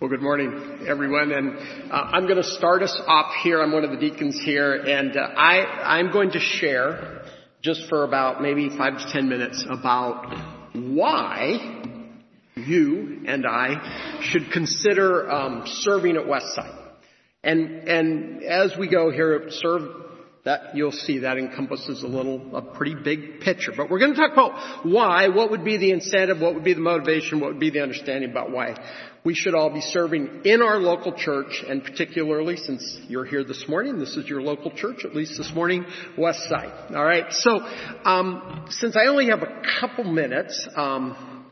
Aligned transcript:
Well, 0.00 0.10
good 0.10 0.22
morning, 0.22 0.86
everyone, 0.88 1.30
and 1.30 1.56
uh, 1.88 1.94
I'm 1.94 2.24
going 2.24 2.38
to 2.38 2.42
start 2.42 2.82
us 2.82 3.00
off 3.06 3.32
here. 3.44 3.62
I'm 3.62 3.70
one 3.70 3.84
of 3.84 3.92
the 3.92 3.96
deacons 3.96 4.36
here, 4.40 4.74
and 4.74 5.16
uh, 5.16 5.20
I, 5.20 5.98
I'm 5.98 6.10
going 6.10 6.32
to 6.32 6.40
share 6.40 7.22
just 7.62 7.88
for 7.88 8.02
about 8.02 8.42
maybe 8.42 8.70
five 8.70 8.98
to 8.98 9.12
ten 9.12 9.28
minutes 9.28 9.64
about 9.70 10.36
why 10.74 11.80
you 12.56 13.22
and 13.28 13.46
I 13.46 14.18
should 14.20 14.50
consider 14.50 15.30
um, 15.30 15.62
serving 15.64 16.16
at 16.16 16.24
Westside. 16.24 16.76
And 17.44 17.88
and 17.88 18.42
as 18.42 18.76
we 18.76 18.88
go 18.88 19.12
here, 19.12 19.46
serve 19.50 19.82
that 20.44 20.74
you'll 20.76 20.92
see 20.92 21.20
that 21.20 21.38
encompasses 21.38 22.02
a 22.02 22.06
little, 22.06 22.54
a 22.56 22.62
pretty 22.62 22.94
big 22.96 23.40
picture. 23.40 23.72
But 23.74 23.90
we're 23.90 24.00
going 24.00 24.14
to 24.14 24.20
talk 24.20 24.32
about 24.32 24.84
why, 24.84 25.28
what 25.28 25.52
would 25.52 25.64
be 25.64 25.78
the 25.78 25.90
incentive, 25.90 26.40
what 26.40 26.54
would 26.54 26.64
be 26.64 26.74
the 26.74 26.80
motivation, 26.80 27.40
what 27.40 27.52
would 27.52 27.60
be 27.60 27.70
the 27.70 27.80
understanding 27.80 28.30
about 28.30 28.50
why 28.50 28.74
we 29.24 29.34
should 29.34 29.54
all 29.54 29.70
be 29.70 29.80
serving 29.80 30.42
in 30.44 30.60
our 30.60 30.76
local 30.78 31.12
church, 31.12 31.64
and 31.66 31.82
particularly 31.82 32.56
since 32.56 32.98
you're 33.08 33.24
here 33.24 33.42
this 33.42 33.64
morning, 33.68 33.98
this 33.98 34.16
is 34.16 34.28
your 34.28 34.42
local 34.42 34.70
church, 34.70 35.04
at 35.04 35.14
least 35.14 35.38
this 35.38 35.50
morning, 35.54 35.86
West 36.18 36.46
Side. 36.48 36.94
All 36.94 37.04
right. 37.04 37.32
So, 37.32 37.60
um, 38.04 38.66
since 38.68 38.96
I 38.96 39.06
only 39.06 39.28
have 39.28 39.42
a 39.42 39.62
couple 39.80 40.04
minutes, 40.04 40.68
um, 40.76 41.46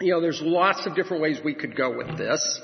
you 0.00 0.12
know, 0.12 0.20
there's 0.20 0.42
lots 0.42 0.84
of 0.86 0.96
different 0.96 1.22
ways 1.22 1.38
we 1.44 1.54
could 1.54 1.76
go 1.76 1.96
with 1.96 2.18
this. 2.18 2.60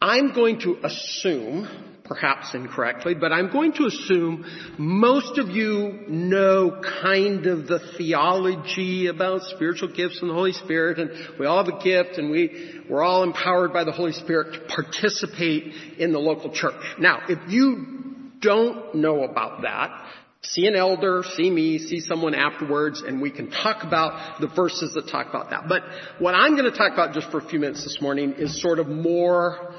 I'm 0.00 0.32
going 0.32 0.60
to 0.60 0.78
assume 0.82 1.68
perhaps 2.08 2.54
incorrectly, 2.54 3.14
but 3.14 3.32
I'm 3.32 3.52
going 3.52 3.72
to 3.74 3.86
assume 3.86 4.44
most 4.78 5.38
of 5.38 5.50
you 5.50 6.04
know 6.08 6.80
kind 7.02 7.46
of 7.46 7.68
the 7.68 7.78
theology 7.96 9.06
about 9.06 9.42
spiritual 9.42 9.88
gifts 9.88 10.20
and 10.20 10.30
the 10.30 10.34
Holy 10.34 10.52
Spirit, 10.52 10.98
and 10.98 11.38
we 11.38 11.46
all 11.46 11.62
have 11.62 11.72
a 11.72 11.82
gift, 11.82 12.18
and 12.18 12.30
we, 12.30 12.82
we're 12.88 13.02
all 13.02 13.22
empowered 13.22 13.72
by 13.72 13.84
the 13.84 13.92
Holy 13.92 14.12
Spirit 14.12 14.54
to 14.54 14.60
participate 14.74 15.74
in 15.98 16.12
the 16.12 16.18
local 16.18 16.50
church. 16.50 16.74
Now, 16.98 17.20
if 17.28 17.38
you 17.48 18.40
don't 18.40 18.94
know 18.94 19.24
about 19.24 19.62
that, 19.62 20.06
see 20.42 20.66
an 20.66 20.76
elder, 20.76 21.22
see 21.36 21.50
me, 21.50 21.78
see 21.78 22.00
someone 22.00 22.34
afterwards, 22.34 23.02
and 23.02 23.20
we 23.20 23.30
can 23.30 23.50
talk 23.50 23.84
about 23.84 24.40
the 24.40 24.48
verses 24.48 24.94
that 24.94 25.08
talk 25.08 25.28
about 25.28 25.50
that. 25.50 25.68
But 25.68 25.82
what 26.18 26.34
I'm 26.34 26.56
going 26.56 26.70
to 26.70 26.76
talk 26.76 26.92
about 26.92 27.12
just 27.12 27.30
for 27.30 27.38
a 27.38 27.48
few 27.48 27.58
minutes 27.58 27.84
this 27.84 28.00
morning 28.00 28.34
is 28.38 28.60
sort 28.60 28.78
of 28.78 28.88
more 28.88 29.74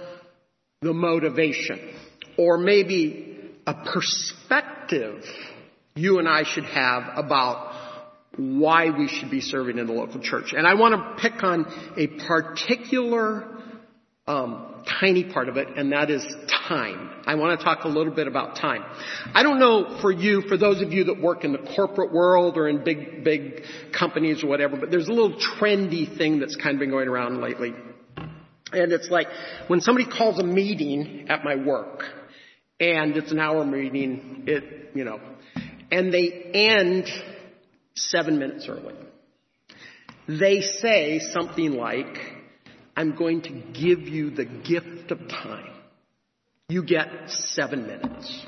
the 0.81 0.93
motivation 0.93 1.95
or 2.39 2.57
maybe 2.57 3.37
a 3.67 3.73
perspective 3.73 5.25
you 5.95 6.19
and 6.19 6.27
I 6.27 6.43
should 6.43 6.63
have 6.63 7.03
about 7.17 7.75
why 8.37 8.97
we 8.97 9.09
should 9.09 9.29
be 9.29 9.41
serving 9.41 9.77
in 9.77 9.87
the 9.87 9.93
local 9.93 10.21
church. 10.21 10.53
And 10.55 10.65
I 10.65 10.75
want 10.75 10.95
to 10.95 11.21
pick 11.21 11.43
on 11.43 11.65
a 11.97 12.07
particular 12.25 13.45
um, 14.25 14.85
tiny 15.01 15.25
part 15.25 15.49
of 15.49 15.57
it, 15.57 15.67
and 15.75 15.91
that 15.91 16.09
is 16.09 16.25
time. 16.69 17.09
I 17.25 17.35
want 17.35 17.59
to 17.59 17.65
talk 17.65 17.83
a 17.83 17.89
little 17.89 18.13
bit 18.13 18.27
about 18.27 18.55
time. 18.55 18.85
I 19.33 19.43
don't 19.43 19.59
know 19.59 19.99
for 19.99 20.09
you, 20.09 20.41
for 20.43 20.55
those 20.55 20.81
of 20.81 20.93
you 20.93 21.05
that 21.05 21.19
work 21.19 21.43
in 21.43 21.51
the 21.51 21.73
corporate 21.75 22.13
world 22.13 22.55
or 22.55 22.69
in 22.69 22.85
big, 22.85 23.25
big 23.25 23.63
companies 23.91 24.45
or 24.45 24.47
whatever, 24.47 24.77
but 24.77 24.91
there's 24.91 25.09
a 25.09 25.13
little 25.13 25.37
trendy 25.37 26.17
thing 26.17 26.39
that's 26.39 26.55
kind 26.55 26.75
of 26.75 26.79
been 26.79 26.91
going 26.91 27.09
around 27.09 27.41
lately. 27.41 27.73
And 28.71 28.93
it's 28.93 29.09
like 29.09 29.27
when 29.67 29.81
somebody 29.81 30.09
calls 30.09 30.39
a 30.39 30.43
meeting 30.43 31.25
at 31.27 31.43
my 31.43 31.55
work, 31.55 32.03
and 32.79 33.17
it's 33.17 33.31
an 33.31 33.39
hour 33.39 33.65
meeting, 33.65 34.43
it, 34.47 34.91
you 34.95 35.03
know, 35.03 35.19
and 35.91 36.13
they 36.13 36.29
end 36.53 37.07
seven 37.95 38.39
minutes 38.39 38.67
early. 38.69 38.95
They 40.27 40.61
say 40.61 41.19
something 41.19 41.71
like, 41.71 42.17
I'm 42.95 43.15
going 43.15 43.41
to 43.43 43.49
give 43.49 44.01
you 44.01 44.29
the 44.29 44.45
gift 44.45 45.11
of 45.11 45.27
time. 45.27 45.73
You 46.69 46.83
get 46.83 47.07
seven 47.27 47.87
minutes. 47.87 48.45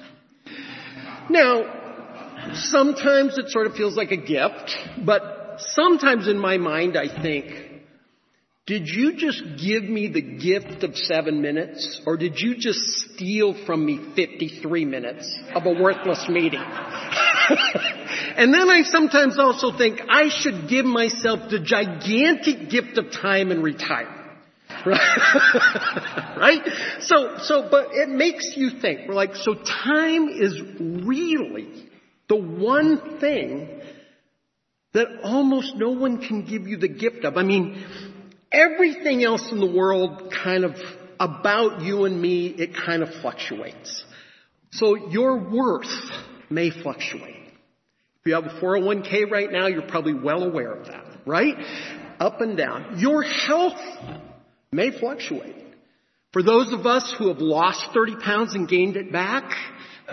Now, 1.30 2.54
sometimes 2.54 3.38
it 3.38 3.50
sort 3.50 3.68
of 3.68 3.74
feels 3.74 3.96
like 3.96 4.12
a 4.12 4.18
gift, 4.18 4.76
but 5.04 5.56
sometimes 5.58 6.28
in 6.28 6.38
my 6.38 6.58
mind 6.58 6.98
I 6.98 7.22
think, 7.22 7.71
did 8.72 8.88
you 8.88 9.18
just 9.18 9.44
give 9.62 9.84
me 9.84 10.08
the 10.08 10.22
gift 10.22 10.86
of 10.86 10.96
seven 10.96 11.42
minutes, 11.42 12.00
or 12.06 12.16
did 12.16 12.40
you 12.40 12.56
just 12.56 12.80
steal 12.80 13.54
from 13.66 13.86
me 13.86 14.00
53 14.16 14.86
minutes 14.86 15.38
of 15.54 15.66
a 15.66 15.74
worthless 15.74 16.30
meeting? 16.30 16.62
and 18.38 18.54
then 18.54 18.70
I 18.70 18.84
sometimes 18.84 19.38
also 19.38 19.78
think 19.78 20.00
I 20.08 20.30
should 20.30 20.70
give 20.70 20.86
myself 20.86 21.50
the 21.50 21.60
gigantic 21.60 22.70
gift 22.70 22.98
of 22.98 23.12
time 23.12 23.52
and 23.52 23.62
retire. 23.62 24.08
right? 24.86 26.62
So, 27.02 27.40
so, 27.40 27.68
but 27.70 27.88
it 27.92 28.08
makes 28.08 28.54
you 28.56 28.70
think. 28.80 29.02
We're 29.06 29.16
like, 29.16 29.36
so 29.36 29.54
time 29.54 30.30
is 30.30 30.62
really 30.80 31.90
the 32.30 32.38
one 32.38 33.20
thing 33.20 33.82
that 34.94 35.08
almost 35.24 35.76
no 35.76 35.92
one 35.92 36.26
can 36.26 36.46
give 36.46 36.68
you 36.68 36.78
the 36.78 36.88
gift 36.88 37.26
of. 37.26 37.36
I 37.36 37.44
mean, 37.44 38.11
Everything 38.52 39.24
else 39.24 39.52
in 39.52 39.60
the 39.60 39.72
world 39.72 40.34
kind 40.44 40.66
of 40.66 40.76
about 41.20 41.82
you 41.82 42.06
and 42.06 42.22
me, 42.22 42.48
it 42.48 42.76
kind 42.76 43.04
of 43.04 43.10
fluctuates. 43.22 44.04
So 44.72 45.10
your 45.10 45.38
worth 45.38 46.12
may 46.50 46.70
fluctuate. 46.70 47.38
If 48.22 48.26
you 48.26 48.34
have 48.36 48.46
a 48.46 48.60
401k 48.62 49.30
right 49.32 49.52
now, 49.52 49.68
you're 49.68 49.88
probably 49.88 50.14
well 50.14 50.44
aware 50.44 50.74
of 50.74 50.88
that, 50.88 51.06
right? 51.26 51.56
Up 52.20 52.42
and 52.42 52.58
down. 52.58 53.00
Your 53.00 53.24
health 53.24 53.80
may 54.72 54.98
fluctuate. 55.00 55.56
For 56.34 56.44
those 56.44 56.72
of 56.72 56.86
us 56.86 57.14
who 57.18 57.28
have 57.28 57.40
lost 57.40 57.88
30 57.94 58.18
pounds 58.18 58.56
and 58.56 58.68
gained 58.68 58.96
it 58.96 59.12
back, 59.12 59.52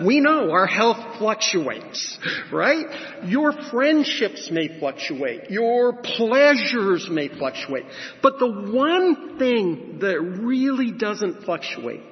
we 0.05 0.19
know 0.19 0.51
our 0.51 0.67
health 0.67 1.17
fluctuates, 1.17 2.17
right? 2.51 2.85
Your 3.25 3.51
friendships 3.51 4.49
may 4.51 4.79
fluctuate. 4.79 5.49
Your 5.49 5.93
pleasures 5.93 7.07
may 7.09 7.27
fluctuate. 7.27 7.85
But 8.21 8.39
the 8.39 8.71
one 8.71 9.37
thing 9.37 9.99
that 9.99 10.19
really 10.21 10.91
doesn't 10.91 11.43
fluctuate, 11.43 12.03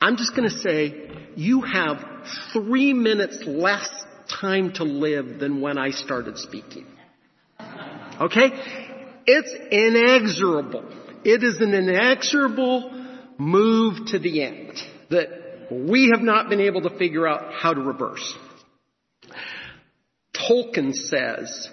I'm 0.00 0.16
just 0.16 0.34
to 0.48 0.58
say, 0.58 1.10
you 1.36 1.62
have 1.62 2.04
three 2.52 2.92
minutes 2.92 3.42
less 3.46 3.88
time 4.40 4.72
to 4.74 4.84
live 4.84 5.38
than 5.38 5.60
when 5.60 5.78
I 5.78 5.90
started 5.90 6.38
speaking. 6.38 6.86
Okay? 8.20 8.50
It's 9.26 9.52
inexorable. 9.70 10.84
It 11.24 11.42
is 11.42 11.60
an 11.60 11.74
inexorable 11.74 12.92
move 13.38 14.06
to 14.08 14.18
the 14.18 14.42
end 14.42 14.72
that 15.10 15.45
we 15.70 16.10
have 16.12 16.22
not 16.22 16.48
been 16.48 16.60
able 16.60 16.82
to 16.82 16.98
figure 16.98 17.26
out 17.26 17.52
how 17.54 17.74
to 17.74 17.80
reverse. 17.80 18.36
Tolkien 20.34 20.94
says, 20.94 21.68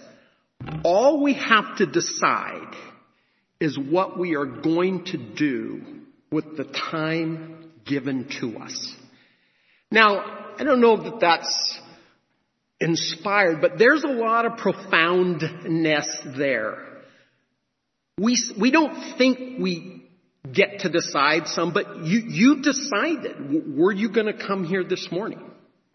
all 0.83 1.21
we 1.21 1.33
have 1.33 1.77
to 1.77 1.85
decide 1.85 2.75
is 3.59 3.77
what 3.77 4.17
we 4.17 4.35
are 4.35 4.45
going 4.45 5.05
to 5.05 5.17
do 5.17 5.81
with 6.31 6.57
the 6.57 6.63
time 6.63 7.71
given 7.85 8.27
to 8.39 8.57
us. 8.57 8.95
Now, 9.91 10.53
I 10.57 10.63
don't 10.63 10.81
know 10.81 10.97
that 11.03 11.19
that's 11.19 11.79
inspired, 12.79 13.61
but 13.61 13.77
there's 13.77 14.03
a 14.03 14.07
lot 14.07 14.45
of 14.45 14.57
profoundness 14.57 16.19
there. 16.37 16.87
We, 18.17 18.37
we 18.59 18.71
don't 18.71 19.17
think 19.17 19.59
we 19.59 20.02
get 20.51 20.79
to 20.79 20.89
decide 20.89 21.47
some, 21.47 21.73
but 21.73 22.03
you, 22.03 22.19
you 22.27 22.61
decided. 22.61 23.77
Were 23.77 23.91
you 23.91 24.09
going 24.09 24.27
to 24.27 24.33
come 24.33 24.65
here 24.65 24.83
this 24.83 25.09
morning? 25.11 25.39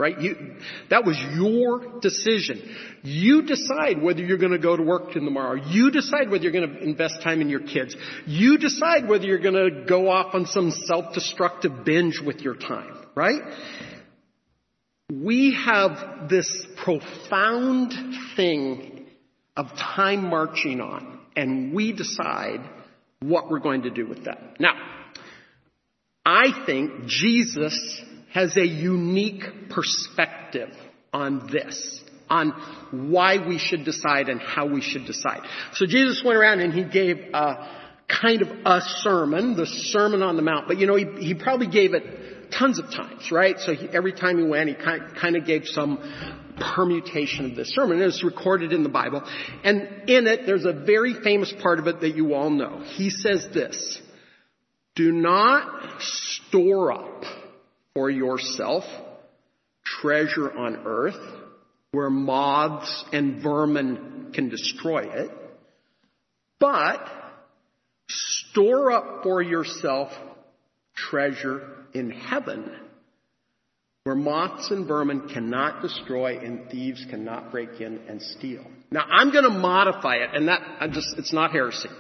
Right? 0.01 0.21
You, 0.21 0.57
that 0.91 1.05
was 1.05 1.19
your 1.35 1.99
decision. 2.01 2.63
You 3.03 3.43
decide 3.43 4.01
whether 4.01 4.21
you're 4.21 4.39
to 4.53 4.59
go 4.59 4.77
to 4.77 4.83
work 4.83 5.11
tomorrow. 5.11 5.55
You 5.55 5.91
decide 5.91 6.31
whether 6.31 6.45
you're 6.45 6.53
to 6.71 6.83
invest 6.83 7.21
time 7.23 7.41
in 7.41 7.49
your 7.49 7.61
kids. 7.61 7.97
You 8.25 8.59
decide 8.59 9.09
whether 9.09 9.25
you're 9.27 9.41
to 9.55 9.85
go 9.89 10.09
off 10.09 10.37
on 10.37 10.47
some 10.47 10.71
self-destructive 10.71 11.85
binge 11.85 12.21
with 12.25 12.41
your 12.43 12.55
time. 12.55 12.95
Right? 13.17 13.43
We 15.13 15.55
have 15.65 16.29
this 16.29 16.65
profound 16.77 17.93
thing 18.37 19.07
of 19.57 19.67
time 19.77 20.31
marching 20.31 20.81
on, 20.81 21.19
and 21.35 21.75
we 21.75 21.93
decide 21.93 22.61
what 23.21 23.51
we're 23.51 23.59
going 23.59 23.83
to 23.83 23.91
do 23.91 24.07
with 24.07 24.25
that. 24.25 24.61
Now, 24.61 24.75
I 26.25 26.65
think 26.67 27.07
Jesus 27.07 28.03
has 28.33 28.57
a 28.57 28.67
unique 28.67 29.71
perspective 29.71 30.71
on 31.13 31.49
this, 31.51 32.03
on 32.29 32.51
why 32.91 33.39
we 33.47 33.59
should 33.59 33.85
decide 33.85 34.29
and 34.29 34.41
how 34.41 34.67
we 34.67 34.83
should 34.83 35.07
decide. 35.07 35.41
So 35.73 35.87
Jesus 35.87 36.23
went 36.25 36.37
around 36.37 36.61
and 36.61 36.73
he 36.73 36.85
gave 36.85 37.19
a 37.33 37.79
kind 38.09 38.43
of 38.43 38.49
a 38.65 38.81
sermon, 38.81 39.57
the 39.57 39.67
Sermon 39.67 40.23
on 40.23 40.37
the 40.37 40.43
Mount, 40.43 40.69
but 40.69 40.79
you 40.79 40.87
know, 40.87 40.97
he, 40.97 41.07
he 41.19 41.35
probably 41.35 41.67
gave 41.67 41.95
it 41.95 42.51
tons 42.51 42.79
of 42.79 42.87
times, 42.87 43.31
right? 43.31 43.59
So 43.59 43.75
he, 43.75 43.89
every 43.89 44.13
time 44.13 44.39
he 44.39 44.45
went, 44.45 44.69
he 44.69 44.75
kind, 44.75 45.15
kind 45.21 45.37
of 45.37 45.45
gave 45.45 45.67
some 45.67 45.99
permutation 46.75 47.51
of 47.51 47.57
this 47.57 47.69
sermon. 47.71 48.01
It's 48.01 48.25
recorded 48.25 48.73
in 48.73 48.83
the 48.83 48.89
Bible. 48.89 49.23
And 49.65 50.09
in 50.09 50.27
it, 50.27 50.47
there's 50.47 50.65
a 50.65 50.73
very 50.73 51.15
famous 51.15 51.53
part 51.63 51.79
of 51.79 51.87
it 51.87 52.01
that 52.01 52.17
you 52.17 52.35
all 52.35 52.51
know. 52.51 52.83
He 52.85 53.11
says 53.11 53.47
this, 53.53 54.01
Do 54.95 55.13
not 55.13 56.01
store 56.01 56.93
up 56.93 57.25
for 57.95 58.11
yourself 58.11 58.85
treasure 59.85 60.51
on 60.51 60.83
earth 60.85 61.39
where 61.93 62.11
moths 62.11 63.05
and 63.13 63.43
vermin 63.43 64.31
can 64.35 64.49
destroy 64.49 65.05
it, 65.05 65.31
but 66.59 67.09
store 68.09 68.93
up 68.93 69.23
for 69.23 69.43
yourself 69.43 70.13
treasure 70.95 71.77
in 71.95 72.11
heaven 72.11 72.71
where 74.09 74.17
moths 74.17 74.71
and 74.71 74.89
vermin 74.89 75.29
cannot 75.29 75.83
destroy 75.83 76.39
and 76.39 76.71
thieves 76.71 77.05
cannot 77.11 77.51
break 77.51 77.79
in 77.79 78.01
and 78.09 78.23
steal. 78.23 78.65
Now 78.91 79.03
I'm 79.03 79.31
going 79.33 79.45
to 79.45 79.51
modify 79.51 80.17
it 80.17 80.31
and 80.33 80.49
that 80.49 80.63
I 80.81 80.89
just 80.89 81.09
it's 81.19 81.35
not 81.35 81.51
heresy 81.51 81.91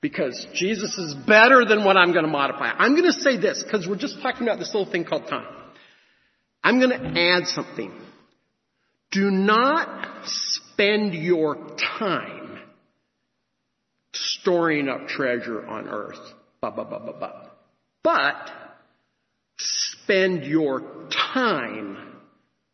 because 0.00 0.46
Jesus 0.54 0.96
is 0.96 1.12
better 1.26 1.64
than 1.64 1.84
what 1.84 1.96
I'm 1.96 2.12
going 2.12 2.24
to 2.24 2.30
modify. 2.30 2.66
I'm 2.66 2.92
going 2.92 3.12
to 3.12 3.18
say 3.20 3.36
this 3.36 3.64
because 3.64 3.84
we're 3.84 3.96
just 3.96 4.22
talking 4.22 4.44
about 4.44 4.60
this 4.60 4.72
little 4.72 4.88
thing 4.88 5.04
called 5.04 5.26
time. 5.26 5.48
I'm 6.62 6.78
going 6.78 6.90
to 6.90 7.20
add 7.20 7.48
something. 7.48 7.92
Do 9.10 9.28
not 9.32 10.24
spend 10.24 11.14
your 11.14 11.76
time 11.98 12.60
storing 14.12 14.88
up 14.88 15.08
treasure 15.08 15.66
on 15.66 15.88
earth. 15.88 16.32
Bah, 16.60 16.70
bah, 16.70 16.86
bah, 16.88 17.00
bah, 17.04 17.12
bah. 17.18 17.48
But 18.04 18.65
spend 20.06 20.44
your 20.44 21.08
time 21.10 21.98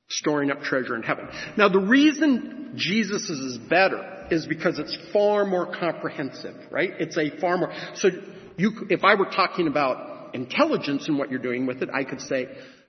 storing 0.08 0.50
up 0.50 0.60
treasure 0.60 0.94
in 0.94 1.02
heaven. 1.02 1.28
Now 1.56 1.70
the 1.70 1.78
reason 1.78 2.74
Jesus 2.76 3.30
is 3.30 3.56
better 3.56 4.26
is 4.30 4.46
because 4.46 4.78
it's 4.78 4.96
far 5.14 5.46
more 5.46 5.74
comprehensive, 5.74 6.54
right? 6.70 6.90
It's 6.98 7.16
a 7.16 7.30
far 7.40 7.56
more, 7.56 7.72
so 7.94 8.10
you, 8.58 8.86
if 8.90 9.02
I 9.02 9.14
were 9.14 9.26
talking 9.26 9.66
about 9.66 10.34
intelligence 10.34 11.08
and 11.08 11.18
what 11.18 11.30
you're 11.30 11.40
doing 11.40 11.64
with 11.66 11.82
it, 11.82 11.88
I 11.92 12.04
could 12.04 12.20
say, 12.20 12.48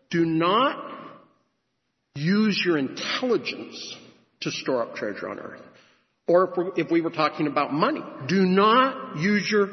do 0.09 0.25
not 0.25 0.91
use 2.15 2.61
your 2.65 2.77
intelligence 2.77 3.95
to 4.41 4.51
store 4.51 4.83
up 4.83 4.95
treasure 4.95 5.29
on 5.29 5.39
earth. 5.39 5.61
Or 6.27 6.73
if, 6.75 6.85
if 6.87 6.91
we 6.91 6.99
were 6.99 7.11
talking 7.11 7.47
about 7.47 7.73
money, 7.73 8.03
do 8.27 8.45
not 8.45 9.17
use 9.17 9.49
your 9.49 9.69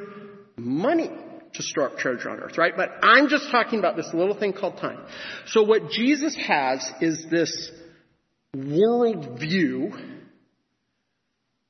money 0.56 1.10
to 1.54 1.62
store 1.62 1.90
up 1.90 1.98
treasure 1.98 2.30
on 2.30 2.38
earth, 2.38 2.56
right? 2.58 2.74
But 2.76 2.90
I'm 3.02 3.28
just 3.28 3.50
talking 3.50 3.78
about 3.78 3.96
this 3.96 4.10
little 4.14 4.38
thing 4.38 4.52
called 4.52 4.78
time. 4.78 5.00
So 5.46 5.62
what 5.62 5.90
Jesus 5.90 6.36
has 6.36 6.90
is 7.00 7.26
this 7.30 7.70
worldview, 8.56 10.20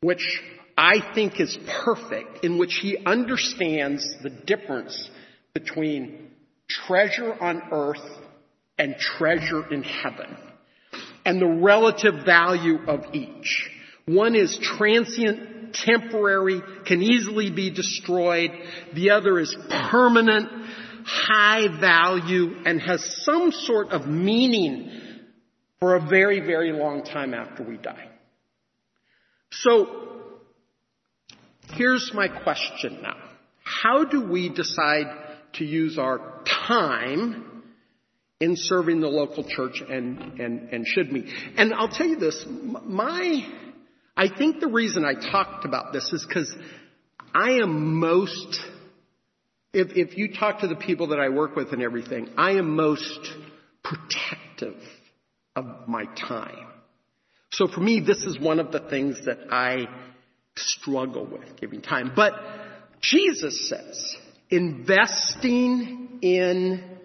which 0.02 0.42
I 0.76 1.14
think 1.14 1.40
is 1.40 1.56
perfect, 1.84 2.44
in 2.44 2.58
which 2.58 2.78
he 2.82 2.96
understands 3.04 4.06
the 4.22 4.30
difference 4.30 5.10
between 5.54 6.30
treasure 6.68 7.34
on 7.34 7.62
earth 7.72 8.06
and 8.78 8.96
treasure 8.96 9.72
in 9.72 9.82
heaven 9.82 10.36
and 11.24 11.40
the 11.40 11.46
relative 11.46 12.24
value 12.24 12.78
of 12.86 13.14
each. 13.14 13.70
One 14.06 14.34
is 14.34 14.58
transient, 14.62 15.49
temporary, 15.72 16.62
can 16.86 17.02
easily 17.02 17.50
be 17.50 17.70
destroyed. 17.70 18.50
The 18.94 19.10
other 19.10 19.38
is 19.38 19.54
permanent, 19.90 20.48
high 21.04 21.68
value, 21.80 22.56
and 22.64 22.80
has 22.80 23.24
some 23.24 23.52
sort 23.52 23.88
of 23.88 24.06
meaning 24.06 24.90
for 25.80 25.96
a 25.96 26.00
very, 26.00 26.40
very 26.40 26.72
long 26.72 27.02
time 27.02 27.34
after 27.34 27.62
we 27.62 27.76
die. 27.76 28.08
So, 29.50 29.86
here's 31.72 32.12
my 32.14 32.28
question 32.28 33.00
now. 33.02 33.16
How 33.64 34.04
do 34.04 34.26
we 34.26 34.48
decide 34.48 35.06
to 35.54 35.64
use 35.64 35.98
our 35.98 36.42
time 36.44 37.62
in 38.40 38.54
serving 38.56 39.00
the 39.00 39.08
local 39.08 39.44
church 39.44 39.82
and, 39.88 40.40
and, 40.40 40.70
and 40.70 40.86
should 40.86 41.12
we? 41.12 41.32
And 41.56 41.74
I'll 41.74 41.88
tell 41.88 42.06
you 42.06 42.16
this, 42.16 42.44
my, 42.48 43.46
I 44.20 44.28
think 44.28 44.60
the 44.60 44.68
reason 44.68 45.02
I 45.02 45.14
talked 45.14 45.64
about 45.64 45.94
this 45.94 46.12
is 46.12 46.26
because 46.28 46.54
I 47.34 47.52
am 47.52 47.98
most, 47.98 48.60
if, 49.72 49.96
if 49.96 50.18
you 50.18 50.34
talk 50.34 50.60
to 50.60 50.68
the 50.68 50.76
people 50.76 51.06
that 51.08 51.18
I 51.18 51.30
work 51.30 51.56
with 51.56 51.72
and 51.72 51.82
everything, 51.82 52.28
I 52.36 52.50
am 52.50 52.76
most 52.76 53.18
protective 53.82 54.76
of 55.56 55.88
my 55.88 56.04
time. 56.04 56.66
So 57.50 57.66
for 57.66 57.80
me, 57.80 58.00
this 58.00 58.18
is 58.24 58.38
one 58.38 58.60
of 58.60 58.72
the 58.72 58.80
things 58.80 59.24
that 59.24 59.38
I 59.50 59.86
struggle 60.54 61.24
with, 61.24 61.58
giving 61.58 61.80
time. 61.80 62.12
But 62.14 62.34
Jesus 63.00 63.70
says, 63.70 64.16
investing 64.50 66.18
in 66.20 66.98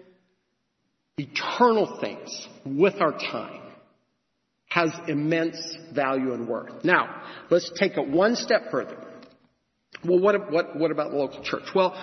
eternal 1.16 1.98
things 1.98 2.46
with 2.66 3.00
our 3.00 3.12
time 3.12 3.65
has 4.76 4.92
immense 5.08 5.56
value 5.94 6.34
and 6.34 6.46
worth. 6.46 6.84
Now, 6.84 7.22
let's 7.48 7.72
take 7.78 7.96
it 7.96 8.06
one 8.06 8.36
step 8.36 8.70
further. 8.70 9.02
Well, 10.04 10.20
what, 10.20 10.52
what, 10.52 10.76
what 10.76 10.90
about 10.90 11.12
the 11.12 11.16
local 11.16 11.42
church? 11.42 11.64
Well, 11.74 11.96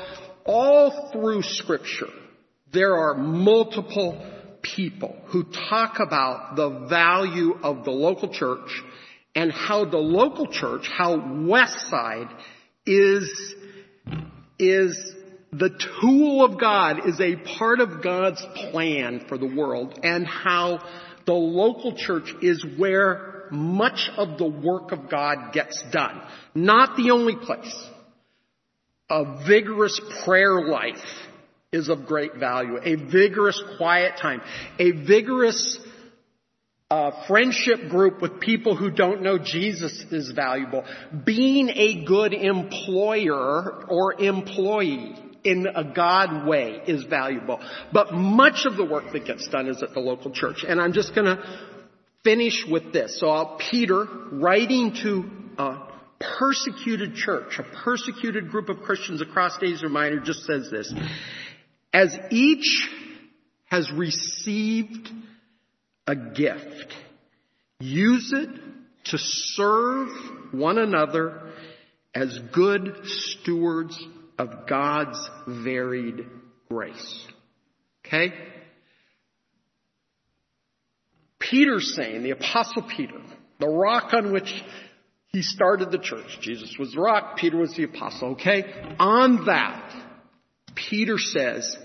all 0.43 1.11
through 1.13 1.43
scripture, 1.43 2.09
there 2.73 2.95
are 2.95 3.13
multiple 3.13 4.25
people 4.63 5.15
who 5.27 5.43
talk 5.69 5.99
about 5.99 6.55
the 6.55 6.87
value 6.89 7.59
of 7.61 7.85
the 7.85 7.91
local 7.91 8.33
church 8.33 8.81
and 9.35 9.51
how 9.51 9.85
the 9.85 9.97
local 9.97 10.47
church, 10.47 10.89
how 10.91 11.17
Westside 11.17 12.35
is, 12.87 13.53
is 14.57 15.13
the 15.51 15.69
tool 16.01 16.43
of 16.43 16.59
God 16.59 17.07
is 17.07 17.21
a 17.21 17.35
part 17.59 17.81
of 17.81 18.01
God's 18.03 18.43
plan 18.71 19.25
for 19.29 19.37
the 19.37 19.45
world 19.45 19.99
and 20.01 20.25
how 20.25 20.79
the 21.25 21.33
local 21.33 21.95
church 21.95 22.33
is 22.41 22.65
where 22.77 23.47
much 23.51 24.09
of 24.17 24.37
the 24.37 24.47
work 24.47 24.91
of 24.91 25.09
God 25.09 25.53
gets 25.53 25.83
done. 25.91 26.21
Not 26.55 26.97
the 26.97 27.11
only 27.11 27.35
place. 27.35 27.89
A 29.09 29.45
vigorous 29.47 29.99
prayer 30.23 30.67
life 30.67 31.03
is 31.71 31.89
of 31.89 32.05
great 32.05 32.35
value. 32.35 32.77
A 32.83 32.95
vigorous 32.95 33.61
quiet 33.77 34.13
time. 34.21 34.41
A 34.79 34.91
vigorous 34.91 35.79
uh, 36.89 37.25
friendship 37.27 37.89
group 37.89 38.21
with 38.21 38.39
people 38.39 38.75
who 38.75 38.91
don't 38.91 39.21
know 39.21 39.37
Jesus 39.37 40.05
is 40.11 40.31
valuable. 40.31 40.83
Being 41.25 41.69
a 41.69 42.05
good 42.05 42.33
employer 42.33 43.85
or 43.87 44.21
employee 44.21 45.15
in 45.43 45.67
a 45.67 45.83
God 45.83 46.47
way 46.47 46.81
is 46.87 47.03
valuable. 47.03 47.59
But 47.91 48.13
much 48.13 48.65
of 48.65 48.77
the 48.77 48.85
work 48.85 49.11
that 49.13 49.25
gets 49.25 49.47
done 49.47 49.67
is 49.67 49.83
at 49.83 49.93
the 49.93 49.99
local 49.99 50.31
church. 50.31 50.63
And 50.67 50.81
I'm 50.81 50.93
just 50.93 51.13
gonna 51.13 51.43
finish 52.23 52.65
with 52.69 52.93
this. 52.93 53.19
So 53.19 53.29
I'll, 53.29 53.57
Peter, 53.57 54.05
writing 54.31 54.93
to 55.03 55.29
a 55.57 55.77
persecuted 56.39 57.15
church, 57.15 57.59
a 57.59 57.63
persecuted 57.83 58.49
group 58.49 58.69
of 58.69 58.81
Christians 58.81 59.21
across 59.21 59.61
Asia 59.61 59.89
Minor 59.89 60.19
just 60.19 60.45
says 60.45 60.69
this. 60.71 60.93
As 61.93 62.17
each 62.31 62.89
has 63.65 63.91
received 63.91 65.09
a 66.07 66.15
gift, 66.15 66.93
use 67.79 68.31
it 68.33 68.49
to 69.05 69.17
serve 69.17 70.09
one 70.51 70.77
another 70.77 71.51
as 72.15 72.39
good 72.53 73.01
stewards 73.05 73.99
of 74.37 74.67
God's 74.67 75.29
varied 75.47 76.25
grace. 76.69 77.27
Okay? 78.05 78.33
Peter's 81.39 81.95
saying, 81.95 82.23
the 82.23 82.31
apostle 82.31 82.83
Peter, 82.83 83.19
the 83.59 83.67
rock 83.67 84.13
on 84.13 84.31
which 84.31 84.63
he 85.27 85.41
started 85.41 85.91
the 85.91 85.97
church. 85.97 86.39
Jesus 86.41 86.75
was 86.77 86.93
the 86.93 87.01
rock, 87.01 87.37
Peter 87.37 87.57
was 87.57 87.75
the 87.75 87.83
apostle, 87.83 88.29
okay? 88.31 88.63
On 88.99 89.45
that, 89.45 89.93
Peter 90.75 91.17
says, 91.17 91.75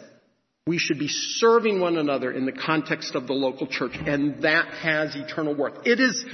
we 0.66 0.78
should 0.78 0.98
be 0.98 1.08
serving 1.08 1.80
one 1.80 1.96
another 1.96 2.30
in 2.30 2.44
the 2.44 2.52
context 2.52 3.14
of 3.14 3.26
the 3.26 3.32
local 3.32 3.66
church, 3.66 3.92
and 3.94 4.42
that 4.42 4.68
has 4.74 5.16
eternal 5.16 5.54
worth. 5.54 5.86
It 5.86 5.98
is, 5.98 6.24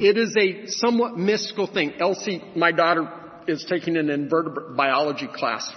it 0.00 0.16
is 0.16 0.34
a 0.34 0.66
somewhat 0.68 1.18
mystical 1.18 1.66
thing. 1.66 1.92
Elsie, 2.00 2.42
my 2.56 2.72
daughter, 2.72 3.06
is 3.48 3.64
taking 3.68 3.96
an 3.96 4.10
invertebrate 4.10 4.76
biology 4.76 5.28
class. 5.32 5.70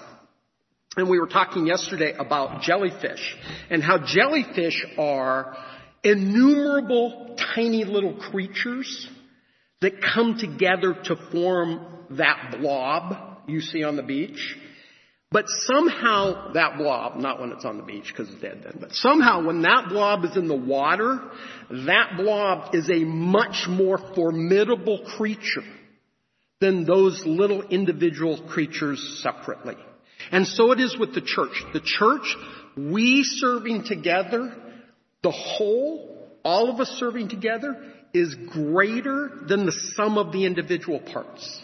And 0.98 1.10
we 1.10 1.20
were 1.20 1.28
talking 1.28 1.68
yesterday 1.68 2.14
about 2.18 2.62
jellyfish 2.62 3.36
and 3.70 3.84
how 3.84 3.98
jellyfish 4.06 4.86
are 4.98 5.58
innumerable 6.04 7.36
tiny 7.56 7.84
little 7.84 8.14
creatures 8.14 9.10
that 9.82 10.02
come 10.02 10.38
together 10.38 10.96
to 11.06 11.16
form 11.32 11.86
that 12.12 12.56
blob 12.60 13.40
you 13.48 13.60
see 13.60 13.84
on 13.84 13.98
the 13.98 14.04
beach. 14.04 14.56
But 15.32 15.46
somehow 15.48 16.54
that 16.54 16.78
blob, 16.78 17.18
not 17.18 17.42
when 17.42 17.52
it's 17.52 17.66
on 17.66 17.78
the 17.78 17.84
beach 17.84 18.06
because 18.08 18.32
it's 18.32 18.42
dead 18.42 18.62
then, 18.64 18.78
but 18.80 18.94
somehow 18.94 19.46
when 19.46 19.64
that 19.64 19.90
blob 19.90 20.24
is 20.24 20.38
in 20.38 20.48
the 20.48 20.56
water, 20.56 21.20
that 21.70 22.14
blob 22.16 22.74
is 22.74 22.90
a 22.90 23.00
much 23.00 23.66
more 23.68 23.98
formidable 24.16 25.04
creature 25.18 25.64
than 26.66 26.84
those 26.84 27.24
little 27.26 27.62
individual 27.62 28.42
creatures 28.48 29.22
separately. 29.22 29.76
And 30.32 30.48
so 30.48 30.72
it 30.72 30.80
is 30.80 30.98
with 30.98 31.14
the 31.14 31.22
church. 31.22 31.64
The 31.74 31.80
church, 31.80 32.36
we 32.76 33.24
serving 33.24 33.84
together, 33.84 34.56
the 35.22 35.32
whole, 35.32 36.28
all 36.44 36.72
of 36.72 36.80
us 36.80 36.90
serving 37.00 37.30
together, 37.30 37.84
is 38.14 38.34
greater 38.34 39.30
than 39.48 39.68
the 39.68 39.76
sum 39.96 40.18
of 40.18 40.32
the 40.32 40.46
individual 40.46 41.00
parts. 41.00 41.62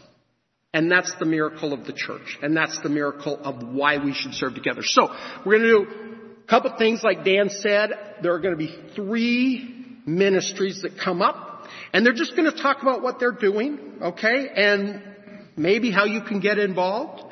And 0.74 0.92
that's 0.92 1.14
the 1.20 1.26
miracle 1.26 1.74
of 1.74 1.86
the 1.86 1.94
church. 1.94 2.38
And 2.44 2.56
that's 2.56 2.80
the 2.82 2.90
miracle 2.90 3.40
of 3.44 3.64
why 3.64 3.98
we 3.98 4.14
should 4.14 4.36
serve 4.36 4.54
together. 4.54 4.84
So, 4.84 5.10
we're 5.46 5.58
going 5.58 5.64
to 5.64 5.86
do 5.86 6.44
a 6.44 6.48
couple 6.48 6.78
things 6.78 7.02
like 7.04 7.26
Dan 7.26 7.50
said. 7.50 7.92
There 8.22 8.34
are 8.34 8.40
going 8.40 8.58
to 8.58 8.58
be 8.58 8.74
three 8.96 9.98
ministries 10.06 10.84
that 10.84 10.98
come 10.98 11.22
up. 11.22 11.51
And 11.94 12.06
they're 12.06 12.14
just 12.14 12.36
going 12.36 12.50
to 12.50 12.58
talk 12.58 12.82
about 12.82 13.02
what 13.02 13.20
they're 13.20 13.32
doing, 13.32 14.00
okay? 14.02 14.50
And 14.56 15.04
maybe 15.58 15.92
how 15.92 16.06
you 16.06 16.22
can 16.22 16.40
get 16.40 16.58
involved. 16.58 17.24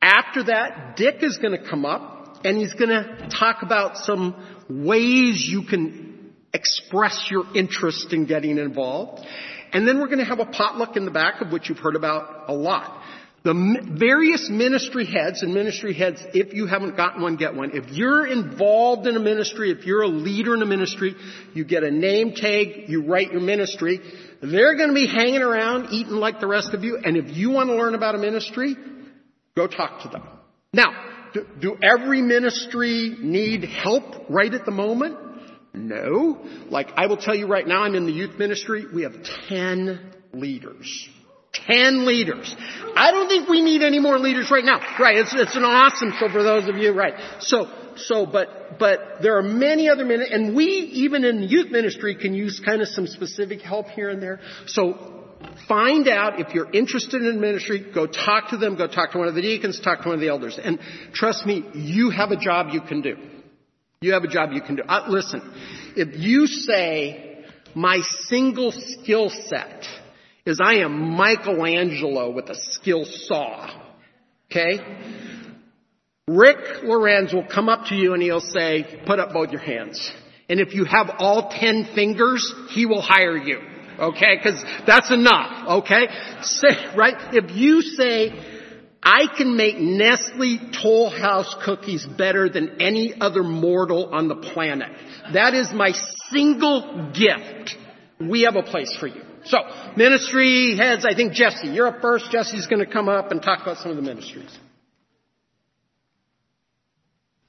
After 0.00 0.44
that, 0.44 0.96
Dick 0.96 1.22
is 1.22 1.38
going 1.38 1.58
to 1.58 1.68
come 1.68 1.84
up 1.84 2.44
and 2.44 2.58
he's 2.58 2.74
going 2.74 2.90
to 2.90 3.28
talk 3.38 3.62
about 3.62 3.96
some 3.96 4.34
ways 4.68 5.46
you 5.48 5.62
can 5.62 6.32
express 6.52 7.28
your 7.30 7.44
interest 7.54 8.12
in 8.12 8.26
getting 8.26 8.58
involved. 8.58 9.24
And 9.72 9.88
then 9.88 10.00
we're 10.00 10.08
going 10.08 10.18
to 10.18 10.24
have 10.24 10.40
a 10.40 10.46
potluck 10.46 10.96
in 10.96 11.04
the 11.04 11.10
back 11.10 11.40
of 11.40 11.50
which 11.50 11.68
you've 11.68 11.78
heard 11.78 11.96
about 11.96 12.44
a 12.48 12.52
lot. 12.52 13.02
The 13.44 13.88
various 13.90 14.48
ministry 14.48 15.04
heads 15.04 15.42
and 15.42 15.52
ministry 15.52 15.94
heads, 15.94 16.22
if 16.32 16.54
you 16.54 16.66
haven't 16.66 16.96
gotten 16.96 17.22
one, 17.22 17.34
get 17.34 17.56
one. 17.56 17.72
If 17.74 17.90
you're 17.90 18.24
involved 18.24 19.08
in 19.08 19.16
a 19.16 19.20
ministry, 19.20 19.72
if 19.72 19.84
you're 19.84 20.02
a 20.02 20.08
leader 20.08 20.54
in 20.54 20.62
a 20.62 20.66
ministry, 20.66 21.16
you 21.52 21.64
get 21.64 21.82
a 21.82 21.90
name 21.90 22.34
tag, 22.36 22.88
you 22.88 23.02
write 23.02 23.32
your 23.32 23.40
ministry. 23.40 24.00
They're 24.40 24.76
going 24.76 24.90
to 24.90 24.94
be 24.94 25.08
hanging 25.08 25.42
around, 25.42 25.88
eating 25.90 26.14
like 26.14 26.38
the 26.38 26.46
rest 26.46 26.72
of 26.72 26.84
you, 26.84 26.98
and 27.04 27.16
if 27.16 27.36
you 27.36 27.50
want 27.50 27.68
to 27.68 27.74
learn 27.74 27.96
about 27.96 28.14
a 28.14 28.18
ministry, 28.18 28.76
go 29.56 29.66
talk 29.66 30.02
to 30.02 30.08
them. 30.08 30.22
Now, 30.72 30.92
do, 31.34 31.44
do 31.60 31.76
every 31.82 32.22
ministry 32.22 33.16
need 33.18 33.64
help 33.64 34.26
right 34.28 34.54
at 34.54 34.64
the 34.64 34.70
moment? 34.70 35.18
No. 35.74 36.46
Like 36.68 36.90
I 36.96 37.06
will 37.06 37.16
tell 37.16 37.34
you 37.34 37.48
right 37.48 37.66
now, 37.66 37.82
I'm 37.82 37.96
in 37.96 38.06
the 38.06 38.12
youth 38.12 38.38
ministry. 38.38 38.84
We 38.92 39.02
have 39.02 39.16
10 39.48 40.12
leaders. 40.32 41.08
10 41.52 42.06
leaders. 42.06 42.54
I 42.96 43.10
don't 43.10 43.28
think 43.28 43.48
we 43.48 43.62
need 43.62 43.82
any 43.82 43.98
more 43.98 44.18
leaders 44.18 44.50
right 44.50 44.64
now. 44.64 44.80
Right. 44.98 45.16
It's, 45.16 45.34
it's 45.34 45.56
an 45.56 45.64
awesome 45.64 46.12
show 46.18 46.28
for 46.28 46.42
those 46.42 46.68
of 46.68 46.76
you. 46.76 46.92
Right. 46.92 47.14
So, 47.40 47.70
so, 47.96 48.26
but, 48.26 48.78
but 48.78 49.00
there 49.20 49.36
are 49.36 49.42
many 49.42 49.88
other 49.88 50.04
men, 50.04 50.22
and 50.22 50.56
we, 50.56 50.64
even 50.64 51.24
in 51.24 51.42
youth 51.42 51.70
ministry, 51.70 52.14
can 52.14 52.34
use 52.34 52.60
kind 52.64 52.80
of 52.80 52.88
some 52.88 53.06
specific 53.06 53.60
help 53.60 53.88
here 53.88 54.08
and 54.08 54.22
there. 54.22 54.40
So, 54.66 55.22
find 55.68 56.08
out 56.08 56.40
if 56.40 56.54
you're 56.54 56.70
interested 56.70 57.22
in 57.22 57.40
ministry, 57.40 57.92
go 57.92 58.06
talk 58.06 58.50
to 58.50 58.56
them, 58.56 58.76
go 58.76 58.86
talk 58.86 59.12
to 59.12 59.18
one 59.18 59.28
of 59.28 59.34
the 59.34 59.42
deacons, 59.42 59.80
talk 59.80 60.02
to 60.02 60.08
one 60.08 60.14
of 60.14 60.20
the 60.20 60.28
elders. 60.28 60.58
And 60.62 60.78
trust 61.12 61.44
me, 61.44 61.64
you 61.74 62.10
have 62.10 62.30
a 62.30 62.36
job 62.36 62.68
you 62.72 62.80
can 62.80 63.02
do. 63.02 63.16
You 64.00 64.14
have 64.14 64.24
a 64.24 64.28
job 64.28 64.52
you 64.52 64.62
can 64.62 64.76
do. 64.76 64.82
Uh, 64.82 65.06
listen, 65.08 65.42
if 65.96 66.16
you 66.18 66.46
say, 66.46 67.44
my 67.74 68.00
single 68.26 68.72
skill 68.72 69.30
set 69.30 69.86
is 70.44 70.60
I 70.62 70.76
am 70.76 71.16
Michelangelo 71.16 72.30
with 72.30 72.48
a 72.48 72.54
skill 72.54 73.04
saw, 73.04 73.70
okay? 74.50 74.80
Rick 76.28 76.82
Lorenz 76.84 77.32
will 77.32 77.46
come 77.46 77.68
up 77.68 77.86
to 77.86 77.94
you 77.94 78.14
and 78.14 78.22
he'll 78.22 78.40
say, 78.40 79.02
put 79.06 79.18
up 79.18 79.32
both 79.32 79.50
your 79.50 79.60
hands. 79.60 80.10
And 80.48 80.60
if 80.60 80.74
you 80.74 80.84
have 80.84 81.10
all 81.18 81.50
ten 81.50 81.88
fingers, 81.94 82.52
he 82.70 82.86
will 82.86 83.00
hire 83.00 83.36
you. 83.36 83.58
Okay? 83.98 84.38
Cause 84.42 84.62
that's 84.86 85.10
enough. 85.10 85.82
Okay? 85.82 86.08
Say, 86.42 86.96
right? 86.96 87.14
If 87.32 87.56
you 87.56 87.82
say, 87.82 88.32
I 89.02 89.26
can 89.36 89.56
make 89.56 89.78
Nestle 89.78 90.58
Toll 90.80 91.10
House 91.10 91.56
cookies 91.64 92.06
better 92.06 92.48
than 92.48 92.80
any 92.80 93.14
other 93.20 93.42
mortal 93.42 94.14
on 94.14 94.28
the 94.28 94.36
planet. 94.36 94.90
That 95.32 95.54
is 95.54 95.72
my 95.72 95.92
single 96.30 97.12
gift. 97.12 97.76
We 98.20 98.42
have 98.42 98.56
a 98.56 98.62
place 98.62 98.96
for 98.98 99.08
you. 99.08 99.22
So, 99.44 99.58
ministry 99.96 100.76
heads, 100.76 101.04
I 101.04 101.14
think 101.14 101.32
Jesse, 101.32 101.68
you're 101.68 101.88
up 101.88 102.00
first. 102.00 102.30
Jesse's 102.30 102.66
going 102.68 102.84
to 102.84 102.90
come 102.90 103.08
up 103.08 103.32
and 103.32 103.42
talk 103.42 103.62
about 103.62 103.78
some 103.78 103.90
of 103.90 103.96
the 103.96 104.02
ministries. 104.02 104.56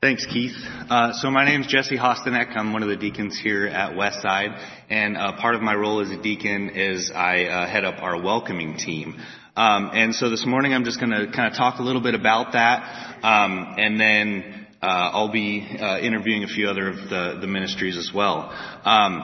Thanks, 0.02 0.26
Keith. 0.26 0.56
Uh, 0.90 1.14
so 1.14 1.30
my 1.30 1.46
name 1.46 1.62
is 1.62 1.68
Jesse 1.68 1.98
Hostenek. 1.98 2.58
I'm 2.58 2.74
one 2.74 2.84
of 2.84 2.90
the 2.90 2.98
deacons 2.98 3.40
here 3.40 3.68
at 3.68 3.94
Westside, 3.94 4.60
and 4.90 5.16
uh, 5.16 5.38
part 5.40 5.56
of 5.56 5.62
my 5.62 5.76
role 5.76 6.02
as 6.02 6.10
a 6.10 6.22
deacon 6.22 6.72
is 6.72 7.12
I 7.14 7.46
uh, 7.46 7.68
head 7.68 7.86
up 7.86 8.02
our 8.02 8.22
welcoming 8.22 8.76
team. 8.76 9.16
Um, 9.56 9.92
and 9.94 10.14
so 10.16 10.30
this 10.30 10.46
morning 10.46 10.74
I'm 10.74 10.84
just 10.84 11.00
going 11.00 11.12
to 11.12 11.32
kind 11.32 11.50
of 11.50 11.58
talk 11.58 11.80
a 11.80 11.84
little 11.84 12.02
bit 12.02 12.16
about 12.16 12.54
that, 12.54 13.24
um, 13.24 13.76
and 13.78 14.00
then 14.00 14.68
uh, 14.82 15.12
I'll 15.14 15.32
be 15.32 15.66
uh, 15.80 16.00
interviewing 16.00 16.44
a 16.44 16.48
few 16.48 16.68
other 16.68 16.90
of 16.90 16.96
the, 16.96 17.38
the 17.40 17.48
ministries 17.48 17.96
as 17.96 18.12
well. 18.14 18.50
Um, 18.84 19.24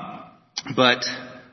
but 0.76 1.04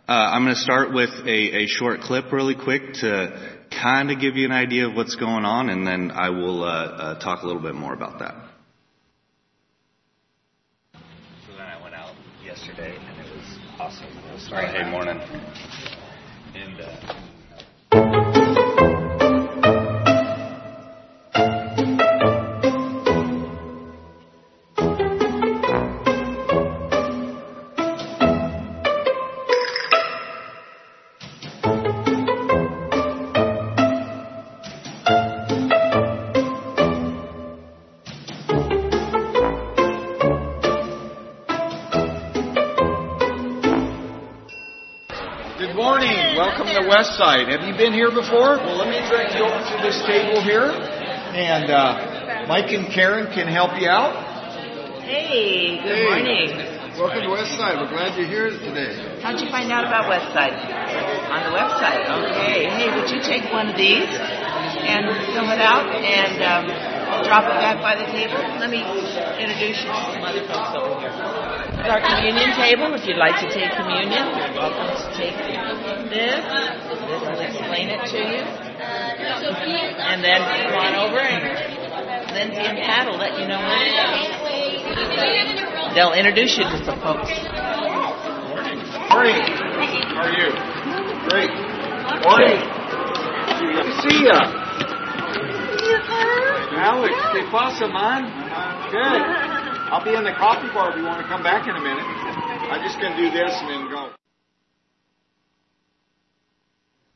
uh, 0.08 0.12
I'm 0.12 0.44
going 0.44 0.54
to 0.54 0.60
start 0.60 0.92
with 0.92 1.10
a, 1.26 1.64
a, 1.64 1.66
short 1.66 2.00
clip 2.00 2.32
really 2.32 2.54
quick 2.54 2.92
to 3.00 3.58
kind 3.72 4.12
of 4.12 4.20
give 4.20 4.36
you 4.36 4.44
an 4.44 4.52
idea 4.52 4.88
of 4.88 4.94
what's 4.94 5.16
going 5.16 5.44
on, 5.44 5.68
and 5.68 5.84
then 5.84 6.12
I 6.12 6.30
will 6.30 6.62
uh, 6.62 6.66
uh, 6.66 7.18
talk 7.18 7.42
a 7.42 7.46
little 7.46 7.60
bit 7.60 7.74
more 7.74 7.92
about 7.92 8.20
that. 8.20 8.34
So 10.94 11.56
then 11.56 11.66
I 11.66 11.82
went 11.82 11.96
out 11.96 12.14
yesterday, 12.44 12.96
and 12.96 13.26
it 13.26 13.36
was 13.36 13.58
awesome. 13.80 14.06
It 14.06 14.32
was 14.32 14.48
Friday 14.48 14.88
morning, 14.88 15.18
and 16.54 17.15
west 47.16 47.18
side. 47.18 47.48
Have 47.48 47.66
you 47.66 47.74
been 47.76 47.92
here 47.92 48.10
before? 48.10 48.56
Well, 48.58 48.76
let 48.76 48.88
me 48.88 48.98
direct 49.08 49.34
you 49.34 49.44
over 49.44 49.56
to 49.58 49.76
this 49.82 50.00
table 50.06 50.42
here, 50.42 50.68
and 50.68 51.70
uh, 51.70 52.46
Mike 52.48 52.70
and 52.72 52.92
Karen 52.92 53.32
can 53.32 53.48
help 53.48 53.80
you 53.80 53.88
out. 53.88 55.02
Hey, 55.02 55.78
good 55.82 55.96
Hey. 55.96 56.04
morning. 56.04 56.72
Welcome 56.98 57.20
to 57.22 57.28
Westside. 57.28 57.76
We're 57.76 57.92
glad 57.92 58.16
you're 58.16 58.26
here 58.26 58.48
today. 58.50 59.20
How'd 59.20 59.38
you 59.40 59.48
find 59.50 59.70
out 59.70 59.84
about 59.84 60.08
Westside? 60.08 60.56
On 60.56 61.40
the 61.44 61.56
website. 61.56 62.08
Okay. 62.08 62.68
Hey, 62.72 62.88
would 62.88 63.10
you 63.10 63.20
take 63.20 63.52
one 63.52 63.68
of 63.68 63.76
these 63.76 64.08
and 64.08 65.04
fill 65.36 65.48
it 65.52 65.60
out 65.60 65.84
and 65.92 66.40
um, 66.40 66.64
drop 67.26 67.42
it 67.50 67.58
back 67.58 67.82
by 67.82 67.96
the 67.98 68.06
table? 68.14 68.38
Let 68.62 68.70
me 68.70 68.78
introduce 69.42 69.82
you 69.82 69.90
to 69.90 70.02
some 70.14 70.22
other 70.22 70.46
folks 70.46 70.70
over 70.78 70.94
here. 71.02 71.10
It's 71.10 71.90
our 71.90 71.98
communion 72.00 72.54
table. 72.54 72.94
If 72.94 73.02
you'd 73.06 73.18
like 73.18 73.34
to 73.42 73.50
take 73.50 73.74
communion, 73.74 74.22
you're 74.38 74.54
welcome 74.54 74.86
to 74.86 75.10
take 75.18 75.34
this. 75.34 75.58
This 76.10 76.38
will 77.26 77.40
explain 77.42 77.90
it 77.90 78.06
to 78.14 78.18
you. 78.22 78.42
And 78.46 80.22
then 80.22 80.38
come 80.38 80.78
on 80.78 80.94
over 80.94 81.18
and 81.18 81.42
Lindsay 82.32 82.62
and 82.62 82.78
Pat 82.78 83.08
will 83.10 83.18
let 83.18 83.34
you 83.38 83.46
know 83.48 83.58
where 83.58 83.74
to 83.74 83.90
go. 83.90 84.06
They'll 85.94 86.12
introduce 86.14 86.56
you 86.56 86.62
to 86.64 86.78
some 86.84 87.00
folks. 87.00 87.28
Morning. 89.10 89.10
How 89.10 89.18
are 89.18 89.26
you? 90.32 90.50
Great. 91.28 91.50
Morning. 92.22 92.60
Good 93.58 93.82
to 93.82 93.90
see 94.02 94.18
ya. 94.26 94.38
Alex, 96.76 97.14
que 97.32 97.50
pasa, 97.50 97.88
man? 97.88 98.28
Good. 98.90 99.22
I'll 99.88 100.04
be 100.04 100.14
in 100.14 100.24
the 100.24 100.34
coffee 100.36 100.68
bar 100.74 100.90
if 100.90 100.96
you 100.96 101.04
want 101.04 101.22
to 101.22 101.28
come 101.28 101.42
back 101.42 101.66
in 101.66 101.74
a 101.74 101.80
minute. 101.80 102.04
I'm 102.04 102.82
just 102.82 103.00
going 103.00 103.12
to 103.12 103.18
do 103.18 103.30
this 103.30 103.50
and 103.50 103.70
then 103.70 103.90
go. 103.90 104.10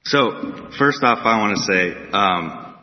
So, 0.05 0.71
first 0.79 1.02
off, 1.02 1.19
I 1.25 1.38
want 1.40 1.57
to 1.57 1.62
say, 1.62 2.11
um, 2.12 2.76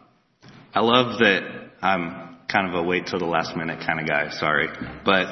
I 0.73 0.81
love 0.81 1.19
that 1.19 1.71
I'm 1.81 2.37
kind 2.47 2.69
of 2.69 2.75
a 2.75 2.83
wait 2.83 3.07
till 3.07 3.19
the 3.19 3.25
last 3.25 3.55
minute 3.55 3.79
kind 3.85 3.99
of 3.99 4.07
guy, 4.07 4.29
sorry. 4.29 4.67
But 5.03 5.25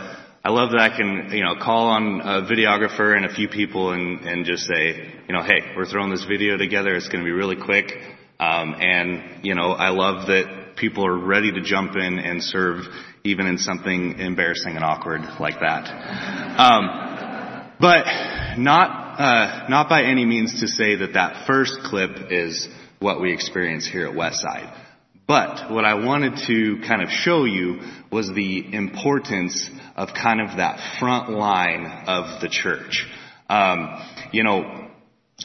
I 0.44 0.50
love 0.50 0.72
that 0.72 0.82
I 0.82 0.96
can, 0.96 1.30
you 1.32 1.44
know, 1.44 1.56
call 1.62 1.88
on 1.88 2.22
a 2.22 2.42
videographer 2.42 3.16
and 3.16 3.26
a 3.26 3.34
few 3.34 3.48
people 3.48 3.92
and, 3.92 4.22
and 4.22 4.46
just 4.46 4.66
say, 4.66 5.14
you 5.28 5.34
know, 5.34 5.42
hey, 5.42 5.74
we're 5.76 5.86
throwing 5.86 6.12
this 6.12 6.26
video 6.26 6.58
together. 6.58 6.96
It's 6.96 7.08
going 7.08 7.24
to 7.24 7.26
be 7.26 7.32
really 7.32 7.56
quick. 7.56 7.92
Um, 8.40 8.76
and, 8.80 9.46
you 9.46 9.56
know, 9.56 9.72
I 9.72 9.90
love 9.90 10.28
that 10.28 10.65
people 10.76 11.06
are 11.06 11.18
ready 11.18 11.52
to 11.52 11.62
jump 11.62 11.96
in 11.96 12.20
and 12.20 12.44
serve 12.44 12.86
even 13.24 13.48
in 13.48 13.58
something 13.58 14.20
embarrassing 14.20 14.76
and 14.76 14.84
awkward 14.84 15.22
like 15.40 15.60
that. 15.60 15.88
Um, 16.60 17.76
but 17.80 18.06
not 18.58 19.20
uh, 19.20 19.68
not 19.70 19.88
by 19.88 20.04
any 20.04 20.26
means 20.26 20.60
to 20.60 20.68
say 20.68 20.96
that 20.98 21.14
that 21.14 21.48
first 21.48 21.80
clip 21.84 22.32
is 22.32 22.68
what 23.00 23.22
we 23.22 23.34
experience 23.34 23.88
here 23.88 24.08
at 24.08 24.14
Westside. 24.14 24.74
But 25.28 25.72
what 25.72 25.86
I 25.86 25.96
wanted 25.96 26.38
to 26.48 26.82
kind 26.88 27.02
of 27.02 27.10
show 27.10 27.46
you 27.46 27.80
was 28.12 28.28
the 28.30 28.74
importance 28.74 29.70
of 29.96 30.10
kind 30.10 30.40
of 30.40 30.58
that 30.58 31.00
front 31.00 31.32
line 31.32 31.86
of 32.08 32.42
the 32.42 32.50
church. 32.50 33.08
Um, 33.50 34.02
you 34.32 34.44
know, 34.44 34.90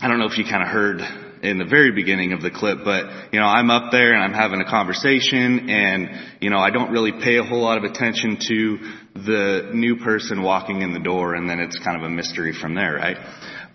I 0.00 0.08
don't 0.08 0.18
know 0.18 0.26
if 0.26 0.36
you 0.36 0.44
kind 0.44 0.62
of 0.62 0.68
heard 0.68 1.00
in 1.42 1.58
the 1.58 1.64
very 1.64 1.92
beginning 1.92 2.32
of 2.32 2.42
the 2.42 2.50
clip, 2.50 2.78
but 2.84 3.32
you 3.32 3.40
know, 3.40 3.46
I'm 3.46 3.70
up 3.70 3.92
there 3.92 4.12
and 4.12 4.22
I'm 4.22 4.34
having 4.34 4.60
a 4.60 4.68
conversation 4.68 5.70
and 5.70 6.10
you 6.40 6.50
know, 6.50 6.58
I 6.58 6.70
don't 6.70 6.90
really 6.90 7.12
pay 7.12 7.38
a 7.38 7.42
whole 7.42 7.62
lot 7.62 7.78
of 7.78 7.84
attention 7.84 8.38
to 8.48 8.78
the 9.14 9.70
new 9.72 9.96
person 9.96 10.42
walking 10.42 10.82
in 10.82 10.92
the 10.92 11.00
door 11.00 11.34
and 11.34 11.48
then 11.48 11.60
it's 11.60 11.78
kind 11.78 11.96
of 11.96 12.02
a 12.02 12.10
mystery 12.10 12.52
from 12.52 12.74
there, 12.74 12.94
right? 12.94 13.16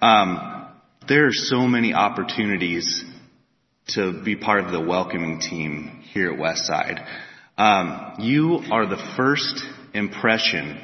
Um, 0.01 0.67
there 1.07 1.27
are 1.27 1.34
so 1.34 1.62
many 1.62 1.93
opportunities 1.93 3.03
to 3.88 4.24
be 4.24 4.36
part 4.36 4.63
of 4.63 4.72
the 4.72 4.81
welcoming 4.81 5.39
team 5.39 6.03
here 6.12 6.31
at 6.31 6.39
Westside. 6.39 7.05
Um, 7.57 8.15
you 8.19 8.62
are 8.72 8.88
the 8.88 9.13
first 9.15 9.63
impression 9.93 10.79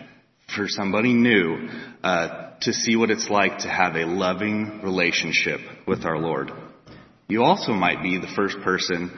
for 0.55 0.67
somebody 0.67 1.13
new 1.13 1.69
uh, 2.03 2.51
to 2.61 2.73
see 2.73 2.95
what 2.95 3.09
it's 3.09 3.29
like 3.29 3.59
to 3.59 3.69
have 3.69 3.95
a 3.95 4.05
loving 4.05 4.81
relationship 4.83 5.59
with 5.87 6.05
our 6.05 6.17
Lord. 6.17 6.51
You 7.31 7.43
also 7.43 7.71
might 7.71 8.03
be 8.03 8.17
the 8.17 8.27
first 8.35 8.59
person 8.59 9.09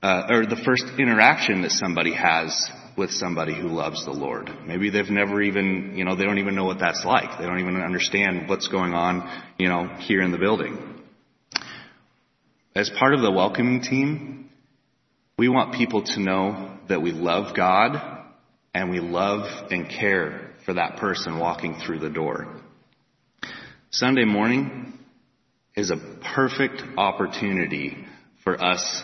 uh, 0.00 0.28
or 0.30 0.46
the 0.46 0.62
first 0.64 0.84
interaction 0.96 1.62
that 1.62 1.72
somebody 1.72 2.14
has 2.14 2.70
with 2.96 3.10
somebody 3.10 3.52
who 3.52 3.66
loves 3.66 4.04
the 4.04 4.12
Lord. 4.12 4.48
Maybe 4.64 4.90
they've 4.90 5.10
never 5.10 5.42
even, 5.42 5.94
you 5.96 6.04
know, 6.04 6.14
they 6.14 6.22
don't 6.22 6.38
even 6.38 6.54
know 6.54 6.66
what 6.66 6.78
that's 6.78 7.04
like. 7.04 7.36
They 7.36 7.46
don't 7.46 7.58
even 7.58 7.82
understand 7.82 8.48
what's 8.48 8.68
going 8.68 8.94
on, 8.94 9.28
you 9.58 9.68
know, 9.68 9.88
here 9.98 10.22
in 10.22 10.30
the 10.30 10.38
building. 10.38 11.00
As 12.76 12.90
part 12.90 13.12
of 13.14 13.22
the 13.22 13.32
welcoming 13.32 13.82
team, 13.82 14.50
we 15.36 15.48
want 15.48 15.74
people 15.74 16.04
to 16.04 16.20
know 16.20 16.78
that 16.88 17.02
we 17.02 17.10
love 17.10 17.56
God 17.56 18.24
and 18.72 18.88
we 18.88 19.00
love 19.00 19.72
and 19.72 19.88
care 19.88 20.52
for 20.64 20.74
that 20.74 20.98
person 20.98 21.40
walking 21.40 21.80
through 21.84 21.98
the 21.98 22.10
door. 22.10 22.62
Sunday 23.90 24.24
morning 24.24 24.97
is 25.78 25.92
a 25.92 26.18
perfect 26.34 26.82
opportunity 26.96 27.96
for 28.42 28.60
us 28.60 29.00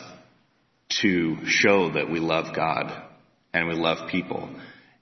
to 1.01 1.37
show 1.47 1.93
that 1.93 2.11
we 2.11 2.19
love 2.19 2.53
God 2.55 2.93
and 3.53 3.69
we 3.69 3.75
love 3.75 4.09
people. 4.11 4.51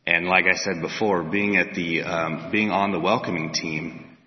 And 0.06 0.26
like 0.26 0.44
I 0.44 0.54
said 0.54 0.82
before, 0.82 1.22
being 1.22 1.56
at 1.56 1.74
the 1.74 2.02
um, 2.02 2.50
being 2.52 2.70
on 2.70 2.92
the 2.92 3.00
welcoming 3.00 3.54
team, 3.54 4.18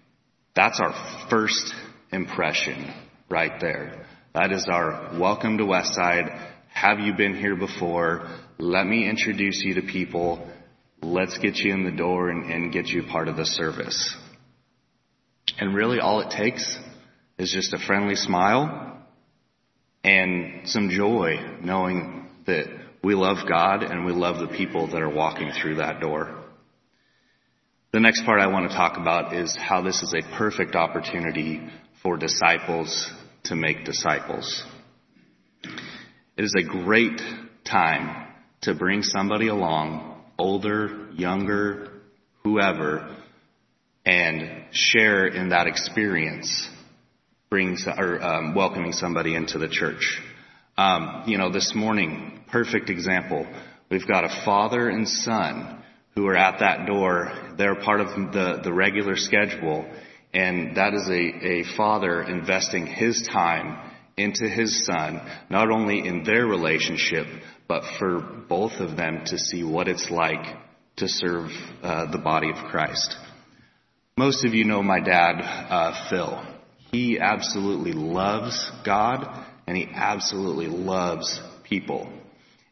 that's 0.56 0.80
our 0.80 1.28
first 1.30 1.72
impression 2.12 2.92
right 3.30 3.62
there. 3.62 4.08
That 4.34 4.52
is 4.52 4.66
our 4.68 5.20
welcome 5.20 5.60
to 5.60 5.66
Westside. 5.66 6.36
Have 6.70 7.00
you 7.00 7.14
been 7.14 7.36
here 7.36 7.56
before? 7.56 8.28
Let 8.58 8.88
me 8.88 9.08
introduce 9.08 9.62
you 9.64 9.76
to 9.76 9.84
people. 9.84 10.50
Let's 11.04 11.38
get 11.38 11.58
you 11.58 11.76
in 11.76 11.84
the 11.84 11.92
door 11.92 12.30
and, 12.30 12.52
and 12.52 12.74
get 12.74 12.88
you 12.88 13.04
part 13.04 13.28
of 13.28 13.38
the 13.38 13.46
service. 13.46 14.18
And 15.60 15.76
really 15.76 16.00
all 16.00 16.22
it 16.22 16.32
takes 16.32 16.80
is 17.38 17.52
just 17.52 17.74
a 17.74 17.80
friendly 17.80 18.16
smile 18.16 19.04
and 20.04 20.68
some 20.68 20.90
joy 20.90 21.58
knowing 21.62 22.28
that 22.46 22.66
we 23.04 23.16
love 23.16 23.48
God 23.48 23.84
and 23.84 24.06
we 24.06 24.14
love 24.14 24.40
the 24.40 24.56
people 24.56 24.88
that 24.88 25.02
are 25.02 25.10
walking 25.10 25.52
through 25.52 25.76
that 25.76 26.00
door. 26.00 26.44
The 27.92 28.00
next 28.00 28.26
part 28.26 28.42
I 28.42 28.48
want 28.48 28.70
to 28.70 28.76
talk 28.76 28.98
about 28.98 29.34
is 29.34 29.56
how 29.56 29.82
this 29.82 30.02
is 30.02 30.14
a 30.14 30.38
perfect 30.38 30.76
opportunity 30.76 31.62
for 32.04 32.18
disciples 32.18 33.10
to 33.46 33.56
make 33.56 33.86
disciples. 33.86 34.64
It 36.38 36.44
is 36.44 36.54
a 36.58 36.64
great 36.64 37.22
time 37.64 38.28
to 38.62 38.74
bring 38.74 39.02
somebody 39.02 39.48
along, 39.48 40.24
older, 40.38 41.10
younger, 41.14 41.92
whoever, 42.44 43.16
and 44.06 44.66
share 44.72 45.28
in 45.28 45.50
that 45.50 45.68
experience, 45.68 46.70
bring 47.50 47.78
or 47.98 48.22
um, 48.22 48.56
welcoming 48.56 48.92
somebody 48.92 49.36
into 49.36 49.58
the 49.58 49.68
church. 49.68 50.22
Um, 50.78 51.24
you 51.28 51.38
know, 51.38 51.52
this 51.52 51.74
morning, 51.76 52.44
perfect 52.52 52.90
example. 52.90 53.48
We've 53.90 54.08
got 54.08 54.24
a 54.24 54.44
father 54.44 54.90
and 54.90 55.08
son 55.08 55.84
who 56.16 56.28
are 56.28 56.36
at 56.36 56.60
that 56.60 56.86
door. 56.86 57.32
They're 57.58 57.76
part 57.76 58.02
of 58.02 58.08
the 58.34 58.62
the 58.64 58.74
regular 58.74 59.16
schedule, 59.16 59.86
and 60.34 60.76
that 60.78 60.94
is 60.94 61.08
a, 61.08 61.14
a 61.14 61.78
father 61.78 62.24
investing 62.24 62.88
his 62.88 63.28
time 63.32 63.92
into 64.18 64.48
his 64.48 64.86
son, 64.86 65.22
not 65.50 65.70
only 65.70 66.06
in 66.08 66.24
their 66.24 66.46
relationship, 66.46 67.28
but 67.68 67.84
for 68.00 68.20
both 68.50 68.74
of 68.80 68.96
them 68.96 69.26
to 69.26 69.38
see 69.38 69.64
what 69.64 69.88
it's 69.88 70.10
like 70.10 70.46
to 70.98 71.08
serve 71.08 71.52
uh, 71.84 72.10
the 72.12 72.18
body 72.18 72.50
of 72.50 72.56
Christ. 72.70 73.16
Most 74.18 74.46
of 74.46 74.54
you 74.54 74.64
know 74.64 74.82
my 74.82 75.02
dad, 75.02 75.42
uh, 75.42 76.10
Phil. 76.10 76.55
He 76.96 77.20
absolutely 77.20 77.92
loves 77.92 78.72
God 78.86 79.28
and 79.68 79.76
he 79.76 79.86
absolutely 79.94 80.68
loves 80.68 81.42
people. 81.66 82.08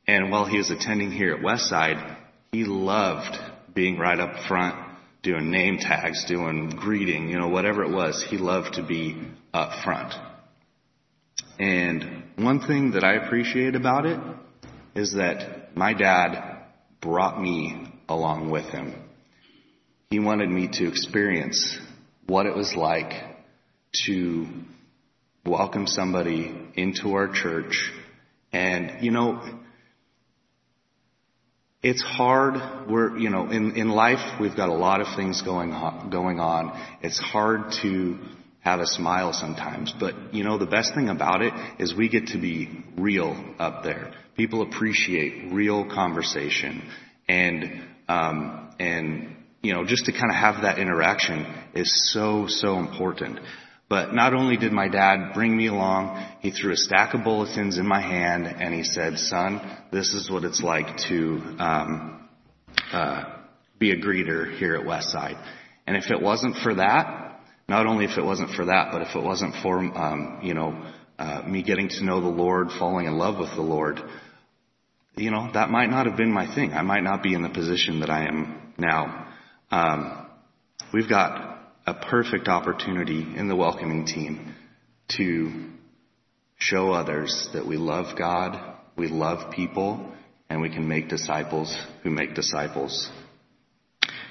And 0.08 0.32
while 0.32 0.46
he 0.46 0.58
was 0.60 0.72
attending 0.72 1.12
here 1.12 1.34
at 1.34 1.42
Westside, 1.42 2.16
he 2.54 2.64
loved 2.64 3.38
being 3.74 3.98
right 3.98 4.18
up 4.18 4.46
front 4.48 4.76
doing 5.24 5.52
name 5.52 5.78
tags, 5.78 6.24
doing 6.24 6.70
greeting, 6.70 7.28
you 7.28 7.38
know, 7.38 7.50
whatever 7.50 7.84
it 7.84 7.92
was, 7.92 8.26
he 8.30 8.38
loved 8.38 8.76
to 8.76 8.84
be 8.84 9.28
up 9.54 9.84
front. 9.84 10.14
And 11.60 12.24
one 12.38 12.62
thing 12.62 12.92
that 12.92 13.04
I 13.04 13.16
appreciate 13.16 13.76
about 13.76 14.06
it 14.06 14.22
is 14.96 15.16
that 15.16 15.76
my 15.76 15.94
dad 15.94 16.64
brought 17.02 17.42
me 17.42 17.92
along 18.08 18.52
with 18.52 18.68
him. 18.68 18.96
He 20.12 20.20
wanted 20.20 20.50
me 20.50 20.70
to 20.76 20.88
experience 20.88 21.78
what 22.26 22.46
it 22.46 22.56
was 22.56 22.74
like 22.74 23.33
to 24.06 24.48
welcome 25.46 25.88
somebody 25.88 26.56
into 26.76 27.14
our 27.14 27.32
church. 27.32 27.92
And, 28.52 29.04
you 29.04 29.12
know, 29.12 29.42
it's 31.82 32.02
hard. 32.02 32.90
We're, 32.90 33.18
you 33.18 33.30
know, 33.30 33.50
in, 33.50 33.76
in 33.76 33.90
life, 33.90 34.40
we've 34.40 34.56
got 34.56 34.70
a 34.70 34.74
lot 34.74 35.02
of 35.02 35.08
things 35.16 35.42
going 35.42 35.74
on, 35.74 36.10
going 36.10 36.40
on. 36.40 36.82
It's 37.02 37.20
hard 37.20 37.74
to 37.82 38.20
have 38.62 38.80
a 38.80 38.88
smile 38.88 39.34
sometimes, 39.34 39.94
but 40.00 40.34
you 40.34 40.46
know, 40.46 40.58
the 40.58 40.66
best 40.66 40.96
thing 40.96 41.10
about 41.10 41.42
it 41.42 41.54
is 41.80 41.94
we 41.94 42.08
get 42.08 42.28
to 42.28 42.38
be 42.38 42.70
real 42.98 43.36
up 43.60 43.84
there. 43.84 44.14
People 44.38 44.62
appreciate 44.62 45.52
real 45.52 45.84
conversation 45.84 46.90
and, 47.28 47.84
um, 48.08 48.74
and, 48.80 49.36
you 49.62 49.74
know, 49.74 49.86
just 49.86 50.06
to 50.06 50.14
kind 50.14 50.30
of 50.30 50.36
have 50.36 50.62
that 50.64 50.80
interaction 50.80 51.46
is 51.74 52.14
so, 52.14 52.46
so 52.48 52.80
important. 52.80 53.40
But 53.94 54.12
not 54.12 54.34
only 54.34 54.58
did 54.58 54.72
my 54.72 54.88
dad 54.88 55.36
bring 55.36 55.56
me 55.56 55.68
along, 55.68 56.20
he 56.40 56.50
threw 56.50 56.74
a 56.74 56.76
stack 56.76 57.14
of 57.14 57.24
bulletins 57.24 57.78
in 57.78 57.86
my 57.86 58.02
hand 58.02 58.48
and 58.48 58.74
he 58.74 58.84
said, 58.84 59.20
son, 59.20 59.62
this 59.92 60.16
is 60.16 60.32
what 60.32 60.44
it's 60.46 60.64
like 60.64 60.98
to, 61.10 61.56
um, 61.60 62.28
uh, 62.92 63.26
be 63.78 63.92
a 63.92 63.96
greeter 63.96 64.58
here 64.58 64.74
at 64.74 64.88
Westside. 64.88 65.40
And 65.86 65.96
if 65.96 66.10
it 66.10 66.20
wasn't 66.20 66.56
for 66.56 66.74
that, 66.74 67.40
not 67.68 67.86
only 67.86 68.06
if 68.06 68.18
it 68.18 68.26
wasn't 68.26 68.50
for 68.56 68.66
that, 68.66 68.88
but 68.92 69.04
if 69.04 69.16
it 69.16 69.22
wasn't 69.22 69.54
for, 69.62 69.78
um, 69.78 70.40
you 70.42 70.56
know, 70.56 70.92
uh, 71.20 71.44
me 71.44 71.62
getting 71.62 71.90
to 71.90 72.04
know 72.04 72.20
the 72.20 72.28
Lord, 72.28 72.72
falling 72.72 73.06
in 73.06 73.20
love 73.20 73.38
with 73.38 73.52
the 73.52 73.62
Lord, 73.62 74.02
you 75.16 75.30
know, 75.30 75.52
that 75.54 75.70
might 75.70 75.92
not 75.92 76.08
have 76.08 76.18
been 76.18 76.32
my 76.32 76.48
thing. 76.56 76.74
I 76.74 76.82
might 76.82 77.04
not 77.04 77.22
be 77.22 77.36
in 77.36 77.44
the 77.44 77.50
position 77.50 78.00
that 78.00 78.10
I 78.10 78.26
am 78.26 78.74
now. 78.76 79.28
Um, 79.70 80.26
we've 80.92 81.08
got 81.08 81.53
a 81.86 81.94
perfect 81.94 82.48
opportunity 82.48 83.22
in 83.36 83.48
the 83.48 83.56
welcoming 83.56 84.06
team 84.06 84.56
to 85.10 85.70
show 86.58 86.92
others 86.92 87.50
that 87.54 87.66
we 87.66 87.78
love 87.78 88.18
God, 88.18 88.58
we 88.96 89.08
love 89.08 89.52
people, 89.52 90.14
and 90.50 90.62
we 90.62 90.70
can 90.70 90.88
make 90.88 91.10
disciples 91.10 91.76
who 92.04 92.10
make 92.10 92.36
disciples. 92.36 93.10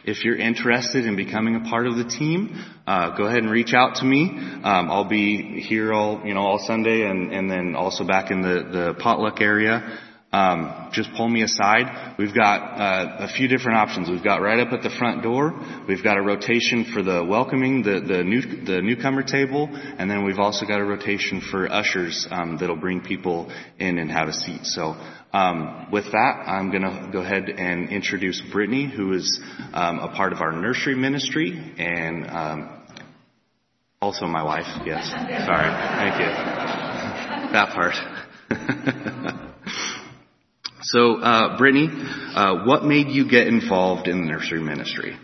If 0.04 0.24
you're 0.24 0.36
interested 0.36 1.04
in 1.04 1.14
becoming 1.14 1.56
a 1.56 1.68
part 1.68 1.86
of 1.86 1.96
the 1.96 2.04
team, 2.04 2.58
uh, 2.86 3.16
go 3.16 3.24
ahead 3.24 3.38
and 3.38 3.50
reach 3.50 3.72
out 3.74 3.96
to 3.96 4.04
me. 4.04 4.30
Um, 4.30 4.90
I'll 4.90 5.08
be 5.08 5.60
here 5.60 5.92
all 5.92 6.22
you 6.24 6.34
know 6.34 6.40
all 6.40 6.58
Sunday, 6.58 7.02
and, 7.08 7.32
and 7.32 7.50
then 7.50 7.76
also 7.76 8.04
back 8.04 8.30
in 8.30 8.42
the 8.42 8.68
the 8.72 8.94
potluck 8.98 9.40
area 9.40 9.98
um, 10.32 10.88
just 10.92 11.10
pull 11.14 11.28
me 11.28 11.42
aside. 11.42 12.16
We've 12.18 12.34
got 12.34 12.80
uh, 12.80 13.16
a 13.20 13.28
few 13.28 13.48
different 13.48 13.78
options. 13.78 14.08
We've 14.08 14.24
got 14.24 14.40
right 14.40 14.60
up 14.60 14.72
at 14.72 14.82
the 14.82 14.88
front 14.88 15.22
door. 15.22 15.52
We've 15.86 16.02
got 16.02 16.16
a 16.16 16.22
rotation 16.22 16.86
for 16.92 17.02
the 17.02 17.22
welcoming, 17.22 17.82
the 17.82 18.00
the, 18.00 18.24
new, 18.24 18.40
the 18.64 18.80
newcomer 18.80 19.22
table, 19.22 19.68
and 19.70 20.10
then 20.10 20.24
we've 20.24 20.38
also 20.38 20.64
got 20.64 20.80
a 20.80 20.84
rotation 20.84 21.42
for 21.50 21.70
ushers 21.70 22.26
um, 22.30 22.56
that'll 22.58 22.76
bring 22.76 23.02
people 23.02 23.52
in 23.78 23.98
and 23.98 24.10
have 24.10 24.28
a 24.28 24.32
seat. 24.32 24.64
So 24.64 24.96
um, 25.34 25.88
with 25.92 26.04
that, 26.12 26.44
I'm 26.46 26.70
going 26.70 26.82
to 26.82 27.10
go 27.12 27.20
ahead 27.20 27.50
and 27.50 27.90
introduce 27.90 28.42
Brittany, 28.52 28.90
who 28.94 29.12
is 29.12 29.40
um, 29.74 29.98
a 29.98 30.08
part 30.08 30.32
of 30.32 30.40
our 30.40 30.52
nursery 30.52 30.94
ministry 30.94 31.74
and 31.78 32.26
um, 32.26 32.82
also 34.00 34.26
my 34.26 34.42
wife. 34.42 34.66
Yes, 34.86 35.10
sorry, 35.10 35.70
thank 35.98 36.20
you. 36.20 37.52
That 37.52 37.68
part. 37.74 39.08
So, 40.84 41.20
uh, 41.20 41.56
Brittany, 41.58 41.88
uh, 42.34 42.64
what 42.64 42.84
made 42.84 43.08
you 43.08 43.28
get 43.28 43.46
involved 43.46 44.08
in 44.08 44.22
the 44.22 44.26
nursery 44.26 44.60
ministry? 44.60 45.16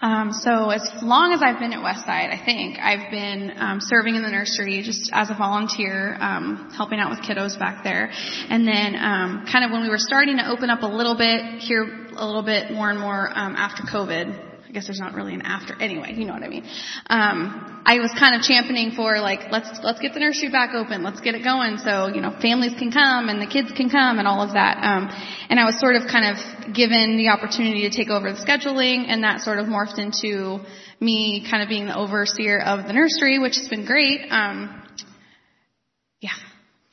Um, 0.00 0.32
so 0.32 0.70
as 0.70 0.80
long 1.02 1.34
as 1.34 1.42
I've 1.42 1.58
been 1.58 1.74
at 1.74 1.80
Westside, 1.80 2.32
I 2.32 2.42
think 2.42 2.78
I've 2.78 3.10
been 3.10 3.52
um, 3.58 3.78
serving 3.82 4.14
in 4.14 4.22
the 4.22 4.30
nursery 4.30 4.80
just 4.82 5.10
as 5.12 5.28
a 5.28 5.34
volunteer, 5.34 6.16
um, 6.18 6.72
helping 6.74 6.98
out 6.98 7.10
with 7.10 7.18
kiddos 7.20 7.58
back 7.58 7.84
there. 7.84 8.10
And 8.48 8.66
then, 8.66 8.96
um, 8.96 9.44
kind 9.52 9.66
of 9.66 9.70
when 9.70 9.82
we 9.82 9.90
were 9.90 9.98
starting 9.98 10.38
to 10.38 10.48
open 10.48 10.70
up 10.70 10.82
a 10.82 10.86
little 10.86 11.16
bit 11.16 11.60
here, 11.60 12.08
a 12.16 12.24
little 12.24 12.42
bit 12.42 12.70
more 12.70 12.88
and 12.88 12.98
more 12.98 13.28
um, 13.28 13.56
after 13.56 13.82
COVID, 13.82 14.49
I 14.70 14.72
guess 14.72 14.86
there's 14.86 15.00
not 15.00 15.14
really 15.14 15.34
an 15.34 15.42
after. 15.42 15.74
Anyway, 15.82 16.14
you 16.14 16.24
know 16.24 16.32
what 16.32 16.44
I 16.44 16.48
mean. 16.48 16.62
Um, 17.08 17.82
I 17.84 17.98
was 17.98 18.12
kind 18.16 18.36
of 18.36 18.42
championing 18.42 18.92
for 18.92 19.18
like, 19.18 19.50
let's 19.50 19.68
let's 19.82 19.98
get 19.98 20.14
the 20.14 20.20
nursery 20.20 20.48
back 20.48 20.76
open, 20.76 21.02
let's 21.02 21.20
get 21.20 21.34
it 21.34 21.42
going, 21.42 21.78
so 21.78 22.06
you 22.06 22.20
know 22.20 22.30
families 22.40 22.74
can 22.78 22.92
come 22.92 23.28
and 23.28 23.42
the 23.42 23.48
kids 23.48 23.72
can 23.72 23.90
come 23.90 24.20
and 24.20 24.28
all 24.28 24.42
of 24.42 24.52
that. 24.52 24.78
Um, 24.78 25.10
and 25.50 25.58
I 25.58 25.64
was 25.64 25.80
sort 25.80 25.96
of 25.96 26.02
kind 26.06 26.24
of 26.30 26.72
given 26.72 27.16
the 27.16 27.30
opportunity 27.30 27.90
to 27.90 27.90
take 27.90 28.10
over 28.10 28.30
the 28.30 28.38
scheduling, 28.38 29.06
and 29.08 29.24
that 29.24 29.40
sort 29.40 29.58
of 29.58 29.66
morphed 29.66 29.98
into 29.98 30.64
me 31.00 31.44
kind 31.50 31.64
of 31.64 31.68
being 31.68 31.86
the 31.86 31.96
overseer 31.98 32.60
of 32.60 32.86
the 32.86 32.92
nursery, 32.92 33.40
which 33.40 33.56
has 33.56 33.66
been 33.66 33.86
great. 33.86 34.20
Um, 34.30 34.86
yeah. 36.20 36.30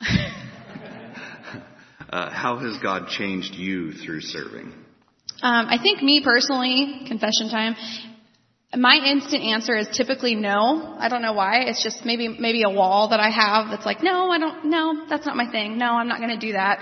uh, 2.10 2.28
how 2.30 2.58
has 2.58 2.76
God 2.78 3.06
changed 3.06 3.54
you 3.54 3.92
through 3.92 4.22
serving? 4.22 4.74
Um, 5.40 5.66
I 5.68 5.78
think 5.80 6.02
me 6.02 6.20
personally, 6.24 7.02
confession 7.06 7.48
time, 7.48 7.76
my 8.76 8.96
instant 8.96 9.42
answer 9.42 9.76
is 9.76 9.88
typically 9.96 10.34
no. 10.34 10.96
I 10.98 11.08
don't 11.08 11.22
know 11.22 11.32
why. 11.32 11.60
It's 11.60 11.82
just 11.82 12.04
maybe 12.04 12.28
maybe 12.28 12.64
a 12.64 12.70
wall 12.70 13.08
that 13.10 13.20
I 13.20 13.30
have 13.30 13.70
that's 13.70 13.86
like, 13.86 14.02
no, 14.02 14.30
I 14.30 14.38
don't. 14.38 14.66
No, 14.66 15.06
that's 15.08 15.24
not 15.24 15.36
my 15.36 15.50
thing. 15.50 15.78
No, 15.78 15.92
I'm 15.92 16.08
not 16.08 16.18
going 16.18 16.38
to 16.38 16.46
do 16.46 16.52
that. 16.52 16.80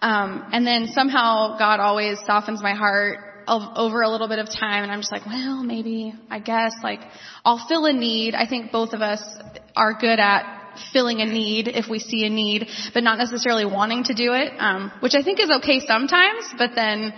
Um, 0.00 0.48
and 0.52 0.66
then 0.66 0.88
somehow 0.88 1.56
God 1.58 1.80
always 1.80 2.18
softens 2.26 2.62
my 2.62 2.74
heart 2.74 3.18
over 3.46 4.02
a 4.02 4.08
little 4.10 4.28
bit 4.28 4.38
of 4.38 4.46
time, 4.46 4.82
and 4.82 4.92
I'm 4.92 5.00
just 5.00 5.12
like, 5.12 5.24
well, 5.26 5.62
maybe 5.62 6.12
I 6.28 6.38
guess 6.40 6.72
like 6.82 7.00
I'll 7.44 7.64
fill 7.68 7.86
a 7.86 7.92
need. 7.92 8.34
I 8.34 8.48
think 8.48 8.72
both 8.72 8.92
of 8.92 9.00
us 9.00 9.22
are 9.76 9.94
good 9.94 10.18
at 10.18 10.56
filling 10.92 11.20
a 11.20 11.26
need 11.26 11.68
if 11.68 11.88
we 11.88 11.98
see 11.98 12.24
a 12.24 12.30
need, 12.30 12.68
but 12.94 13.02
not 13.02 13.18
necessarily 13.18 13.64
wanting 13.64 14.04
to 14.04 14.14
do 14.14 14.32
it, 14.32 14.52
um, 14.58 14.92
which 15.00 15.14
I 15.14 15.22
think 15.22 15.40
is 15.40 15.50
okay 15.58 15.80
sometimes. 15.86 16.52
But 16.56 16.70
then 16.74 17.12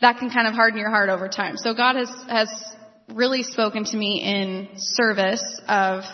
that 0.00 0.18
can 0.18 0.30
kind 0.30 0.46
of 0.46 0.54
harden 0.54 0.78
your 0.78 0.90
heart 0.90 1.08
over 1.08 1.28
time. 1.28 1.56
So 1.56 1.74
God 1.74 1.96
has, 1.96 2.10
has 2.28 2.48
really 3.08 3.42
spoken 3.42 3.84
to 3.84 3.96
me 3.96 4.20
in 4.22 4.68
service 4.76 5.60
of 5.68 6.04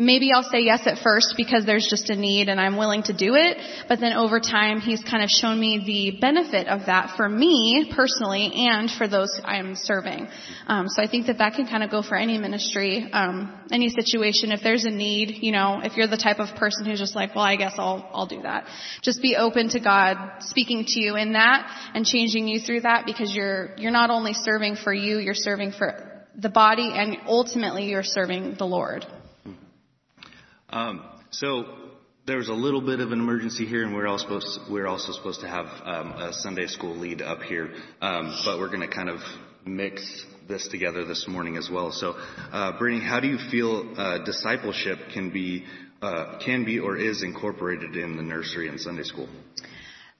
maybe 0.00 0.32
I'll 0.32 0.48
say 0.50 0.62
yes 0.62 0.80
at 0.86 0.98
first 0.98 1.34
because 1.36 1.66
there's 1.66 1.86
just 1.88 2.10
a 2.10 2.16
need 2.16 2.48
and 2.48 2.60
I'm 2.60 2.76
willing 2.76 3.02
to 3.04 3.12
do 3.12 3.34
it. 3.34 3.58
But 3.88 4.00
then 4.00 4.14
over 4.14 4.40
time, 4.40 4.80
he's 4.80 5.02
kind 5.02 5.22
of 5.22 5.28
shown 5.28 5.60
me 5.60 5.82
the 5.84 6.20
benefit 6.20 6.66
of 6.68 6.86
that 6.86 7.16
for 7.16 7.28
me 7.28 7.92
personally 7.94 8.50
and 8.54 8.90
for 8.90 9.06
those 9.06 9.40
I'm 9.44 9.76
serving. 9.76 10.28
Um, 10.66 10.88
so 10.88 11.02
I 11.02 11.06
think 11.06 11.26
that 11.26 11.38
that 11.38 11.54
can 11.54 11.66
kind 11.66 11.82
of 11.82 11.90
go 11.90 12.02
for 12.02 12.16
any 12.16 12.38
ministry, 12.38 13.08
um, 13.12 13.60
any 13.70 13.90
situation. 13.90 14.52
If 14.52 14.62
there's 14.62 14.84
a 14.84 14.90
need, 14.90 15.38
you 15.42 15.52
know, 15.52 15.80
if 15.84 15.96
you're 15.96 16.08
the 16.08 16.16
type 16.16 16.38
of 16.38 16.56
person 16.56 16.86
who's 16.86 16.98
just 16.98 17.14
like, 17.14 17.34
well, 17.34 17.44
I 17.44 17.56
guess 17.56 17.74
I'll 17.76 18.08
I'll 18.12 18.26
do 18.26 18.42
that. 18.42 18.64
Just 19.02 19.20
be 19.20 19.36
open 19.36 19.68
to 19.70 19.80
God 19.80 20.16
speaking 20.40 20.84
to 20.86 21.00
you 21.00 21.16
in 21.16 21.34
that 21.34 21.90
and 21.94 22.06
changing 22.06 22.48
you 22.48 22.60
through 22.60 22.80
that 22.82 23.04
because 23.04 23.34
you're 23.34 23.74
you're 23.76 23.92
not 23.92 24.10
only 24.10 24.32
serving 24.32 24.76
for 24.76 24.94
you, 24.94 25.18
you're 25.18 25.34
serving 25.34 25.72
for 25.72 26.24
the 26.36 26.48
body 26.48 26.92
and 26.94 27.18
ultimately 27.26 27.84
you're 27.84 28.02
serving 28.02 28.54
the 28.58 28.66
Lord. 28.66 29.04
Um, 30.72 31.02
so 31.30 31.64
there's 32.26 32.48
a 32.48 32.52
little 32.54 32.80
bit 32.80 33.00
of 33.00 33.10
an 33.10 33.18
emergency 33.18 33.66
here, 33.66 33.82
and 33.82 33.92
we're 33.92 34.06
also 34.06 35.12
supposed 35.12 35.40
to 35.40 35.48
have 35.48 35.66
um, 35.84 36.12
a 36.12 36.32
Sunday 36.32 36.68
school 36.68 36.96
lead 36.96 37.22
up 37.22 37.42
here, 37.42 37.72
um, 38.00 38.32
but 38.44 38.60
we're 38.60 38.68
going 38.68 38.88
to 38.88 38.94
kind 38.94 39.08
of 39.08 39.18
mix 39.66 40.24
this 40.46 40.68
together 40.68 41.04
this 41.04 41.26
morning 41.26 41.56
as 41.56 41.68
well. 41.68 41.90
So, 41.90 42.14
uh, 42.52 42.78
Brittany, 42.78 43.04
how 43.04 43.18
do 43.18 43.26
you 43.26 43.38
feel 43.50 43.94
uh, 43.96 44.24
discipleship 44.24 44.98
can 45.12 45.30
be 45.30 45.64
uh, 46.02 46.38
can 46.44 46.64
be 46.64 46.78
or 46.78 46.96
is 46.96 47.24
incorporated 47.24 47.96
in 47.96 48.16
the 48.16 48.22
nursery 48.22 48.68
and 48.68 48.80
Sunday 48.80 49.02
school? 49.02 49.28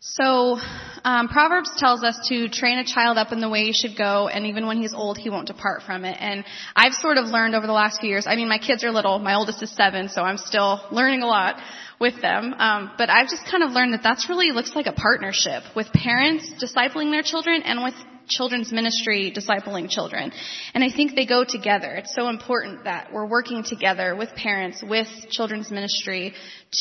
So, 0.03 0.59
um, 1.05 1.29
Proverbs 1.29 1.71
tells 1.77 2.03
us 2.03 2.19
to 2.29 2.49
train 2.49 2.79
a 2.79 2.85
child 2.85 3.19
up 3.19 3.33
in 3.33 3.41
the 3.41 3.51
way 3.51 3.65
he 3.65 3.75
should 3.75 3.99
go, 3.99 4.29
and 4.29 4.47
even 4.47 4.67
when 4.67 4.79
he's 4.79 4.95
old, 4.95 5.19
he 5.19 5.29
won't 5.29 5.47
depart 5.47 5.83
from 5.83 6.07
it. 6.07 6.17
And 6.19 6.43
I've 6.75 6.95
sort 6.95 7.19
of 7.19 7.27
learned 7.27 7.55
over 7.55 7.67
the 7.67 7.75
last 7.75 8.01
few 8.01 8.09
years. 8.09 8.27
I 8.27 8.35
mean, 8.35 8.49
my 8.49 8.57
kids 8.57 8.83
are 8.83 8.91
little. 8.91 9.19
My 9.19 9.35
oldest 9.35 9.63
is 9.63 9.71
seven, 9.71 10.09
so 10.09 10.23
I'm 10.23 10.39
still 10.39 10.81
learning 10.91 11.21
a 11.21 11.27
lot 11.27 11.61
with 12.01 12.19
them. 12.23 12.55
Um, 12.55 12.93
but 12.97 13.11
I've 13.11 13.29
just 13.29 13.45
kind 13.45 13.63
of 13.63 13.73
learned 13.73 13.93
that 13.93 14.03
that's 14.03 14.31
really 14.31 14.53
looks 14.53 14.75
like 14.75 14.87
a 14.87 14.93
partnership 14.93 15.65
with 15.77 15.93
parents 15.93 16.51
discipling 16.59 17.11
their 17.11 17.23
children 17.23 17.61
and 17.63 17.85
with 17.85 17.95
children's 18.31 18.73
ministry 18.73 19.33
discipling 19.33 19.91
children. 19.91 20.33
And 20.73 20.83
I 20.83 20.91
think 20.91 21.15
they 21.15 21.27
go 21.27 21.45
together. 21.45 21.95
It's 21.97 22.15
so 22.15 22.29
important 22.29 22.85
that 22.85 23.13
we're 23.13 23.27
working 23.27 23.63
together 23.63 24.17
with 24.17 24.31
parents, 24.35 24.83
with 24.83 25.09
children's 25.29 25.71
ministry 25.71 26.35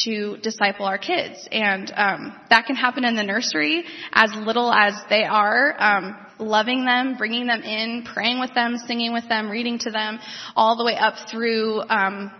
to 0.03 0.37
disciple 0.37 0.85
our 0.85 0.97
kids. 0.97 1.47
And 1.51 1.91
um, 1.95 2.39
that 2.49 2.65
can 2.67 2.75
happen 2.75 3.03
in 3.03 3.15
the 3.15 3.23
nursery 3.23 3.83
as 4.13 4.31
little 4.35 4.71
as 4.71 4.93
they 5.09 5.25
are. 5.25 5.75
Um, 5.77 6.25
loving 6.39 6.85
them, 6.85 7.17
bringing 7.17 7.47
them 7.47 7.61
in, 7.61 8.05
praying 8.13 8.39
with 8.39 8.53
them, 8.53 8.77
singing 8.87 9.11
with 9.11 9.27
them, 9.27 9.49
reading 9.49 9.77
to 9.77 9.91
them, 9.91 10.19
all 10.55 10.77
the 10.77 10.85
way 10.85 10.95
up 10.95 11.15
through 11.29 11.81
um, 11.89 12.31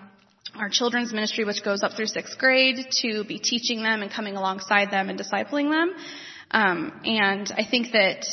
our 0.56 0.70
children's 0.70 1.14
ministry, 1.14 1.44
which 1.44 1.64
goes 1.64 1.84
up 1.84 1.94
through 1.94 2.06
sixth 2.06 2.38
grade, 2.38 2.78
to 3.02 3.24
be 3.26 3.40
teaching 3.40 3.84
them 3.84 4.02
and 4.02 4.12
coming 4.12 4.36
alongside 4.36 4.90
them 4.90 5.10
and 5.10 5.20
discipling 5.20 5.70
them. 5.70 5.94
Um, 6.52 7.02
and 7.06 7.52
I 7.56 7.66
think 7.70 7.92
that 7.92 8.26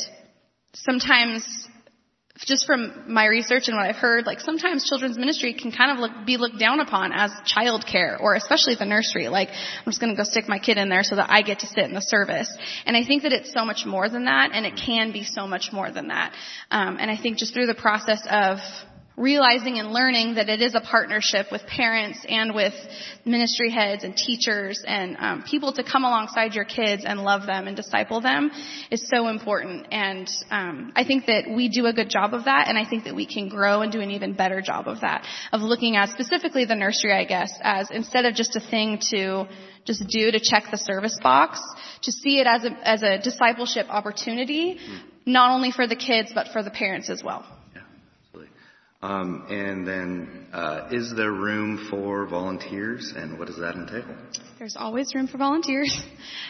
sometimes 0.83 1.67
just 2.45 2.65
from 2.65 3.11
my 3.11 3.25
research 3.25 3.67
and 3.67 3.75
what 3.75 3.87
I've 3.87 3.95
heard, 3.95 4.25
like 4.25 4.39
sometimes 4.39 4.87
children's 4.87 5.17
ministry 5.17 5.53
can 5.53 5.71
kind 5.71 5.91
of 5.91 5.97
look, 5.97 6.11
be 6.25 6.37
looked 6.37 6.59
down 6.59 6.79
upon 6.79 7.11
as 7.11 7.31
childcare, 7.45 8.19
or 8.19 8.35
especially 8.35 8.75
the 8.75 8.85
nursery. 8.85 9.27
Like 9.27 9.49
I'm 9.49 9.85
just 9.85 9.99
going 9.99 10.15
to 10.15 10.17
go 10.17 10.23
stick 10.23 10.47
my 10.47 10.59
kid 10.59 10.77
in 10.77 10.89
there 10.89 11.03
so 11.03 11.15
that 11.15 11.29
I 11.29 11.41
get 11.41 11.59
to 11.59 11.67
sit 11.67 11.79
in 11.79 11.93
the 11.93 12.01
service. 12.01 12.53
And 12.85 12.95
I 12.95 13.03
think 13.03 13.23
that 13.23 13.33
it's 13.33 13.51
so 13.51 13.65
much 13.65 13.85
more 13.85 14.07
than 14.09 14.25
that, 14.25 14.51
and 14.53 14.65
it 14.65 14.79
can 14.83 15.11
be 15.11 15.23
so 15.23 15.47
much 15.47 15.69
more 15.71 15.91
than 15.91 16.09
that. 16.09 16.33
Um, 16.69 16.97
and 16.99 17.09
I 17.09 17.17
think 17.17 17.37
just 17.37 17.53
through 17.53 17.67
the 17.67 17.75
process 17.75 18.21
of 18.29 18.59
realizing 19.17 19.79
and 19.79 19.91
learning 19.91 20.35
that 20.35 20.47
it 20.47 20.61
is 20.61 20.75
a 20.75 20.79
partnership 20.79 21.47
with 21.51 21.65
parents 21.65 22.19
and 22.29 22.53
with 22.53 22.73
ministry 23.25 23.71
heads 23.71 24.03
and 24.03 24.15
teachers 24.15 24.83
and 24.87 25.17
um, 25.17 25.43
people 25.43 25.73
to 25.73 25.83
come 25.83 26.03
alongside 26.03 26.53
your 26.53 26.63
kids 26.63 27.03
and 27.03 27.23
love 27.23 27.47
them 27.47 27.67
and 27.67 27.75
disciple 27.75 28.21
them 28.21 28.51
is 28.91 29.09
so 29.09 29.27
important. 29.27 29.87
And 29.91 30.29
um, 30.51 30.93
I 30.95 31.03
think 31.03 31.25
that 31.25 31.49
we 31.49 31.67
do 31.67 31.87
a 31.87 31.93
good 31.93 32.11
job 32.11 32.35
of 32.35 32.45
that, 32.45 32.67
and 32.67 32.77
I 32.77 32.87
think 32.87 33.05
that 33.05 33.15
we 33.15 33.25
can 33.25 33.49
grow 33.49 33.81
and 33.81 33.91
do 33.91 34.01
an 34.01 34.11
even 34.11 34.33
better 34.33 34.61
job 34.61 34.87
of 34.87 35.01
that, 35.01 35.25
of 35.51 35.61
looking 35.61 35.95
at 35.95 36.09
specifically 36.09 36.65
the 36.65 36.75
nursery, 36.75 37.13
I 37.13 37.23
guess, 37.23 37.51
as 37.63 37.89
instead 37.89 38.25
of 38.25 38.35
just 38.35 38.55
a 38.55 38.59
thing 38.59 38.99
to 39.09 39.47
just 39.83 40.07
do 40.07 40.29
to 40.29 40.39
check 40.39 40.65
the 40.69 40.77
service 40.77 41.17
box, 41.23 41.59
to 42.03 42.11
see 42.11 42.39
it 42.39 42.45
as 42.45 42.65
a, 42.65 42.87
as 42.87 43.01
a 43.01 43.17
discipleship 43.17 43.87
opportunity, 43.89 44.77
not 45.25 45.55
only 45.55 45.71
for 45.71 45.87
the 45.87 45.95
kids, 45.95 46.31
but 46.35 46.49
for 46.49 46.61
the 46.61 46.69
parents 46.69 47.09
as 47.09 47.23
well. 47.23 47.45
Um, 49.01 49.45
and 49.49 49.87
then, 49.87 50.47
uh, 50.51 50.89
is 50.91 51.13
there 51.15 51.31
room 51.31 51.87
for 51.91 52.25
volunteers, 52.25 53.13
and 53.15 53.37
what 53.37 53.47
does 53.47 53.57
that 53.57 53.75
entail? 53.75 54.03
There's 54.57 54.75
always 54.75 55.13
room 55.13 55.27
for 55.27 55.37
volunteers. 55.37 55.95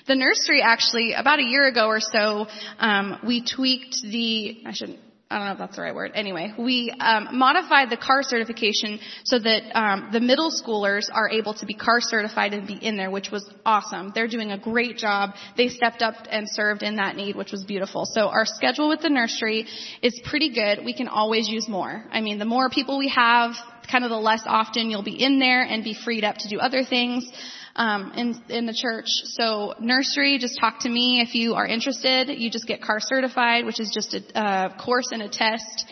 The 0.08 0.16
nursery, 0.16 0.62
actually, 0.62 1.14
about 1.14 1.40
a 1.40 1.44
year 1.44 1.68
ago 1.68 1.88
or 1.88 2.00
so, 2.00 2.48
um, 2.80 3.20
we 3.28 3.44
tweaked 3.44 3.98
the. 4.02 4.62
I 4.66 4.72
shouldn't 4.72 5.00
I 5.30 5.40
don't 5.40 5.48
know 5.48 5.52
if 5.54 5.58
that's 5.58 5.76
the 5.76 5.82
right 5.82 5.94
word. 5.94 6.12
Anyway, 6.16 6.54
we 6.58 6.94
um, 7.02 7.38
modified 7.38 7.90
the 7.90 7.98
car 7.98 8.24
certification 8.24 9.00
so 9.26 9.38
that 9.38 9.78
um, 9.78 10.10
the 10.14 10.22
middle 10.22 10.50
schoolers 10.50 11.10
are 11.12 11.30
able 11.30 11.54
to 11.56 11.66
be 11.66 11.74
car 11.74 12.00
certified 12.00 12.54
and 12.54 12.66
be 12.66 12.76
in 12.76 12.96
there, 12.96 13.12
which 13.12 13.30
was 13.30 13.46
awesome. 13.66 14.14
They're 14.16 14.30
doing 14.30 14.52
a 14.52 14.58
great 14.58 14.98
job. 14.98 15.32
They 15.58 15.68
stepped 15.68 16.02
up 16.02 16.16
and 16.30 16.48
served 16.50 16.82
in 16.82 16.96
that 16.96 17.18
need, 17.18 17.36
which 17.36 17.52
was 17.52 17.66
beautiful. 17.66 18.06
So 18.06 18.30
our 18.30 18.46
schedule 18.46 18.88
with 18.88 19.02
the 19.02 19.10
nursery 19.10 19.66
is 20.02 20.18
pretty 20.24 20.54
good. 20.54 20.86
We 20.86 20.94
can 20.94 21.10
always 21.10 21.50
use 21.50 21.68
more. 21.68 22.06
I 22.10 22.22
mean, 22.22 22.40
the 22.40 22.46
more 22.46 22.70
people 22.70 22.98
we 22.98 23.10
have, 23.10 23.52
kind 23.92 24.06
of 24.06 24.10
the 24.10 24.18
less 24.18 24.44
often 24.46 24.90
you'll 24.90 25.04
be 25.04 25.22
in 25.22 25.40
there 25.40 25.62
and 25.62 25.84
be 25.84 25.94
freed 25.94 26.24
up 26.24 26.38
to 26.38 26.48
do 26.48 26.60
other 26.60 26.86
things 26.86 27.30
um, 27.78 28.12
in 28.16 28.42
in 28.50 28.66
the 28.66 28.74
church. 28.74 29.08
So 29.24 29.76
nursery, 29.80 30.38
just 30.40 30.60
talk 30.60 30.80
to 30.82 30.90
me 30.90 31.22
if 31.22 31.36
you 31.36 31.54
are 31.54 31.66
interested. 31.66 32.30
You 32.30 32.50
just 32.50 32.68
get 32.68 32.82
car 32.82 33.00
certified, 33.00 33.66
which 33.66 33.80
is 33.80 33.92
just 33.94 34.14
a, 34.14 34.74
course 34.84 35.12
and 35.12 35.22
a 35.22 35.30
test. 35.30 35.86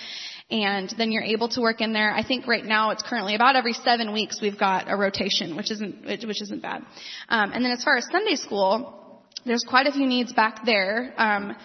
And 0.52 0.94
then 0.98 1.12
you're 1.12 1.24
able 1.24 1.50
to 1.50 1.62
work 1.62 1.82
in 1.82 1.92
there. 1.94 2.12
I 2.12 2.24
think 2.24 2.46
right 2.46 2.64
now 2.64 2.92
it's 2.92 3.02
currently 3.02 3.34
about 3.34 3.56
every 3.56 3.74
seven 3.74 4.14
weeks 4.14 4.40
we've 4.42 4.60
got 4.60 4.92
a 4.92 4.96
rotation, 4.96 5.56
which 5.56 5.72
isn't 5.72 6.06
which 6.06 6.42
isn't 6.42 6.62
bad. 6.62 6.84
Um, 7.30 7.52
and 7.52 7.64
then 7.64 7.72
as 7.72 7.84
far 7.84 7.98
as 7.98 8.06
Sunday 8.12 8.36
school, 8.36 9.24
there's 9.46 9.64
quite 9.68 9.88
a 9.88 9.92
few 9.92 10.06
needs 10.06 10.34
back 10.34 10.66
there. 10.66 11.14
Um, 11.18 11.56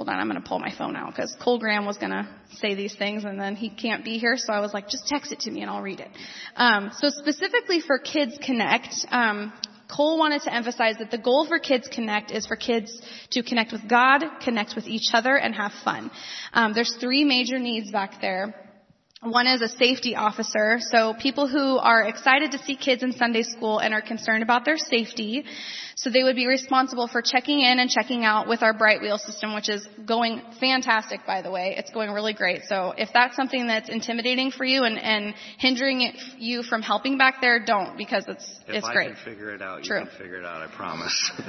hold 0.00 0.08
on, 0.08 0.18
I'm 0.18 0.30
going 0.30 0.40
to 0.40 0.48
pull 0.48 0.58
my 0.58 0.74
phone 0.74 0.96
out 0.96 1.14
because 1.14 1.36
Cole 1.42 1.58
Graham 1.58 1.84
was 1.84 1.98
going 1.98 2.12
to 2.12 2.26
say 2.52 2.74
these 2.74 2.96
things 2.96 3.24
and 3.24 3.38
then 3.38 3.54
he 3.54 3.68
can't 3.68 4.02
be 4.02 4.16
here. 4.16 4.38
So 4.38 4.50
I 4.50 4.60
was 4.60 4.72
like, 4.72 4.88
just 4.88 5.06
text 5.06 5.30
it 5.30 5.40
to 5.40 5.50
me 5.50 5.60
and 5.60 5.70
I'll 5.70 5.82
read 5.82 6.00
it. 6.00 6.08
Um, 6.56 6.90
so 6.98 7.10
specifically 7.10 7.82
for 7.82 7.98
Kids 7.98 8.38
Connect, 8.42 8.94
um, 9.10 9.52
Cole 9.94 10.18
wanted 10.18 10.40
to 10.44 10.54
emphasize 10.54 10.96
that 11.00 11.10
the 11.10 11.18
goal 11.18 11.46
for 11.46 11.58
Kids 11.58 11.86
Connect 11.86 12.30
is 12.30 12.46
for 12.46 12.56
kids 12.56 12.98
to 13.32 13.42
connect 13.42 13.72
with 13.72 13.86
God, 13.86 14.24
connect 14.42 14.74
with 14.74 14.86
each 14.86 15.10
other, 15.12 15.36
and 15.36 15.54
have 15.54 15.72
fun. 15.84 16.10
Um, 16.54 16.72
there's 16.72 16.96
three 16.98 17.24
major 17.24 17.58
needs 17.58 17.90
back 17.90 18.22
there. 18.22 18.54
One 19.22 19.46
is 19.46 19.60
a 19.60 19.68
safety 19.68 20.16
officer, 20.16 20.78
so 20.80 21.12
people 21.12 21.46
who 21.46 21.76
are 21.76 22.04
excited 22.04 22.52
to 22.52 22.58
see 22.58 22.74
kids 22.74 23.02
in 23.02 23.12
Sunday 23.12 23.42
school 23.42 23.78
and 23.78 23.92
are 23.92 24.00
concerned 24.00 24.42
about 24.42 24.64
their 24.64 24.78
safety. 24.78 25.44
So 25.94 26.08
they 26.08 26.22
would 26.22 26.36
be 26.36 26.46
responsible 26.46 27.06
for 27.06 27.20
checking 27.20 27.60
in 27.60 27.80
and 27.80 27.90
checking 27.90 28.24
out 28.24 28.48
with 28.48 28.62
our 28.62 28.72
Bright 28.72 29.02
Wheel 29.02 29.18
system, 29.18 29.54
which 29.54 29.68
is 29.68 29.86
going 30.10 30.42
fantastic, 30.58 31.24
by 31.24 31.40
the 31.40 31.52
way. 31.52 31.76
It's 31.78 31.92
going 31.92 32.10
really 32.10 32.32
great. 32.34 32.62
So 32.66 32.92
if 32.98 33.10
that's 33.14 33.36
something 33.36 33.68
that's 33.68 33.88
intimidating 33.88 34.50
for 34.50 34.64
you 34.64 34.82
and, 34.82 34.98
and 34.98 35.34
hindering 35.56 36.00
it, 36.00 36.16
you 36.36 36.64
from 36.64 36.82
helping 36.82 37.16
back 37.16 37.36
there, 37.40 37.64
don't 37.64 37.96
because 37.96 38.24
it's 38.26 38.44
if 38.66 38.74
it's 38.74 38.88
I 38.88 38.92
great. 38.92 39.14
can 39.14 39.24
figure 39.24 39.54
it 39.54 39.62
out, 39.62 39.84
True. 39.84 40.00
you 40.00 40.06
can 40.06 40.18
figure 40.18 40.38
it 40.38 40.44
out. 40.44 40.62
I 40.62 40.74
promise. 40.74 41.30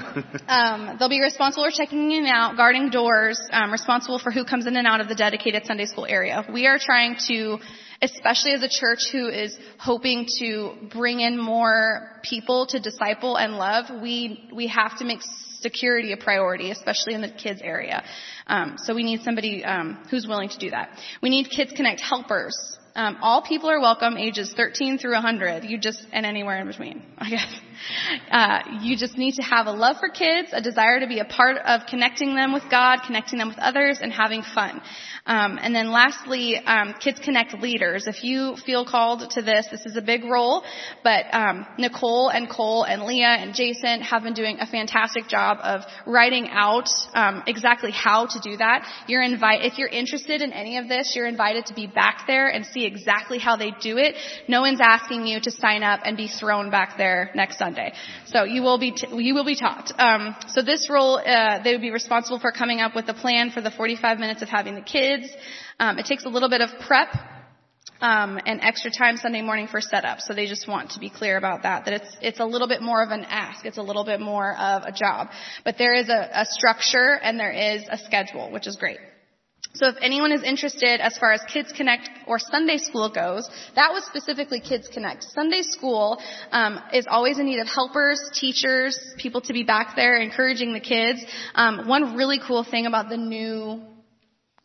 Um, 0.47 0.97
they'll 1.00 1.10
be 1.10 1.21
responsible 1.21 1.63
for 1.63 1.71
checking 1.71 2.12
in 2.12 2.26
and 2.26 2.28
out, 2.28 2.58
guarding 2.58 2.89
doors, 2.89 3.39
um, 3.52 3.71
responsible 3.71 4.19
for 4.19 4.32
who 4.32 4.43
comes 4.43 4.67
in 4.67 4.76
and 4.76 4.86
out 4.86 5.00
of 5.00 5.08
the 5.08 5.15
dedicated 5.15 5.65
Sunday 5.65 5.86
school 5.86 6.06
area. 6.06 6.45
We 6.52 6.67
are 6.67 6.78
trying 6.78 7.15
to, 7.30 7.58
especially 8.02 8.52
as 8.52 8.62
a 8.62 8.69
church 8.69 9.10
who 9.12 9.30
is 9.30 9.58
hoping 9.78 10.28
to 10.39 10.74
bring 10.91 11.21
in 11.21 11.38
more 11.38 12.19
people 12.21 12.67
to 12.67 12.80
disciple 12.80 13.38
and 13.38 13.58
love, 13.58 13.86
we 14.02 14.50
we 14.54 14.67
have 14.67 14.97
to 14.97 15.06
make 15.06 15.21
security 15.62 16.12
a 16.13 16.17
priority, 16.17 16.71
especially 16.71 17.13
in 17.13 17.21
the 17.21 17.30
kids 17.30 17.62
area. 17.63 18.04
Um, 18.47 18.76
so 18.78 18.93
we 18.93 19.04
need 19.04 19.21
somebody 19.21 19.63
um, 19.63 20.04
who's 20.10 20.28
willing 20.28 20.50
to 20.50 20.58
do 20.58 20.71
that. 20.71 20.97
We 21.21 21.30
need 21.30 21.50
Kids 21.50 21.71
Connect 21.76 22.02
helpers. 22.02 22.56
Um, 22.95 23.17
all 23.21 23.41
people 23.41 23.69
are 23.69 23.80
welcome, 23.80 24.17
ages 24.17 24.54
13 24.56 24.97
through 24.97 25.13
100. 25.13 25.63
You 25.63 25.78
just 25.78 26.06
and 26.12 26.26
anywhere 26.26 26.60
in 26.60 26.67
between, 26.67 27.04
I 27.17 27.30
guess. 27.30 27.62
Uh, 28.32 28.60
you 28.82 28.98
just 28.98 29.17
need 29.17 29.36
to 29.36 29.44
have 29.44 29.67
a 29.67 29.72
love 29.72 29.98
for 30.00 30.10
kids, 30.10 30.50
a 30.54 30.62
desire 30.62 31.00
to 31.00 31.08
be 31.08 31.20
a 31.20 31.26
part 31.26 31.58
of 31.58 31.82
connecting 31.88 32.36
them 32.36 32.54
with 32.54 32.63
God, 32.70 33.00
connecting 33.06 33.39
them 33.39 33.50
with 33.50 33.60
others, 33.60 34.00
and 34.02 34.12
having 34.12 34.44
fun. 34.44 34.82
Um, 35.26 35.60
and 35.62 35.76
then 35.76 35.91
lastly, 35.91 36.58
um, 36.58 36.96
Kids 37.00 37.20
Connect 37.20 37.54
leaders. 37.54 38.08
If 38.08 38.24
you 38.24 38.56
feel 38.65 38.86
called 38.86 39.30
to 39.32 39.41
this, 39.41 39.67
this 39.70 39.86
is 39.86 39.96
a 39.96 40.02
big 40.02 40.24
role, 40.24 40.63
but 41.04 41.26
um, 41.32 41.65
Nicole 41.78 42.30
and 42.30 42.50
Cole 42.50 42.84
and 42.84 43.04
Leah 43.04 43.38
and 43.39 43.54
Jason 43.54 44.02
have 44.02 44.24
been 44.24 44.34
doing 44.34 44.58
a 44.60 44.65
fantastic 44.65 45.28
job 45.28 45.60
of 45.62 45.82
writing 46.06 46.50
out 46.50 46.89
um, 47.13 47.44
exactly 47.46 47.91
how 47.91 48.26
to 48.26 48.39
do 48.41 48.58
that. 48.58 48.88
You're 49.08 49.22
invite 49.22 49.63
if 49.63 49.78
you're 49.78 49.88
interested 49.88 50.41
in 50.41 50.54
any 50.54 50.78
of 50.78 50.88
this, 50.88 51.13
you're 51.15 51.28
invited 51.28 51.67
to 51.67 51.74
be 51.74 51.88
back 51.88 52.26
there 52.28 52.50
and 52.50 52.65
see 52.65 52.86
exactly 52.86 53.38
how 53.38 53.56
they 53.56 53.72
do 53.82 53.98
it. 53.98 54.15
No 54.48 54.62
one's 54.62 54.82
asking 54.82 55.28
you 55.28 55.39
to 55.41 55.52
sign 55.52 55.84
up 55.84 56.02
and 56.04 56.17
be 56.17 56.28
thrown 56.28 56.72
back 56.72 56.98
there 56.98 57.32
next 57.36 57.60
Sunday. 57.60 57.70
So 58.25 58.43
you 58.43 58.62
will 58.62 58.77
be 58.77 58.91
t- 58.91 59.07
you 59.12 59.34
will 59.34 59.45
be 59.45 59.55
taught. 59.55 59.91
Um, 59.99 60.36
so 60.47 60.62
this 60.62 60.89
role, 60.89 61.17
uh, 61.17 61.63
they 61.63 61.71
would 61.73 61.81
be 61.81 61.91
responsible 61.91 62.39
for 62.39 62.51
coming 62.51 62.79
up 62.79 62.95
with 62.95 63.07
a 63.10 63.13
plan 63.13 63.51
for 63.51 63.62
the 63.62 63.71
45 63.71 64.19
minutes 64.19 64.41
of 64.41 64.49
having 64.49 64.75
the 64.75 64.81
kids. 64.81 65.27
Um, 65.79 65.97
it 65.97 66.05
takes 66.05 66.25
a 66.25 66.29
little 66.29 66.49
bit 66.49 66.62
of 66.62 66.69
prep 66.88 67.10
um, 68.01 68.39
and 68.45 68.62
extra 68.62 68.91
time 68.91 69.17
Sunday 69.17 69.41
morning 69.41 69.67
for 69.67 69.79
setup. 69.79 70.19
So 70.21 70.34
they 70.34 70.47
just 70.47 70.67
want 70.67 70.91
to 70.91 70.99
be 70.99 71.10
clear 71.10 71.38
about 71.38 71.63
that. 71.63 71.86
That 71.86 71.93
it's 71.93 72.17
it's 72.21 72.39
a 72.39 72.45
little 72.45 72.67
bit 72.67 72.81
more 72.81 73.03
of 73.03 73.12
an 73.12 73.23
ask. 73.25 73.65
It's 73.65 73.77
a 73.77 73.84
little 73.84 74.03
bit 74.03 74.19
more 74.19 74.57
of 74.57 74.84
a 74.84 74.91
job. 74.91 75.29
But 75.63 75.77
there 75.77 75.93
is 75.93 76.10
a, 76.10 76.29
a 76.34 76.45
structure 76.45 77.19
and 77.21 77.39
there 77.39 77.51
is 77.51 77.84
a 77.89 77.97
schedule, 77.97 78.51
which 78.51 78.67
is 78.67 78.75
great. 78.75 78.97
So 79.73 79.88
if 79.88 79.95
anyone 80.01 80.34
is 80.34 80.43
interested 80.43 80.99
as 80.99 81.17
far 81.17 81.31
as 81.31 81.41
Kids 81.47 81.71
Connect 81.71 82.10
or 82.27 82.39
Sunday 82.39 82.77
School 82.77 83.10
goes, 83.10 83.49
that 83.75 83.93
was 83.93 84.03
specifically 84.03 84.60
Kids 84.60 84.88
Connect. 84.89 85.23
Sunday 85.23 85.62
School 85.62 86.21
um, 86.51 86.79
is 86.93 87.07
always 87.10 87.39
in 87.39 87.45
need 87.45 87.60
of 87.60 87.67
helpers, 87.67 88.19
teachers, 88.34 88.99
people 89.17 89.39
to 89.41 89.53
be 89.53 89.63
back 89.63 89.95
there 89.95 90.19
encouraging 90.19 90.73
the 90.73 90.81
kids. 90.81 91.23
Um, 91.55 91.88
one 91.88 92.15
really 92.17 92.39
cool 92.45 92.63
thing 92.63 92.86
about 92.86 93.10
the 93.10 93.17
new 93.17 93.81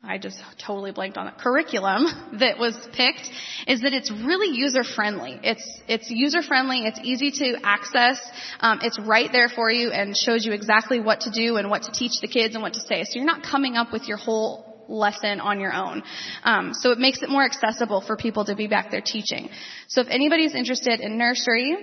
I 0.08 0.18
just 0.18 0.40
totally 0.64 0.92
blanked 0.92 1.16
on 1.16 1.26
it. 1.26 1.34
Curriculum 1.38 2.06
that 2.38 2.58
was 2.58 2.76
picked 2.92 3.28
is 3.66 3.80
that 3.80 3.92
it's 3.92 4.10
really 4.10 4.56
user 4.56 4.84
friendly. 4.84 5.40
It's 5.42 5.80
it's 5.88 6.10
user 6.10 6.42
friendly. 6.42 6.84
It's 6.84 7.00
easy 7.02 7.32
to 7.32 7.58
access. 7.64 8.20
Um, 8.60 8.80
it's 8.82 9.00
right 9.00 9.30
there 9.32 9.48
for 9.48 9.70
you 9.70 9.90
and 9.90 10.16
shows 10.16 10.44
you 10.44 10.52
exactly 10.52 11.00
what 11.00 11.22
to 11.22 11.30
do 11.30 11.56
and 11.56 11.70
what 11.70 11.82
to 11.84 11.92
teach 11.92 12.20
the 12.20 12.28
kids 12.28 12.54
and 12.54 12.62
what 12.62 12.74
to 12.74 12.80
say. 12.80 13.02
So 13.04 13.12
you're 13.14 13.24
not 13.24 13.42
coming 13.42 13.76
up 13.76 13.92
with 13.92 14.06
your 14.06 14.16
whole 14.16 14.65
lesson 14.88 15.40
on 15.40 15.60
your 15.60 15.72
own. 15.72 16.02
Um, 16.44 16.72
so 16.74 16.90
it 16.90 16.98
makes 16.98 17.22
it 17.22 17.28
more 17.28 17.44
accessible 17.44 18.00
for 18.00 18.16
people 18.16 18.44
to 18.46 18.54
be 18.54 18.66
back 18.66 18.90
there 18.90 19.02
teaching. 19.02 19.48
So 19.88 20.00
if 20.00 20.08
anybody's 20.08 20.54
interested 20.54 21.00
in 21.00 21.18
nursery, 21.18 21.76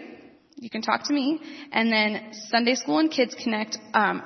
you 0.57 0.69
can 0.69 0.81
talk 0.81 1.03
to 1.07 1.13
me. 1.13 1.41
And 1.71 1.91
then 1.91 2.33
Sunday 2.49 2.75
School 2.75 2.99
and 2.99 3.11
Kids 3.11 3.35
Connect. 3.35 3.77
Um, 3.93 4.23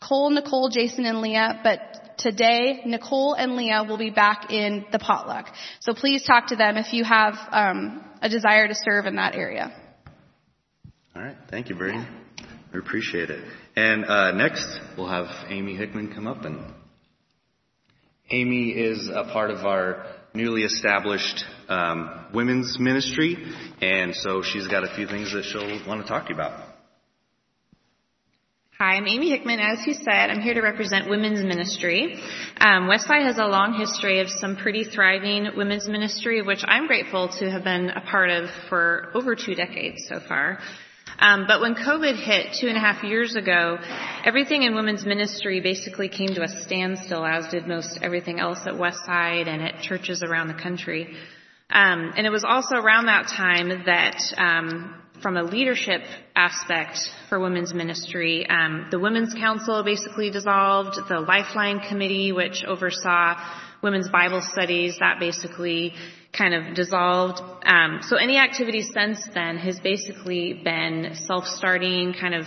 Cole, 0.00 0.30
Nicole, 0.30 0.70
Jason, 0.70 1.06
and 1.06 1.20
Leah, 1.20 1.60
but 1.64 2.16
today 2.18 2.82
Nicole 2.86 3.34
and 3.34 3.56
Leah 3.56 3.84
will 3.88 3.98
be 3.98 4.10
back 4.10 4.50
in 4.50 4.84
the 4.92 4.98
potluck. 4.98 5.46
So 5.80 5.92
please 5.92 6.24
talk 6.24 6.48
to 6.48 6.56
them 6.56 6.76
if 6.76 6.92
you 6.92 7.04
have 7.04 7.34
um, 7.50 8.04
a 8.22 8.28
desire 8.28 8.68
to 8.68 8.74
serve 8.74 9.06
in 9.06 9.16
that 9.16 9.34
area. 9.34 9.72
All 11.16 11.22
right. 11.22 11.36
Thank 11.50 11.68
you, 11.68 11.74
Brady. 11.74 12.06
We 12.72 12.78
appreciate 12.78 13.30
it. 13.30 13.44
And 13.74 14.04
uh, 14.04 14.32
next, 14.32 14.68
we'll 14.96 15.08
have 15.08 15.26
Amy 15.48 15.74
Hickman 15.74 16.14
come 16.14 16.26
up. 16.26 16.44
And 16.44 16.60
Amy 18.30 18.70
is 18.70 19.08
a 19.08 19.24
part 19.24 19.50
of 19.50 19.64
our 19.64 20.04
newly 20.34 20.62
established 20.62 21.44
um, 21.68 22.26
women's 22.34 22.78
ministry, 22.78 23.36
and 23.80 24.14
so 24.14 24.42
she's 24.42 24.68
got 24.68 24.84
a 24.84 24.94
few 24.94 25.06
things 25.06 25.32
that 25.32 25.44
she'll 25.44 25.86
want 25.88 26.02
to 26.02 26.08
talk 26.08 26.24
to 26.24 26.30
you 26.30 26.34
about. 26.34 26.66
Hi, 28.78 28.96
I'm 28.96 29.06
Amy 29.08 29.30
Hickman. 29.30 29.60
As 29.60 29.84
you 29.86 29.94
said, 29.94 30.30
I'm 30.30 30.40
here 30.40 30.54
to 30.54 30.60
represent 30.60 31.08
women's 31.08 31.42
ministry. 31.42 32.14
Um, 32.58 32.86
Westside 32.88 33.24
has 33.24 33.38
a 33.38 33.46
long 33.46 33.74
history 33.74 34.20
of 34.20 34.28
some 34.28 34.56
pretty 34.56 34.84
thriving 34.84 35.48
women's 35.56 35.88
ministry, 35.88 36.42
which 36.42 36.62
I'm 36.64 36.86
grateful 36.86 37.28
to 37.40 37.50
have 37.50 37.64
been 37.64 37.88
a 37.88 38.02
part 38.02 38.28
of 38.28 38.50
for 38.68 39.10
over 39.14 39.34
two 39.34 39.54
decades 39.54 40.06
so 40.06 40.20
far. 40.28 40.58
Um, 41.18 41.46
but 41.48 41.60
when 41.60 41.74
COVID 41.74 42.16
hit 42.16 42.56
two 42.60 42.68
and 42.68 42.76
a 42.76 42.80
half 42.80 43.02
years 43.02 43.34
ago, 43.34 43.78
everything 44.24 44.62
in 44.62 44.74
women's 44.74 45.04
ministry 45.04 45.60
basically 45.60 46.08
came 46.08 46.28
to 46.28 46.42
a 46.42 46.48
standstill, 46.48 47.26
as 47.26 47.48
did 47.48 47.66
most 47.66 47.98
everything 48.02 48.38
else 48.38 48.60
at 48.66 48.74
Westside 48.74 49.48
and 49.48 49.62
at 49.62 49.82
churches 49.82 50.22
around 50.22 50.48
the 50.48 50.54
country. 50.54 51.16
Um, 51.70 52.12
and 52.16 52.26
it 52.26 52.30
was 52.30 52.44
also 52.44 52.76
around 52.76 53.06
that 53.06 53.26
time 53.26 53.68
that 53.84 54.16
um, 54.38 54.94
from 55.20 55.36
a 55.36 55.42
leadership 55.42 56.02
aspect 56.36 56.98
for 57.28 57.40
women's 57.40 57.74
ministry, 57.74 58.46
um, 58.48 58.86
the 58.90 58.98
Women's 58.98 59.34
Council 59.34 59.82
basically 59.82 60.30
dissolved. 60.30 60.98
The 61.08 61.20
Lifeline 61.20 61.80
Committee, 61.80 62.32
which 62.32 62.64
oversaw 62.64 63.34
women's 63.82 64.08
Bible 64.08 64.40
studies, 64.40 64.96
that 65.00 65.18
basically 65.18 65.94
kind 66.36 66.54
of 66.54 66.74
dissolved. 66.74 67.40
Um, 67.64 68.00
so 68.02 68.16
any 68.16 68.38
activity 68.38 68.82
since 68.82 69.18
then 69.34 69.56
has 69.58 69.80
basically 69.80 70.60
been 70.62 71.14
self-starting, 71.26 72.14
kind 72.20 72.34
of 72.34 72.46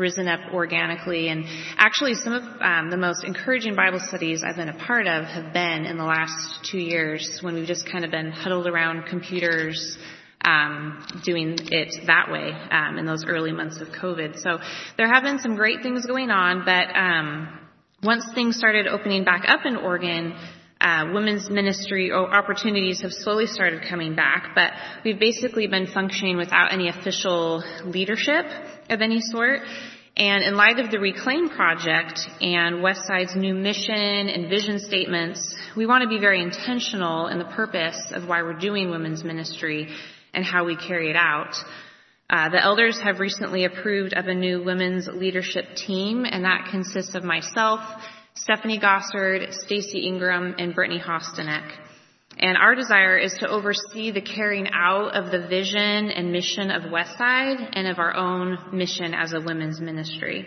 risen 0.00 0.26
up 0.26 0.40
organically. 0.52 1.28
And 1.28 1.44
actually, 1.76 2.14
some 2.14 2.32
of 2.32 2.42
um, 2.60 2.90
the 2.90 2.96
most 2.96 3.22
encouraging 3.22 3.76
Bible 3.76 4.00
studies 4.00 4.42
I've 4.42 4.56
been 4.56 4.70
a 4.70 4.86
part 4.86 5.06
of 5.06 5.26
have 5.26 5.52
been 5.52 5.84
in 5.84 5.98
the 5.98 6.04
last 6.04 6.64
two 6.64 6.78
years 6.78 7.40
when 7.42 7.54
we've 7.54 7.66
just 7.68 7.88
kind 7.90 8.04
of 8.04 8.10
been 8.10 8.32
huddled 8.32 8.66
around 8.66 9.06
computers 9.06 9.98
um, 10.42 11.04
doing 11.24 11.58
it 11.70 12.06
that 12.06 12.30
way 12.32 12.52
um, 12.70 12.96
in 12.98 13.04
those 13.04 13.24
early 13.26 13.52
months 13.52 13.80
of 13.80 13.88
COVID. 13.88 14.40
So 14.40 14.58
there 14.96 15.12
have 15.12 15.22
been 15.22 15.38
some 15.38 15.54
great 15.54 15.82
things 15.82 16.06
going 16.06 16.30
on, 16.30 16.64
but 16.64 16.96
um, 16.96 17.58
once 18.02 18.24
things 18.34 18.56
started 18.56 18.86
opening 18.86 19.24
back 19.24 19.44
up 19.46 19.66
in 19.66 19.76
Oregon, 19.76 20.34
uh, 20.80 21.10
women's 21.12 21.50
ministry 21.50 22.10
opportunities 22.10 23.02
have 23.02 23.12
slowly 23.12 23.46
started 23.46 23.82
coming 23.88 24.14
back, 24.14 24.52
but 24.54 24.72
we've 25.04 25.20
basically 25.20 25.66
been 25.66 25.86
functioning 25.86 26.36
without 26.36 26.72
any 26.72 26.88
official 26.88 27.62
leadership 27.84 28.46
of 28.88 29.02
any 29.02 29.20
sort. 29.20 29.60
And 30.16 30.42
in 30.42 30.56
light 30.56 30.78
of 30.78 30.90
the 30.90 30.98
Reclaim 30.98 31.48
Project 31.48 32.20
and 32.40 32.82
Westside's 32.82 33.36
new 33.36 33.54
mission 33.54 33.94
and 33.94 34.50
vision 34.50 34.78
statements, 34.78 35.54
we 35.76 35.86
want 35.86 36.02
to 36.02 36.08
be 36.08 36.18
very 36.18 36.42
intentional 36.42 37.28
in 37.28 37.38
the 37.38 37.44
purpose 37.44 38.00
of 38.12 38.26
why 38.26 38.42
we're 38.42 38.58
doing 38.58 38.90
women's 38.90 39.22
ministry 39.22 39.88
and 40.34 40.44
how 40.44 40.64
we 40.64 40.76
carry 40.76 41.10
it 41.10 41.16
out. 41.16 41.54
Uh, 42.28 42.48
the 42.48 42.62
elders 42.62 42.98
have 43.00 43.18
recently 43.18 43.64
approved 43.64 44.12
of 44.14 44.26
a 44.26 44.34
new 44.34 44.62
women's 44.62 45.08
leadership 45.08 45.64
team, 45.74 46.24
and 46.24 46.44
that 46.44 46.68
consists 46.70 47.14
of 47.14 47.24
myself, 47.24 47.80
Stephanie 48.42 48.80
Gossard, 48.80 49.52
Stacy 49.52 50.06
Ingram, 50.06 50.54
and 50.58 50.74
Brittany 50.74 50.98
Hostenek. 50.98 51.72
And 52.38 52.56
our 52.56 52.74
desire 52.74 53.18
is 53.18 53.34
to 53.40 53.48
oversee 53.48 54.12
the 54.12 54.22
carrying 54.22 54.68
out 54.72 55.14
of 55.14 55.30
the 55.30 55.46
vision 55.46 56.10
and 56.10 56.32
mission 56.32 56.70
of 56.70 56.84
Westside 56.84 57.70
and 57.74 57.86
of 57.86 57.98
our 57.98 58.16
own 58.16 58.56
mission 58.72 59.12
as 59.12 59.34
a 59.34 59.40
women's 59.40 59.78
ministry. 59.78 60.46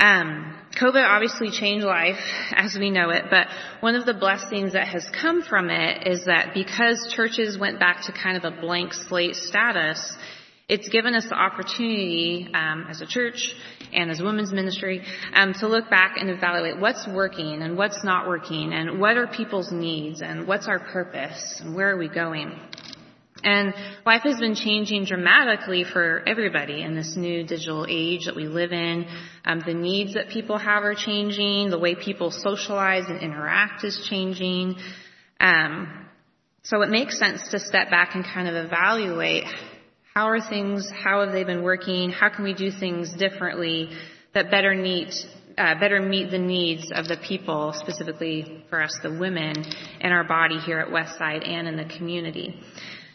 Um, 0.00 0.58
COVID 0.74 1.08
obviously 1.08 1.52
changed 1.52 1.86
life 1.86 2.18
as 2.52 2.76
we 2.76 2.90
know 2.90 3.10
it, 3.10 3.26
but 3.30 3.46
one 3.78 3.94
of 3.94 4.04
the 4.04 4.14
blessings 4.14 4.72
that 4.72 4.88
has 4.88 5.08
come 5.10 5.42
from 5.42 5.70
it 5.70 6.08
is 6.08 6.24
that 6.24 6.52
because 6.52 7.12
churches 7.14 7.56
went 7.56 7.78
back 7.78 8.06
to 8.06 8.12
kind 8.12 8.36
of 8.36 8.42
a 8.42 8.60
blank 8.60 8.92
slate 8.92 9.36
status, 9.36 10.16
it's 10.68 10.88
given 10.88 11.14
us 11.14 11.26
the 11.28 11.36
opportunity 11.36 12.48
um, 12.52 12.86
as 12.90 13.00
a 13.00 13.06
church 13.06 13.54
and 13.92 14.10
as 14.10 14.20
women's 14.20 14.52
ministry 14.52 15.02
um, 15.34 15.54
to 15.54 15.68
look 15.68 15.90
back 15.90 16.16
and 16.18 16.30
evaluate 16.30 16.78
what's 16.78 17.06
working 17.06 17.62
and 17.62 17.76
what's 17.76 18.02
not 18.04 18.28
working 18.28 18.72
and 18.72 19.00
what 19.00 19.16
are 19.16 19.26
people's 19.26 19.70
needs 19.72 20.22
and 20.22 20.46
what's 20.46 20.68
our 20.68 20.78
purpose 20.78 21.60
and 21.60 21.74
where 21.74 21.90
are 21.90 21.98
we 21.98 22.08
going. 22.08 22.58
And 23.44 23.74
life 24.06 24.22
has 24.22 24.38
been 24.38 24.54
changing 24.54 25.04
dramatically 25.04 25.84
for 25.84 26.22
everybody 26.26 26.82
in 26.82 26.94
this 26.94 27.16
new 27.16 27.44
digital 27.44 27.86
age 27.88 28.26
that 28.26 28.36
we 28.36 28.46
live 28.46 28.72
in. 28.72 29.06
Um, 29.44 29.62
the 29.66 29.74
needs 29.74 30.14
that 30.14 30.28
people 30.28 30.58
have 30.58 30.84
are 30.84 30.94
changing. 30.94 31.70
The 31.70 31.78
way 31.78 31.96
people 31.96 32.30
socialize 32.30 33.06
and 33.08 33.20
interact 33.20 33.82
is 33.84 34.06
changing. 34.08 34.76
Um, 35.40 36.06
so 36.62 36.82
it 36.82 36.90
makes 36.90 37.18
sense 37.18 37.48
to 37.48 37.58
step 37.58 37.90
back 37.90 38.14
and 38.14 38.24
kind 38.24 38.48
of 38.48 38.54
evaluate 38.54 39.44
how 40.14 40.28
are 40.28 40.40
things, 40.40 40.90
how 40.90 41.24
have 41.24 41.32
they 41.32 41.44
been 41.44 41.62
working? 41.62 42.10
How 42.10 42.28
can 42.28 42.44
we 42.44 42.52
do 42.52 42.70
things 42.70 43.12
differently 43.14 43.90
that 44.34 44.50
better 44.50 44.74
meet, 44.74 45.14
uh, 45.56 45.78
better 45.80 46.02
meet 46.02 46.30
the 46.30 46.38
needs 46.38 46.92
of 46.94 47.08
the 47.08 47.16
people, 47.16 47.72
specifically 47.74 48.64
for 48.68 48.82
us, 48.82 48.94
the 49.02 49.10
women 49.10 49.64
in 50.00 50.12
our 50.12 50.24
body 50.24 50.58
here 50.58 50.78
at 50.80 50.88
Westside 50.88 51.48
and 51.48 51.66
in 51.66 51.76
the 51.76 51.86
community. 51.96 52.60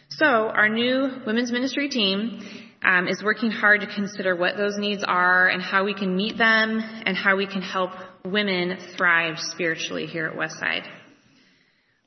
So 0.08 0.26
our 0.26 0.68
new 0.68 1.22
women's 1.24 1.52
ministry 1.52 1.88
team 1.88 2.40
um, 2.82 3.06
is 3.06 3.22
working 3.22 3.52
hard 3.52 3.82
to 3.82 3.86
consider 3.86 4.34
what 4.34 4.56
those 4.56 4.76
needs 4.76 5.04
are 5.04 5.48
and 5.48 5.62
how 5.62 5.84
we 5.84 5.94
can 5.94 6.16
meet 6.16 6.36
them 6.36 6.80
and 6.80 7.16
how 7.16 7.36
we 7.36 7.46
can 7.46 7.62
help 7.62 7.90
women 8.24 8.76
thrive 8.96 9.38
spiritually 9.38 10.06
here 10.06 10.26
at 10.26 10.36
Westside. 10.36 10.84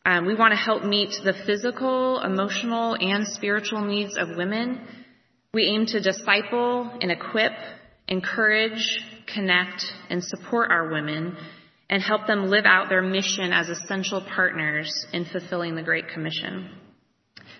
Um, 0.04 0.26
we 0.26 0.34
want 0.34 0.52
to 0.52 0.58
help 0.58 0.84
meet 0.84 1.12
the 1.24 1.34
physical, 1.46 2.22
emotional, 2.22 2.96
and 3.00 3.28
spiritual 3.28 3.82
needs 3.82 4.18
of 4.18 4.36
women. 4.36 4.82
We 5.54 5.66
aim 5.66 5.86
to 5.88 6.00
disciple 6.00 6.90
and 7.02 7.12
equip, 7.12 7.52
encourage, 8.08 9.02
connect, 9.32 9.86
and 10.10 10.24
support 10.24 10.72
our 10.72 10.92
women 10.92 11.38
and 11.90 12.02
help 12.02 12.26
them 12.26 12.48
live 12.48 12.66
out 12.66 12.90
their 12.90 13.04
mission 13.04 13.54
as 13.54 13.70
essential 13.70 14.22
partners 14.22 15.06
in 15.14 15.26
fulfilling 15.26 15.76
the 15.76 15.84
Great 15.84 16.08
Commission. 16.08 16.72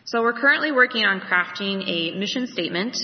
So 0.06 0.22
we're 0.22 0.40
currently 0.40 0.72
working 0.72 1.06
on 1.06 1.20
crafting 1.20 1.88
a 1.88 2.18
mission 2.18 2.48
statement 2.48 2.98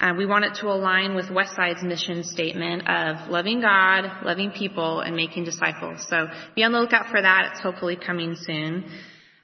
uh, 0.00 0.14
we 0.16 0.26
want 0.26 0.44
it 0.44 0.54
to 0.60 0.68
align 0.68 1.16
with 1.16 1.26
Westside's 1.26 1.82
mission 1.82 2.22
statement 2.22 2.88
of 2.88 3.28
loving 3.30 3.60
God, 3.60 4.24
loving 4.24 4.52
people, 4.52 5.00
and 5.00 5.16
making 5.16 5.44
disciples. 5.44 6.06
So 6.08 6.28
be 6.54 6.62
on 6.62 6.70
the 6.70 6.78
lookout 6.78 7.10
for 7.10 7.20
that. 7.20 7.50
It's 7.52 7.60
hopefully 7.60 7.96
coming 7.96 8.36
soon. 8.36 8.84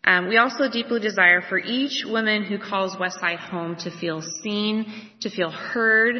Um, 0.04 0.28
we 0.28 0.36
also 0.36 0.70
deeply 0.70 1.00
desire 1.00 1.40
for 1.40 1.58
each 1.58 2.04
woman 2.06 2.44
who 2.44 2.58
calls 2.58 2.94
Westside 2.94 3.38
home 3.38 3.76
to 3.80 3.90
feel 3.90 4.22
seen, 4.22 4.92
to 5.22 5.30
feel 5.30 5.50
heard, 5.50 6.16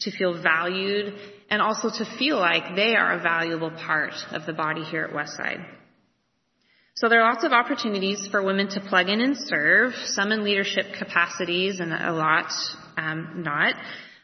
to 0.00 0.10
feel 0.10 0.40
valued, 0.42 1.14
and 1.48 1.62
also 1.62 1.88
to 1.88 2.04
feel 2.18 2.36
like 2.36 2.76
they 2.76 2.94
are 2.94 3.18
a 3.18 3.22
valuable 3.22 3.70
part 3.70 4.14
of 4.32 4.44
the 4.44 4.52
body 4.52 4.82
here 4.82 5.04
at 5.04 5.14
Westside. 5.14 5.64
So 6.94 7.08
there 7.08 7.22
are 7.22 7.32
lots 7.32 7.44
of 7.44 7.52
opportunities 7.52 8.26
for 8.26 8.42
women 8.42 8.68
to 8.70 8.80
plug 8.80 9.08
in 9.08 9.20
and 9.20 9.36
serve, 9.36 9.94
some 9.94 10.32
in 10.32 10.42
leadership 10.42 10.86
capacities 10.98 11.78
and 11.78 11.92
a 11.92 12.12
lot 12.12 12.52
um, 12.98 13.42
not. 13.44 13.74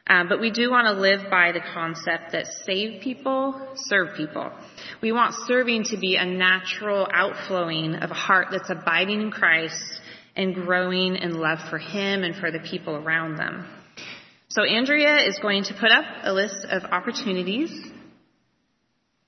Um, 0.07 0.29
but 0.29 0.39
we 0.39 0.51
do 0.51 0.71
want 0.71 0.87
to 0.87 1.01
live 1.01 1.31
by 1.31 1.53
the 1.53 1.61
concept 1.61 2.33
that 2.33 2.47
save 2.67 3.01
people, 3.01 3.69
serve 3.75 4.15
people. 4.17 4.53
We 5.01 5.13
want 5.13 5.35
serving 5.47 5.85
to 5.85 5.97
be 5.97 6.17
a 6.17 6.27
natural 6.27 7.09
outflowing 7.11 7.95
of 7.95 8.11
a 8.11 8.15
heart 8.15 8.49
that's 8.51 8.69
abiding 8.69 9.23
in 9.23 9.31
Christ 9.31 9.83
and 10.37 10.55
growing 10.55 11.17
in 11.17 11.35
love 11.35 11.59
for 11.71 11.79
Him 11.79 12.23
and 12.23 12.37
for 12.37 12.51
the 12.51 12.59
people 12.59 12.97
around 12.97 13.37
them. 13.37 13.67
So 14.49 14.63
Andrea 14.63 15.27
is 15.27 15.39
going 15.41 15.65
to 15.65 15.75
put 15.75 15.91
up 15.91 16.05
a 16.23 16.33
list 16.35 16.67
of 16.69 16.85
opportunities. 16.85 17.71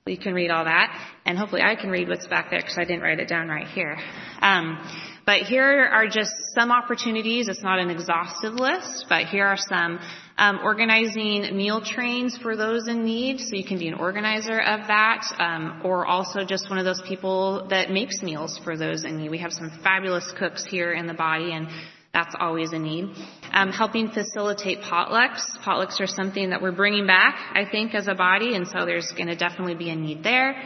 You 0.08 0.16
can 0.16 0.34
read 0.34 0.52
all 0.52 0.66
that, 0.66 0.96
and 1.24 1.36
hopefully 1.36 1.62
I 1.62 1.74
can 1.74 1.90
read 1.90 2.08
what's 2.08 2.28
back 2.28 2.50
there 2.50 2.60
because 2.60 2.78
I 2.78 2.84
didn't 2.84 3.00
write 3.00 3.18
it 3.18 3.28
down 3.28 3.48
right 3.48 3.66
here. 3.66 3.98
Um, 4.40 4.78
but 5.26 5.40
here 5.40 5.64
are 5.64 6.06
just 6.06 6.30
some 6.54 6.70
opportunities. 6.70 7.48
It's 7.48 7.64
not 7.64 7.80
an 7.80 7.90
exhaustive 7.90 8.54
list, 8.54 9.06
but 9.08 9.26
here 9.26 9.44
are 9.44 9.56
some. 9.56 9.98
Um, 10.38 10.60
organizing 10.62 11.56
meal 11.56 11.80
trains 11.84 12.38
for 12.38 12.56
those 12.56 12.86
in 12.86 13.04
need, 13.04 13.40
so 13.40 13.56
you 13.56 13.64
can 13.64 13.80
be 13.80 13.88
an 13.88 13.94
organizer 13.94 14.60
of 14.60 14.86
that, 14.86 15.24
um, 15.40 15.80
or 15.82 16.06
also 16.06 16.44
just 16.44 16.70
one 16.70 16.78
of 16.78 16.84
those 16.84 17.02
people 17.08 17.66
that 17.70 17.90
makes 17.90 18.22
meals 18.22 18.60
for 18.62 18.76
those 18.76 19.02
in 19.02 19.16
need. 19.16 19.30
We 19.32 19.38
have 19.38 19.52
some 19.52 19.72
fabulous 19.82 20.30
cooks 20.38 20.64
here 20.64 20.92
in 20.92 21.08
the 21.08 21.14
body, 21.14 21.52
and 21.52 21.66
that's 22.12 22.34
always 22.38 22.72
a 22.72 22.78
need. 22.78 23.10
Um, 23.52 23.70
helping 23.70 24.10
facilitate 24.10 24.80
potlucks. 24.80 25.42
Potlucks 25.64 26.00
are 26.00 26.06
something 26.06 26.50
that 26.50 26.62
we're 26.62 26.72
bringing 26.72 27.06
back, 27.06 27.38
I 27.54 27.64
think, 27.70 27.94
as 27.94 28.08
a 28.08 28.14
body, 28.14 28.54
and 28.54 28.66
so 28.66 28.86
there's 28.86 29.12
going 29.12 29.28
to 29.28 29.36
definitely 29.36 29.74
be 29.74 29.90
a 29.90 29.96
need 29.96 30.22
there. 30.22 30.56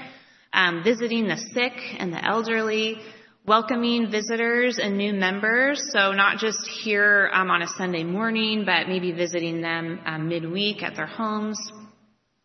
Um, 0.53 0.83
visiting 0.83 1.29
the 1.29 1.37
sick 1.37 1.73
and 1.99 2.13
the 2.13 2.25
elderly 2.25 2.99
welcoming 3.47 4.11
visitors 4.11 4.79
and 4.79 4.97
new 4.97 5.13
members. 5.13 5.83
So 5.93 6.13
not 6.13 6.39
just 6.39 6.69
here 6.69 7.31
um, 7.33 7.51
on 7.51 7.63
a 7.63 7.69
Sunday 7.69 8.05
morning, 8.05 8.65
but 8.65 8.89
maybe 8.89 9.13
visiting 9.13 9.61
them 9.61 10.01
um, 10.05 10.29
midweek 10.29 10.83
at 10.83 10.95
their 10.97 11.07
homes. 11.07 11.59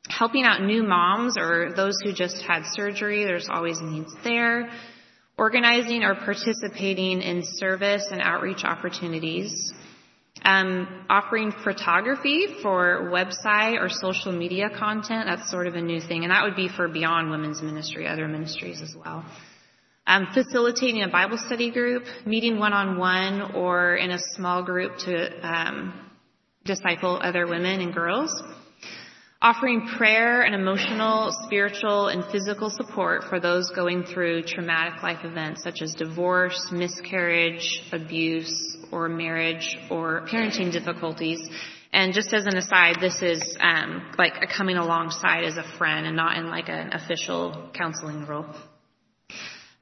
Helping 0.08 0.44
out 0.44 0.62
new 0.62 0.84
moms 0.84 1.36
or 1.38 1.74
those 1.76 1.98
who 2.04 2.14
just 2.14 2.42
had 2.44 2.64
surgery. 2.74 3.24
There's 3.24 3.50
always 3.50 3.82
needs 3.82 4.14
there. 4.24 4.70
Organizing 5.38 6.04
or 6.04 6.16
participating 6.16 7.22
in 7.22 7.44
service 7.44 8.08
and 8.12 8.22
outreach 8.22 8.64
opportunities. 8.64 9.74
Um, 10.44 11.06
offering 11.10 11.54
photography 11.64 12.48
for 12.62 13.10
website 13.12 13.82
or 13.82 13.90
social 13.90 14.32
media 14.32 14.70
content. 14.70 15.26
That's 15.26 15.50
sort 15.50 15.66
of 15.68 15.76
a 15.76 15.82
new 15.82 16.00
thing. 16.00 16.24
And 16.24 16.32
that 16.32 16.44
would 16.44 16.56
be 16.56 16.70
for 16.70 16.88
beyond 16.88 17.32
women's 17.32 17.62
ministry, 17.62 18.08
other 18.08 18.28
ministries 18.28 18.82
as 18.82 18.96
well 18.96 19.26
um, 20.08 20.28
facilitating 20.34 21.04
a 21.04 21.08
Bible 21.08 21.38
study 21.38 21.72
group, 21.72 22.04
meeting 22.26 22.60
one-on-one 22.60 23.56
or 23.56 23.96
in 23.96 24.12
a 24.12 24.20
small 24.36 24.64
group 24.64 24.98
to 25.00 25.48
um, 25.48 25.94
disciple 26.64 27.20
other 27.22 27.48
women 27.48 27.82
and 27.82 27.94
girls, 27.94 28.32
offering 29.46 29.88
prayer 29.96 30.42
and 30.42 30.56
emotional, 30.56 31.30
spiritual, 31.46 32.08
and 32.08 32.26
physical 32.32 32.68
support 32.68 33.24
for 33.26 33.40
those 33.40 33.70
going 33.70 34.04
through 34.04 34.42
traumatic 34.42 35.04
life 35.04 35.24
events 35.24 35.62
such 35.62 35.84
as 35.84 35.94
divorce, 35.94 36.70
miscarriage, 36.72 37.84
abuse, 37.92 38.76
or 38.92 39.08
marriage, 39.08 39.78
or 39.92 40.26
parenting 40.28 40.72
difficulties. 40.72 41.48
And 41.94 42.12
just 42.12 42.34
as 42.34 42.48
an 42.48 42.58
aside, 42.58 42.96
this 43.00 43.22
is 43.22 43.56
um, 43.62 44.12
like 44.18 44.34
a 44.42 44.48
coming 44.48 44.78
alongside 44.78 45.44
as 45.44 45.58
a 45.58 45.78
friend 45.78 46.08
and 46.08 46.16
not 46.16 46.38
in 46.38 46.48
like 46.48 46.68
an 46.68 46.94
official 46.94 47.70
counseling 47.76 48.26
role. 48.26 48.48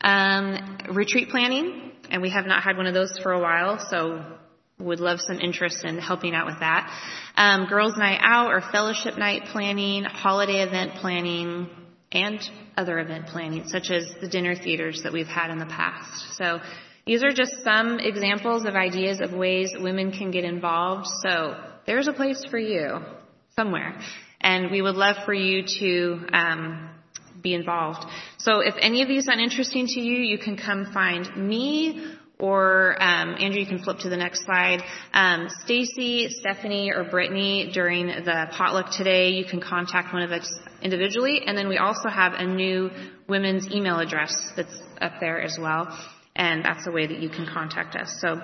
Um, 0.01 0.77
retreat 0.91 1.29
planning, 1.29 1.93
and 2.11 2.21
we 2.21 2.31
have 2.31 2.45
not 2.45 2.63
had 2.63 2.75
one 2.75 2.85
of 2.85 2.93
those 2.93 3.17
for 3.23 3.31
a 3.31 3.39
while, 3.39 3.79
so 3.89 4.25
would 4.83 4.99
love 4.99 5.19
some 5.19 5.39
interest 5.39 5.83
in 5.83 5.97
helping 5.97 6.35
out 6.35 6.45
with 6.45 6.59
that. 6.59 6.91
Um, 7.35 7.65
girls' 7.65 7.97
night 7.97 8.19
out 8.21 8.51
or 8.51 8.61
fellowship 8.61 9.17
night 9.17 9.43
planning, 9.51 10.03
holiday 10.03 10.61
event 10.61 10.95
planning, 10.95 11.69
and 12.11 12.39
other 12.77 12.99
event 12.99 13.27
planning, 13.27 13.67
such 13.67 13.89
as 13.89 14.05
the 14.21 14.27
dinner 14.27 14.55
theaters 14.55 15.01
that 15.03 15.13
we've 15.13 15.27
had 15.27 15.49
in 15.49 15.57
the 15.57 15.65
past. 15.65 16.35
So 16.37 16.59
these 17.05 17.23
are 17.23 17.31
just 17.31 17.63
some 17.63 17.99
examples 17.99 18.65
of 18.65 18.75
ideas 18.75 19.19
of 19.19 19.33
ways 19.33 19.73
women 19.77 20.11
can 20.11 20.31
get 20.31 20.43
involved. 20.43 21.07
So 21.23 21.55
there's 21.85 22.07
a 22.07 22.13
place 22.13 22.45
for 22.49 22.57
you 22.57 22.99
somewhere. 23.55 23.99
And 24.39 24.71
we 24.71 24.81
would 24.81 24.95
love 24.95 25.17
for 25.25 25.33
you 25.33 25.63
to 25.79 26.25
um, 26.33 26.89
be 27.41 27.53
involved. 27.53 28.05
So 28.37 28.59
if 28.59 28.75
any 28.79 29.01
of 29.01 29.07
these 29.07 29.25
sound 29.25 29.41
interesting 29.41 29.87
to 29.87 30.01
you, 30.01 30.19
you 30.19 30.37
can 30.37 30.57
come 30.57 30.91
find 30.93 31.35
me 31.35 32.15
or 32.43 33.01
um, 33.01 33.37
Andrew, 33.39 33.61
you 33.61 33.65
can 33.65 33.81
flip 33.81 33.99
to 33.99 34.09
the 34.09 34.17
next 34.17 34.43
slide. 34.43 34.83
Um, 35.13 35.47
Stacy, 35.63 36.27
Stephanie, 36.27 36.91
or 36.91 37.05
Brittany 37.05 37.71
during 37.73 38.07
the 38.07 38.47
potluck 38.51 38.91
today, 38.91 39.29
you 39.29 39.45
can 39.45 39.61
contact 39.61 40.13
one 40.13 40.23
of 40.23 40.31
us 40.31 40.59
individually, 40.81 41.43
and 41.47 41.57
then 41.57 41.69
we 41.69 41.77
also 41.77 42.09
have 42.09 42.33
a 42.33 42.45
new 42.45 42.91
women's 43.29 43.71
email 43.71 43.97
address 43.97 44.35
that's 44.57 44.77
up 44.99 45.13
there 45.21 45.41
as 45.41 45.57
well, 45.57 45.97
and 46.35 46.65
that's 46.65 46.85
a 46.85 46.91
way 46.91 47.07
that 47.07 47.19
you 47.19 47.29
can 47.29 47.45
contact 47.45 47.95
us. 47.95 48.13
So 48.19 48.41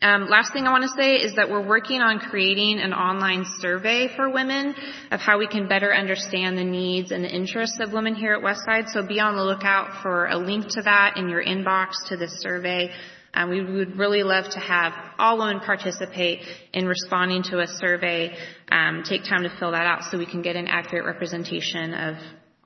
um, 0.00 0.28
last 0.28 0.52
thing 0.52 0.68
I 0.68 0.70
want 0.70 0.84
to 0.84 0.96
say 0.96 1.16
is 1.16 1.34
that 1.34 1.50
we're 1.50 1.66
working 1.66 2.00
on 2.00 2.20
creating 2.20 2.78
an 2.78 2.92
online 2.92 3.44
survey 3.58 4.08
for 4.14 4.30
women 4.30 4.74
of 5.10 5.18
how 5.18 5.38
we 5.38 5.48
can 5.48 5.66
better 5.66 5.92
understand 5.92 6.56
the 6.56 6.62
needs 6.62 7.10
and 7.10 7.24
the 7.24 7.28
interests 7.28 7.80
of 7.80 7.92
women 7.92 8.14
here 8.14 8.32
at 8.34 8.40
Westside. 8.40 8.90
So 8.90 9.04
be 9.04 9.18
on 9.18 9.34
the 9.34 9.42
lookout 9.42 10.00
for 10.02 10.26
a 10.26 10.38
link 10.38 10.68
to 10.70 10.82
that 10.82 11.16
in 11.16 11.28
your 11.28 11.42
inbox 11.42 12.06
to 12.10 12.16
this 12.16 12.40
survey. 12.40 12.92
Um, 13.34 13.50
we 13.50 13.60
would 13.60 13.98
really 13.98 14.22
love 14.22 14.44
to 14.50 14.60
have 14.60 14.92
all 15.18 15.38
women 15.38 15.60
participate 15.60 16.42
in 16.72 16.86
responding 16.86 17.42
to 17.44 17.58
a 17.58 17.66
survey. 17.66 18.36
Um, 18.70 19.02
take 19.04 19.24
time 19.24 19.42
to 19.42 19.50
fill 19.58 19.72
that 19.72 19.84
out 19.84 20.04
so 20.04 20.16
we 20.16 20.26
can 20.26 20.42
get 20.42 20.54
an 20.54 20.68
accurate 20.68 21.06
representation 21.06 21.92
of 21.92 22.14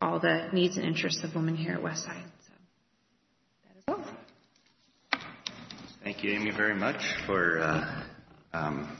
all 0.02 0.20
the 0.20 0.48
needs 0.52 0.76
and 0.76 0.84
interests 0.84 1.24
of 1.24 1.34
women 1.34 1.56
here 1.56 1.72
at 1.72 1.80
Westside. 1.80 2.31
Thank 6.04 6.24
you, 6.24 6.32
Amy, 6.32 6.50
very 6.50 6.74
much 6.74 7.00
for 7.26 7.60
uh, 7.60 8.02
um, 8.52 8.98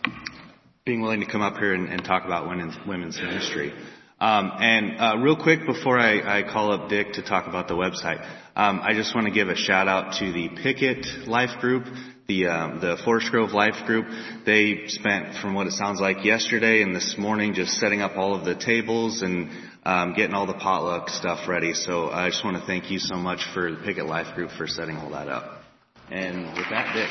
being 0.85 1.03
willing 1.03 1.19
to 1.19 1.27
come 1.27 1.43
up 1.43 1.57
here 1.57 1.75
and, 1.75 1.89
and 1.89 2.05
talk 2.05 2.25
about 2.25 2.49
women's, 2.49 2.77
women's 2.87 3.21
ministry. 3.21 3.73
Um, 4.21 4.53
and 4.61 5.01
uh, 5.01 5.17
real 5.19 5.35
quick 5.35 5.67
before 5.67 5.99
I, 5.99 6.39
I, 6.39 6.43
call 6.45 6.71
up 6.71 6.89
Dick 6.89 7.15
to 7.15 7.23
talk 7.23 7.49
about 7.49 7.67
the 7.67 7.75
website, 7.75 8.25
um, 8.55 8.79
I 8.85 8.95
just 8.95 9.17
want 9.17 9.27
to 9.27 9.33
give 9.33 9.49
a 9.49 9.57
shout 9.57 9.89
out 9.89 10.21
to 10.21 10.33
the 10.33 10.51
Picket 10.63 11.27
Life 11.27 11.61
Group, 11.61 11.87
the 12.29 12.47
um, 12.47 12.79
the 12.79 12.97
Forest 13.05 13.33
Grove 13.33 13.51
Life 13.51 13.85
Group. 13.85 14.07
They 14.47 14.87
spent, 14.87 15.39
from 15.43 15.55
what 15.55 15.67
it 15.67 15.73
sounds 15.73 16.01
like, 16.01 16.25
yesterday 16.25 16.83
and 16.83 16.95
this 16.95 17.17
morning 17.19 17.55
just 17.55 17.81
setting 17.81 18.01
up 18.01 18.17
all 18.17 18.37
of 18.37 18.45
the 18.45 18.55
tables 18.55 19.23
and 19.23 19.51
um, 19.83 20.15
getting 20.15 20.37
all 20.37 20.47
the 20.47 20.55
potluck 20.55 21.09
stuff 21.09 21.49
ready. 21.49 21.75
So 21.75 22.11
I 22.11 22.29
just 22.29 22.45
want 22.45 22.59
to 22.59 22.65
thank 22.65 22.93
you 22.93 23.01
so 23.01 23.17
much 23.17 23.45
for 23.53 23.73
the 23.73 23.79
Picket 23.79 24.07
Life 24.07 24.37
Group 24.37 24.53
for 24.53 24.69
setting 24.69 24.97
all 24.99 25.11
that 25.11 25.27
up. 25.27 25.62
And 26.11 26.45
with 26.57 26.69
that, 26.71 26.95
Dick. 26.95 27.09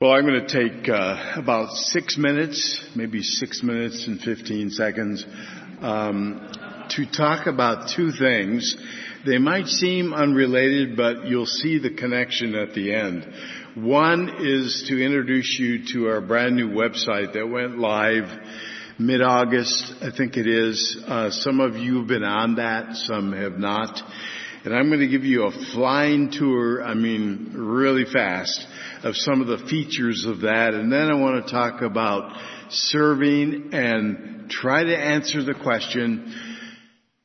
Well, 0.00 0.10
I'm 0.10 0.26
going 0.26 0.44
to 0.44 0.48
take 0.48 0.88
uh, 0.88 1.34
about 1.36 1.70
six 1.70 2.18
minutes, 2.18 2.84
maybe 2.96 3.22
six 3.22 3.62
minutes 3.62 4.08
and 4.08 4.20
15 4.20 4.70
seconds, 4.70 5.24
um, 5.80 6.50
to 6.90 7.06
talk 7.06 7.46
about 7.46 7.88
two 7.94 8.10
things. 8.10 8.76
They 9.24 9.38
might 9.38 9.66
seem 9.66 10.12
unrelated, 10.12 10.96
but 10.96 11.26
you'll 11.26 11.46
see 11.46 11.78
the 11.78 11.94
connection 11.94 12.56
at 12.56 12.74
the 12.74 12.92
end. 12.92 13.26
One 13.76 14.38
is 14.40 14.86
to 14.88 15.00
introduce 15.00 15.56
you 15.60 15.86
to 15.92 16.08
our 16.08 16.20
brand 16.20 16.56
new 16.56 16.70
website 16.70 17.34
that 17.34 17.48
went 17.48 17.78
live 17.78 18.24
mid-August, 19.06 19.94
I 20.00 20.10
think 20.16 20.36
it 20.36 20.46
is. 20.46 20.96
Uh, 21.06 21.30
some 21.30 21.60
of 21.60 21.76
you 21.76 21.98
have 21.98 22.06
been 22.06 22.24
on 22.24 22.56
that, 22.56 22.96
some 22.96 23.32
have 23.32 23.58
not. 23.58 24.00
And 24.64 24.72
I'm 24.74 24.88
going 24.88 25.00
to 25.00 25.08
give 25.08 25.24
you 25.24 25.44
a 25.44 25.50
flying 25.72 26.30
tour, 26.30 26.84
I 26.84 26.94
mean, 26.94 27.52
really 27.54 28.04
fast, 28.04 28.64
of 29.02 29.16
some 29.16 29.40
of 29.40 29.48
the 29.48 29.66
features 29.66 30.24
of 30.24 30.42
that. 30.42 30.74
And 30.74 30.92
then 30.92 31.10
I 31.10 31.14
want 31.14 31.44
to 31.44 31.52
talk 31.52 31.82
about 31.82 32.40
serving 32.70 33.70
and 33.72 34.48
try 34.48 34.84
to 34.84 34.96
answer 34.96 35.42
the 35.42 35.54
question, 35.54 36.32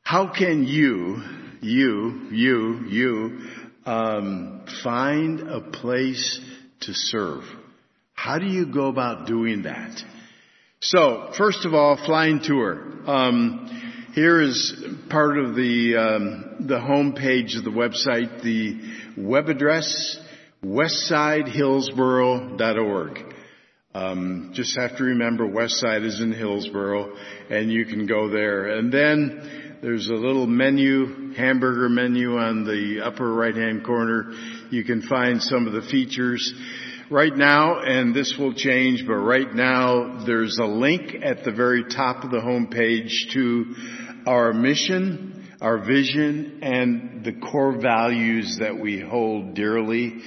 how 0.02 0.34
can 0.34 0.64
you, 0.64 1.22
you, 1.62 2.30
you, 2.32 2.86
you, 2.88 3.40
um, 3.86 4.66
find 4.84 5.42
a 5.42 5.62
place 5.62 6.40
to 6.82 6.94
serve? 6.94 7.44
How 8.14 8.40
do 8.40 8.48
you 8.48 8.72
go 8.72 8.88
about 8.88 9.28
doing 9.28 9.64
that? 9.64 10.02
So, 10.90 11.32
first 11.38 11.66
of 11.66 11.74
all, 11.74 11.98
flying 12.06 12.40
tour. 12.42 12.82
Um, 13.06 14.10
here 14.14 14.42
is 14.42 14.86
part 15.10 15.38
of 15.38 15.54
the 15.54 15.98
um, 15.98 16.66
the 16.66 16.80
home 16.80 17.12
page 17.12 17.58
of 17.58 17.66
the 17.66 17.72
website. 17.72 18.42
The 18.42 18.80
web 19.18 19.50
address 19.50 20.18
westsidehillsboro.org. 20.64 23.34
Um, 23.94 24.52
just 24.54 24.78
have 24.78 24.96
to 24.96 25.04
remember 25.04 25.46
Westside 25.46 26.06
is 26.06 26.22
in 26.22 26.32
Hillsboro, 26.32 27.18
and 27.50 27.70
you 27.70 27.86
can 27.86 28.06
go 28.06 28.30
there. 28.30 28.78
And 28.78 28.90
then 28.90 29.67
there's 29.82 30.10
a 30.10 30.14
little 30.14 30.48
menu, 30.48 31.34
hamburger 31.34 31.88
menu 31.88 32.38
on 32.38 32.64
the 32.64 33.02
upper 33.06 33.32
right 33.32 33.56
hand 33.56 33.86
corner. 33.86 34.32
You 34.72 34.84
can 34.84 35.04
find 35.04 35.42
some 35.42 35.68
of 35.68 35.74
the 35.74 35.84
features. 35.84 36.54
Right 37.12 37.36
now, 37.36 37.80
and 37.80 38.14
this 38.14 38.36
will 38.38 38.54
change, 38.54 39.06
but 39.08 39.14
right 39.14 39.54
now 39.54 40.26
there's 40.26 40.58
a 40.58 40.66
link 40.66 41.16
at 41.24 41.46
the 41.46 41.52
very 41.52 41.86
top 41.86 42.24
of 42.26 42.32
the 42.32 42.42
home 42.42 42.68
page 42.68 43.28
to 43.34 43.76
our 44.26 44.52
mission, 44.52 45.48
our 45.62 45.78
vision, 45.78 46.60
and 46.64 47.24
the 47.24 47.34
core 47.34 47.80
values 47.80 48.58
that 48.60 48.78
we 48.78 49.00
hold 49.00 49.54
dearly. 49.54 50.22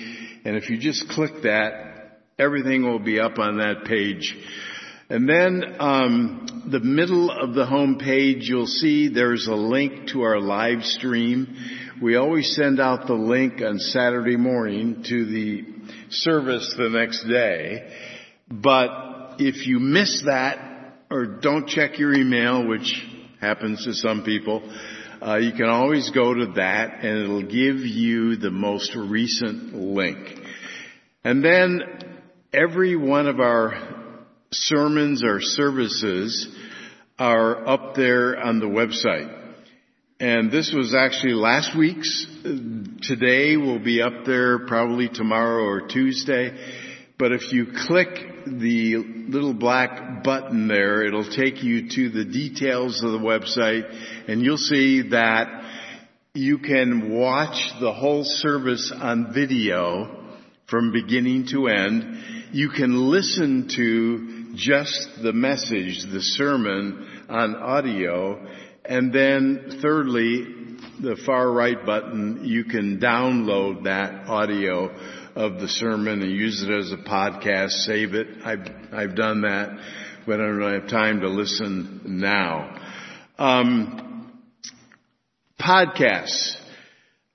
And 0.44 0.56
if 0.56 0.70
you 0.70 0.78
just 0.78 1.08
click 1.10 1.42
that, 1.42 2.20
everything 2.38 2.84
will 2.84 2.98
be 2.98 3.20
up 3.20 3.38
on 3.38 3.58
that 3.58 3.84
page. 3.84 4.34
And 5.10 5.28
then 5.28 5.74
um, 5.80 6.68
the 6.70 6.78
middle 6.78 7.32
of 7.32 7.52
the 7.52 7.66
home 7.66 7.98
page, 7.98 8.48
you'll 8.48 8.68
see 8.68 9.08
there's 9.08 9.48
a 9.48 9.56
link 9.56 10.10
to 10.10 10.22
our 10.22 10.38
live 10.40 10.84
stream. 10.84 11.56
We 12.00 12.14
always 12.14 12.54
send 12.54 12.78
out 12.78 13.08
the 13.08 13.14
link 13.14 13.60
on 13.60 13.80
Saturday 13.80 14.36
morning 14.36 15.02
to 15.08 15.24
the 15.24 15.64
service 16.10 16.72
the 16.78 16.90
next 16.90 17.24
day. 17.24 17.92
But 18.48 19.40
if 19.40 19.66
you 19.66 19.80
miss 19.80 20.22
that 20.26 20.94
or 21.10 21.26
don't 21.26 21.66
check 21.66 21.98
your 21.98 22.14
email, 22.14 22.68
which 22.68 23.04
happens 23.40 23.84
to 23.86 23.94
some 23.94 24.22
people, 24.22 24.62
uh, 25.20 25.38
you 25.38 25.50
can 25.50 25.66
always 25.66 26.08
go 26.10 26.32
to 26.32 26.52
that 26.54 27.04
and 27.04 27.24
it'll 27.24 27.42
give 27.42 27.78
you 27.78 28.36
the 28.36 28.52
most 28.52 28.94
recent 28.94 29.74
link. 29.74 30.18
And 31.24 31.44
then 31.44 31.82
every 32.52 32.94
one 32.94 33.26
of 33.26 33.40
our 33.40 33.99
sermons 34.52 35.22
or 35.24 35.40
services 35.40 36.48
are 37.18 37.68
up 37.68 37.94
there 37.94 38.36
on 38.36 38.58
the 38.58 38.66
website. 38.66 39.36
And 40.18 40.50
this 40.50 40.72
was 40.74 40.94
actually 40.94 41.34
last 41.34 41.76
week's. 41.76 42.26
Today 43.02 43.56
will 43.56 43.78
be 43.78 44.02
up 44.02 44.24
there 44.26 44.66
probably 44.66 45.08
tomorrow 45.08 45.62
or 45.64 45.86
Tuesday. 45.86 46.50
But 47.16 47.32
if 47.32 47.52
you 47.52 47.66
click 47.86 48.08
the 48.46 48.96
little 49.28 49.54
black 49.54 50.24
button 50.24 50.66
there, 50.66 51.04
it'll 51.04 51.30
take 51.30 51.62
you 51.62 51.88
to 51.88 52.10
the 52.10 52.24
details 52.24 53.02
of 53.04 53.12
the 53.12 53.18
website 53.18 53.84
and 54.28 54.42
you'll 54.42 54.56
see 54.56 55.10
that 55.10 55.46
you 56.34 56.58
can 56.58 57.12
watch 57.12 57.72
the 57.80 57.92
whole 57.92 58.24
service 58.24 58.92
on 58.94 59.32
video 59.32 60.16
from 60.68 60.92
beginning 60.92 61.46
to 61.52 61.68
end. 61.68 62.48
You 62.52 62.70
can 62.70 63.10
listen 63.10 63.68
to 63.76 64.39
just 64.54 65.22
the 65.22 65.32
message, 65.32 66.04
the 66.10 66.20
sermon 66.20 67.24
on 67.28 67.56
audio. 67.56 68.46
And 68.84 69.12
then 69.12 69.78
thirdly, 69.82 70.76
the 71.00 71.16
far 71.24 71.50
right 71.50 71.84
button, 71.84 72.44
you 72.44 72.64
can 72.64 72.98
download 72.98 73.84
that 73.84 74.28
audio 74.28 74.90
of 75.34 75.60
the 75.60 75.68
sermon 75.68 76.22
and 76.22 76.32
use 76.32 76.62
it 76.62 76.70
as 76.70 76.92
a 76.92 76.96
podcast, 76.96 77.70
save 77.70 78.14
it. 78.14 78.28
I've, 78.44 78.66
I've 78.92 79.14
done 79.14 79.42
that 79.42 79.78
but 80.26 80.40
I 80.40 80.46
don't 80.46 80.80
have 80.80 80.88
time 80.88 81.20
to 81.20 81.28
listen 81.28 82.02
now. 82.04 82.78
Um, 83.38 84.30
podcasts. 85.60 86.56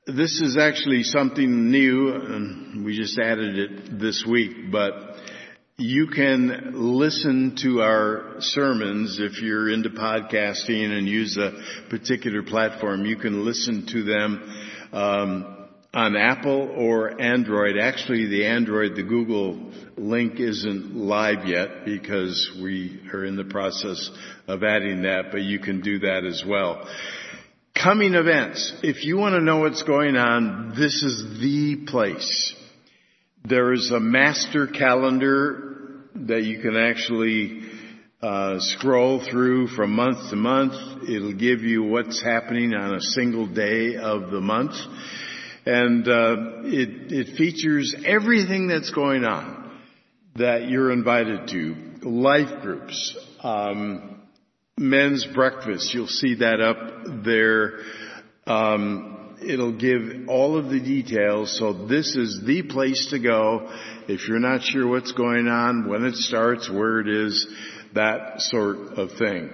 This 0.08 0.40
is 0.40 0.56
actually 0.56 1.04
something 1.04 1.72
new, 1.72 2.14
and 2.14 2.86
we 2.86 2.96
just 2.96 3.18
added 3.18 3.58
it 3.58 4.00
this 4.00 4.24
week, 4.30 4.72
but 4.72 4.94
you 5.78 6.08
can 6.08 6.72
listen 6.74 7.58
to 7.62 7.82
our 7.82 8.36
sermons 8.40 9.20
if 9.20 9.42
you're 9.42 9.70
into 9.70 9.90
podcasting 9.90 10.98
and 10.98 11.06
use 11.06 11.38
a 11.38 11.52
particular 11.90 12.44
platform. 12.44 13.06
You 13.06 13.18
can 13.18 13.44
listen 13.44 13.86
to 13.88 14.04
them 14.04 14.56
um, 14.94 15.68
on 15.94 16.16
Apple 16.16 16.74
or 16.78 17.20
Android. 17.20 17.78
Actually, 17.78 18.28
the 18.28 18.46
Android, 18.46 18.96
the 18.96 19.04
Google 19.04 19.74
link 19.98 20.40
isn't 20.40 20.96
live 20.96 21.46
yet 21.46 21.84
because 21.84 22.58
we 22.62 23.02
are 23.14 23.26
in 23.26 23.36
the 23.36 23.44
process 23.44 24.10
of 24.48 24.64
adding 24.64 25.02
that, 25.02 25.26
but 25.32 25.42
you 25.42 25.60
can 25.60 25.82
do 25.82 26.00
that 26.00 26.24
as 26.24 26.42
well. 26.48 26.88
Coming 27.74 28.14
events. 28.14 28.74
If 28.82 29.04
you 29.04 29.18
want 29.18 29.34
to 29.34 29.42
know 29.42 29.58
what's 29.58 29.84
going 29.84 30.16
on, 30.16 30.70
this 30.70 31.04
is 31.04 31.42
the 31.42 31.86
place. 31.86 32.56
There 33.48 33.74
is 33.74 33.92
a 33.92 34.00
master 34.00 34.68
calendar 34.68 36.04
that 36.16 36.44
you 36.44 36.62
can 36.62 36.76
actually 36.76 37.62
uh, 38.22 38.56
scroll 38.60 39.24
through 39.30 39.68
from 39.68 39.92
month 39.92 40.30
to 40.30 40.36
month. 40.36 41.08
It'll 41.10 41.34
give 41.34 41.62
you 41.62 41.84
what's 41.84 42.22
happening 42.24 42.74
on 42.74 42.96
a 42.96 43.02
single 43.02 43.48
day 43.48 43.98
of 43.98 44.32
the 44.32 44.42
month 44.42 44.74
and 45.66 46.08
uh, 46.08 46.36
it, 46.64 47.12
it 47.12 47.38
features 47.38 47.96
everything 48.06 48.68
that's 48.68 48.92
going 48.92 49.24
on 49.24 49.80
that 50.36 50.68
you're 50.70 50.92
invited 50.92 51.48
to. 51.48 52.08
Life 52.08 52.62
groups, 52.62 53.18
um, 53.42 54.22
men's 54.78 55.26
breakfast. 55.34 55.94
You'll 55.94 56.08
see 56.08 56.36
that 56.36 56.62
up 56.62 57.24
there. 57.24 57.80
Um, 58.46 59.25
it'll 59.46 59.78
give 59.78 60.28
all 60.28 60.58
of 60.58 60.70
the 60.70 60.80
details. 60.80 61.58
So 61.58 61.88
this 61.88 62.16
is 62.16 62.42
the 62.46 62.64
place 62.64 63.08
to 63.12 63.20
go 63.20 63.72
if 64.08 64.28
you're 64.28 64.40
not 64.40 64.62
sure 64.62 64.88
what's 64.88 65.12
going 65.12 65.48
on, 65.48 65.88
when 65.88 66.06
it 66.06 66.16
starts, 66.16 66.70
where 66.70 67.00
it 67.00 67.08
is, 67.08 67.48
that 67.94 68.42
sort 68.42 68.78
of 68.98 69.12
thing. 69.18 69.50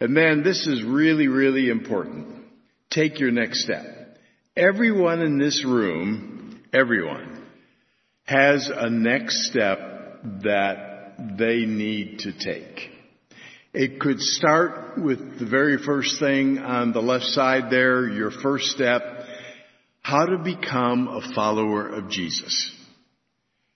And 0.00 0.16
then 0.16 0.42
this 0.42 0.66
is 0.66 0.82
really, 0.84 1.28
really 1.28 1.68
important. 1.68 2.44
Take 2.90 3.20
your 3.20 3.30
next 3.30 3.64
step. 3.64 4.18
Everyone 4.56 5.20
in 5.20 5.38
this 5.38 5.64
room, 5.64 6.62
everyone, 6.72 7.44
has 8.24 8.70
a 8.72 8.88
next 8.88 9.46
step 9.48 9.78
that 10.42 11.36
they 11.38 11.64
need 11.66 12.20
to 12.20 12.32
take. 12.32 12.93
It 13.74 13.98
could 13.98 14.20
start 14.20 14.98
with 15.02 15.40
the 15.40 15.46
very 15.46 15.78
first 15.78 16.20
thing 16.20 16.58
on 16.58 16.92
the 16.92 17.00
left 17.00 17.24
side 17.24 17.70
there, 17.70 18.08
your 18.08 18.30
first 18.30 18.66
step. 18.66 19.02
how 20.00 20.26
to 20.26 20.38
become 20.38 21.08
a 21.08 21.34
follower 21.34 21.88
of 21.88 22.10
Jesus. 22.10 22.70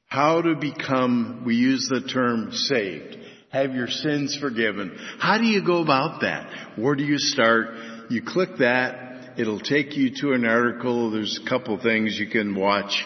How 0.06 0.42
to 0.42 0.54
become, 0.54 1.42
we 1.44 1.56
use 1.56 1.88
the 1.88 2.02
term 2.02 2.52
saved. 2.52 3.16
Have 3.50 3.74
your 3.74 3.88
sins 3.88 4.36
forgiven. 4.38 4.96
How 5.18 5.38
do 5.38 5.46
you 5.46 5.64
go 5.64 5.82
about 5.82 6.20
that? 6.20 6.78
Where 6.78 6.94
do 6.94 7.02
you 7.02 7.18
start? 7.18 7.68
You 8.10 8.22
click 8.22 8.58
that. 8.58 9.38
It'll 9.38 9.58
take 9.58 9.96
you 9.96 10.10
to 10.20 10.32
an 10.32 10.44
article. 10.44 11.10
There's 11.10 11.40
a 11.44 11.48
couple 11.48 11.80
things 11.82 12.18
you 12.18 12.28
can 12.28 12.54
watch 12.54 13.04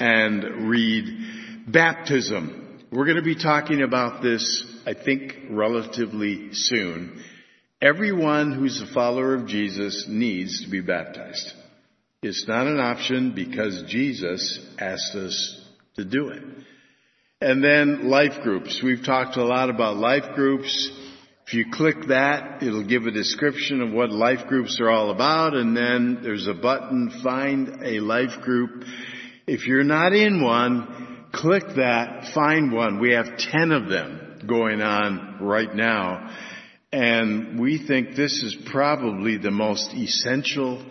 and 0.00 0.68
read. 0.68 1.68
Baptism. 1.68 2.84
We're 2.90 3.04
going 3.04 3.16
to 3.16 3.22
be 3.22 3.34
talking 3.40 3.82
about 3.82 4.22
this, 4.22 4.64
I 4.86 4.94
think, 4.94 5.34
relatively 5.50 6.50
soon. 6.52 7.20
Everyone 7.82 8.52
who's 8.52 8.80
a 8.80 8.94
follower 8.94 9.34
of 9.34 9.48
Jesus 9.48 10.06
needs 10.08 10.64
to 10.64 10.70
be 10.70 10.80
baptized. 10.80 11.52
It's 12.22 12.46
not 12.46 12.68
an 12.68 12.78
option 12.78 13.34
because 13.34 13.82
Jesus 13.88 14.64
asked 14.78 15.16
us 15.16 15.60
to 15.96 16.04
do 16.04 16.28
it. 16.28 16.42
And 17.40 17.62
then 17.62 18.08
life 18.08 18.42
groups. 18.44 18.80
We've 18.82 19.04
talked 19.04 19.36
a 19.36 19.44
lot 19.44 19.70
about 19.70 19.96
life 19.96 20.36
groups. 20.36 20.90
If 21.48 21.54
you 21.54 21.66
click 21.72 22.06
that, 22.08 22.62
it'll 22.62 22.86
give 22.86 23.06
a 23.06 23.10
description 23.10 23.82
of 23.82 23.92
what 23.92 24.10
life 24.10 24.46
groups 24.48 24.80
are 24.80 24.88
all 24.88 25.10
about, 25.10 25.54
and 25.54 25.76
then 25.76 26.20
there's 26.22 26.46
a 26.46 26.54
button, 26.54 27.20
find 27.24 27.84
a 27.84 28.00
life 28.00 28.40
group. 28.42 28.84
If 29.48 29.66
you're 29.66 29.84
not 29.84 30.12
in 30.12 30.42
one, 30.42 31.26
click 31.32 31.64
that, 31.76 32.32
find 32.32 32.72
one. 32.72 33.00
We 33.00 33.12
have 33.12 33.36
10 33.36 33.72
of 33.72 33.88
them 33.88 34.25
going 34.46 34.80
on 34.80 35.38
right 35.40 35.74
now. 35.74 36.34
And 36.92 37.58
we 37.60 37.84
think 37.84 38.16
this 38.16 38.42
is 38.42 38.56
probably 38.70 39.36
the 39.36 39.50
most 39.50 39.92
essential 39.92 40.84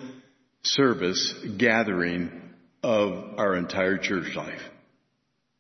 service 0.64 1.34
gathering 1.58 2.54
of 2.84 3.40
our 3.40 3.56
entire 3.56 3.98
church 3.98 4.36
life. 4.36 4.62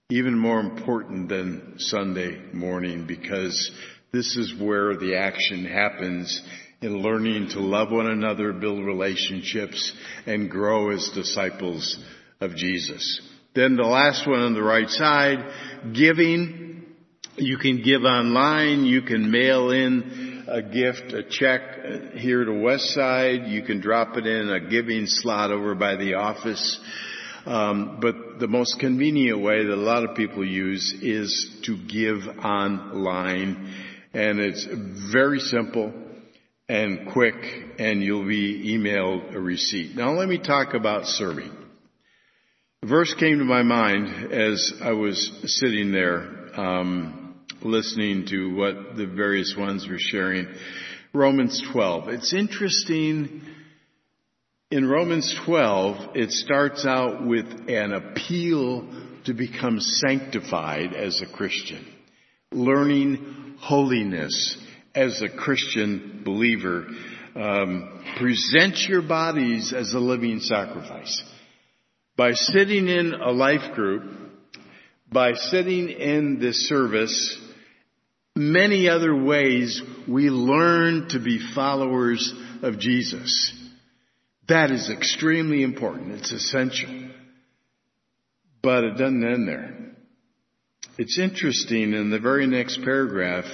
Even 0.10 0.38
more 0.38 0.60
important 0.60 1.30
than 1.30 1.76
Sunday 1.78 2.40
morning 2.54 3.08
because 3.08 3.72
this 4.12 4.38
is 4.38 4.54
where 4.60 4.96
the 4.96 5.16
action 5.16 5.66
happens 5.66 6.42
in 6.82 7.02
learning 7.02 7.50
to 7.50 7.60
love 7.60 7.92
one 7.92 8.08
another, 8.08 8.54
build 8.54 8.86
relationships, 8.86 9.92
and 10.28 10.50
grow 10.52 10.92
as 10.92 11.10
disciples 11.16 11.98
of 12.40 12.56
Jesus. 12.56 13.22
Then 13.56 13.76
the 13.78 13.84
last 13.84 14.28
one 14.28 14.42
on 14.42 14.54
the 14.54 14.62
right 14.62 14.90
side, 14.90 15.94
giving. 15.94 16.75
You 17.38 17.58
can 17.58 17.82
give 17.84 18.04
online, 18.04 18.86
you 18.86 19.02
can 19.02 19.30
mail 19.30 19.72
in 19.72 20.46
a 20.48 20.62
gift, 20.62 21.12
a 21.12 21.24
check 21.24 21.62
here 22.14 22.46
to 22.46 22.52
Westside. 22.52 23.50
You 23.50 23.64
can 23.64 23.82
drop 23.82 24.16
it 24.16 24.26
in 24.26 24.50
a 24.50 24.70
giving 24.70 25.06
slot 25.06 25.52
over 25.52 25.76
by 25.76 25.98
the 25.98 26.14
office. 26.14 26.80
Um, 27.46 28.00
but 28.02 28.40
the 28.40 28.48
most 28.48 28.80
convenient 28.80 29.42
way 29.42 29.66
that 29.66 29.74
a 29.74 29.76
lot 29.76 30.04
of 30.04 30.16
people 30.16 30.46
use 30.46 30.96
is 31.02 31.62
to 31.66 31.78
give 31.78 32.26
online, 32.44 33.74
and 34.14 34.40
it's 34.40 34.66
very 35.12 35.40
simple 35.40 35.94
and 36.70 37.12
quick, 37.12 37.36
and 37.78 38.02
you'll 38.02 38.28
be 38.28 38.78
emailed 38.78 39.36
a 39.36 39.40
receipt. 39.40 39.96
Now 39.96 40.14
let 40.14 40.28
me 40.28 40.40
talk 40.40 40.74
about 40.74 41.06
serving. 41.06 41.52
The 42.82 42.88
verse 42.88 43.14
came 43.14 43.40
to 43.40 43.46
my 43.46 43.62
mind 43.62 44.32
as 44.32 44.74
I 44.82 44.94
was 44.94 45.32
sitting 45.46 45.92
there. 45.92 46.36
Um, 46.56 47.25
listening 47.66 48.28
to 48.28 48.56
what 48.56 48.96
the 48.96 49.08
various 49.08 49.56
ones 49.58 49.88
were 49.88 50.00
sharing. 50.00 50.48
Romans 51.14 51.62
12. 51.72 52.10
It's 52.10 52.34
interesting. 52.34 53.42
In 54.72 54.88
Romans 54.88 55.34
12, 55.46 56.16
it 56.16 56.32
starts 56.32 56.86
out 56.86 57.26
with 57.26 57.46
an 57.68 57.94
appeal 57.94 58.88
to 59.26 59.34
become 59.34 59.80
sanctified 59.80 60.94
as 60.94 61.22
a 61.22 61.36
Christian, 61.36 61.86
learning 62.52 63.56
holiness 63.60 64.58
as 64.94 65.22
a 65.22 65.30
Christian 65.30 66.22
believer. 66.24 66.86
Um, 67.36 68.04
present 68.18 68.78
your 68.88 69.02
bodies 69.02 69.74
as 69.74 69.94
a 69.94 70.00
living 70.00 70.40
sacrifice. 70.40 71.22
By 72.16 72.32
sitting 72.32 72.88
in 72.88 73.14
a 73.14 73.32
life 73.32 73.74
group, 73.74 74.04
by 75.12 75.34
sitting 75.34 75.90
in 75.90 76.40
this 76.40 76.68
service, 76.68 77.40
many 78.36 78.90
other 78.90 79.16
ways 79.16 79.82
we 80.08 80.30
learn 80.30 81.10
to 81.10 81.20
be 81.20 81.40
followers 81.54 82.34
of 82.62 82.80
Jesus. 82.80 83.54
That 84.48 84.72
is 84.72 84.90
extremely 84.90 85.64
important. 85.64 86.12
It's 86.12 86.32
essential. 86.32 87.10
But 88.62 88.84
it 88.84 88.98
doesn't 88.98 89.24
end 89.24 89.48
there. 89.48 89.76
It's 90.98 91.20
interesting 91.20 91.94
in 91.94 92.10
the 92.10 92.20
very 92.20 92.48
next 92.48 92.82
paragraph, 92.84 93.46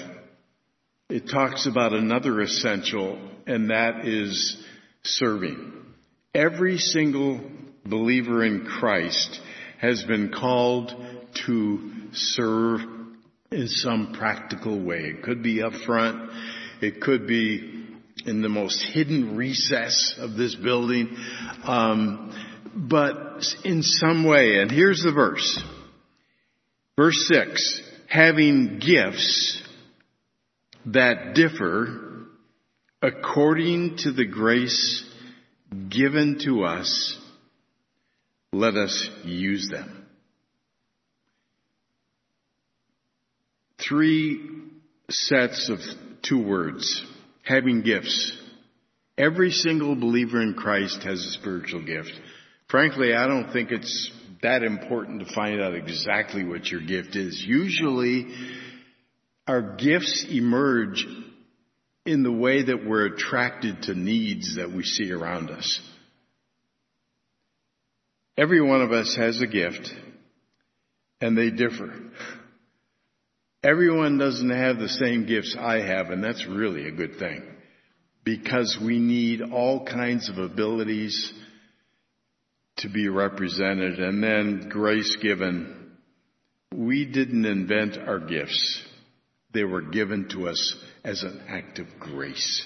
it 1.10 1.30
talks 1.30 1.66
about 1.66 1.94
another 1.94 2.40
essential, 2.42 3.20
and 3.48 3.70
that 3.72 4.06
is 4.08 4.64
serving. 5.04 5.74
Every 6.34 6.78
single 6.78 7.42
believer 7.86 8.44
in 8.46 8.66
Christ 8.66 9.42
has 9.80 10.04
been 10.04 10.32
called 10.32 10.94
to 11.46 11.92
serve 12.14 12.82
in 13.52 13.68
some 13.68 14.14
practical 14.18 14.82
way. 14.82 15.00
It 15.00 15.24
could 15.24 15.44
be 15.44 15.62
up 15.62 15.74
front. 15.86 16.32
It 16.82 17.02
could 17.02 17.28
be 17.28 17.86
in 18.26 18.42
the 18.42 18.48
most 18.48 18.82
hidden 18.94 19.36
recess 19.36 20.16
of 20.18 20.36
this 20.36 20.56
building. 20.56 21.18
Um, 21.66 22.34
but 22.74 23.44
in 23.66 23.84
some 23.84 24.24
way, 24.24 24.60
and 24.60 24.72
here's 24.72 25.04
the 25.04 25.12
verse. 25.12 25.62
Verse 26.96 27.28
6, 27.28 27.82
having 28.08 28.80
gifts 28.80 29.62
that 30.86 31.34
differ 31.36 32.28
according 33.02 33.98
to 33.98 34.14
the 34.14 34.26
grace 34.26 35.06
given 35.90 36.40
to 36.46 36.64
us, 36.64 37.18
let 38.54 38.76
us 38.76 39.10
use 39.26 39.68
them. 39.70 40.01
Three 43.88 44.40
sets 45.10 45.70
of 45.70 45.80
two 46.24 46.44
words. 46.44 47.06
Having 47.44 47.82
gifts. 47.82 48.38
Every 49.18 49.52
single 49.52 49.96
believer 49.96 50.42
in 50.42 50.54
Christ 50.54 51.04
has 51.04 51.20
a 51.20 51.32
spiritual 51.32 51.84
gift. 51.84 52.12
Frankly, 52.70 53.14
I 53.14 53.28
don't 53.28 53.52
think 53.52 53.72
it's 53.72 54.12
that 54.42 54.64
important 54.64 55.28
to 55.28 55.34
find 55.34 55.62
out 55.62 55.76
exactly 55.76 56.44
what 56.44 56.68
your 56.68 56.82
gift 56.82 57.16
is. 57.16 57.44
Usually, 57.46 58.28
our 59.48 59.76
gifts 59.76 60.26
emerge 60.30 61.06
in 62.06 62.24
the 62.24 62.32
way 62.32 62.64
that 62.64 62.86
we're 62.86 63.08
attracted 63.08 63.84
to 63.84 63.94
needs 63.94 64.56
that 64.56 64.72
we 64.72 64.84
see 64.84 65.12
around 65.12 65.52
us. 65.52 65.80
Every 68.38 68.62
one 68.62 68.82
of 68.82 68.92
us 68.92 69.16
has 69.18 69.42
a 69.42 69.48
gift, 69.48 69.94
and 71.20 71.38
they 71.38 71.52
differ. 71.52 71.94
Everyone 73.64 74.18
doesn't 74.18 74.50
have 74.50 74.80
the 74.80 74.90
same 74.90 75.28
gifts 75.28 75.56
I 75.60 75.82
have, 75.82 76.10
and 76.10 76.24
that's 76.24 76.48
really 76.48 76.88
a 76.88 76.92
good 76.92 77.20
thing. 77.20 77.44
Because 78.24 78.78
we 78.84 78.98
need 78.98 79.42
all 79.42 79.86
kinds 79.86 80.30
of 80.30 80.38
abilities 80.38 81.34
to 82.78 82.90
be 82.90 83.08
represented 83.08 84.00
and 84.00 84.24
then 84.24 84.70
grace 84.70 85.16
given. 85.22 85.92
We 86.74 87.06
didn't 87.06 87.46
invent 87.46 87.98
our 87.98 88.20
gifts. 88.20 88.84
They 89.54 89.64
were 89.64 89.82
given 89.82 90.30
to 90.30 90.48
us 90.48 90.76
as 91.04 91.22
an 91.22 91.44
act 91.48 91.78
of 91.80 91.88
grace 92.00 92.66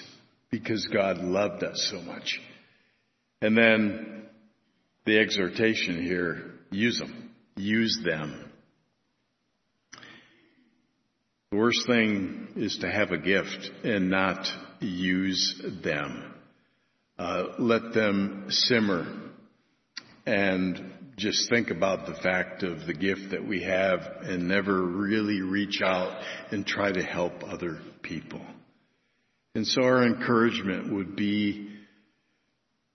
because 0.50 0.86
God 0.86 1.18
loved 1.18 1.62
us 1.62 1.88
so 1.90 2.00
much. 2.00 2.40
And 3.42 3.56
then 3.56 4.26
the 5.04 5.18
exhortation 5.18 6.02
here, 6.02 6.52
use 6.70 6.98
them. 6.98 7.30
Use 7.56 8.00
them. 8.04 8.45
The 11.52 11.58
worst 11.58 11.86
thing 11.86 12.48
is 12.56 12.78
to 12.78 12.90
have 12.90 13.12
a 13.12 13.18
gift 13.18 13.70
and 13.84 14.10
not 14.10 14.48
use 14.80 15.62
them. 15.84 16.34
Uh, 17.18 17.44
let 17.58 17.94
them 17.94 18.46
simmer 18.48 19.06
and 20.26 20.92
just 21.16 21.48
think 21.48 21.70
about 21.70 22.06
the 22.06 22.14
fact 22.14 22.64
of 22.64 22.84
the 22.86 22.92
gift 22.92 23.30
that 23.30 23.46
we 23.46 23.62
have 23.62 24.00
and 24.22 24.48
never 24.48 24.82
really 24.82 25.40
reach 25.40 25.80
out 25.82 26.20
and 26.50 26.66
try 26.66 26.90
to 26.90 27.02
help 27.02 27.44
other 27.44 27.78
people. 28.02 28.44
And 29.54 29.64
so 29.66 29.84
our 29.84 30.04
encouragement 30.04 30.92
would 30.92 31.14
be 31.14 31.70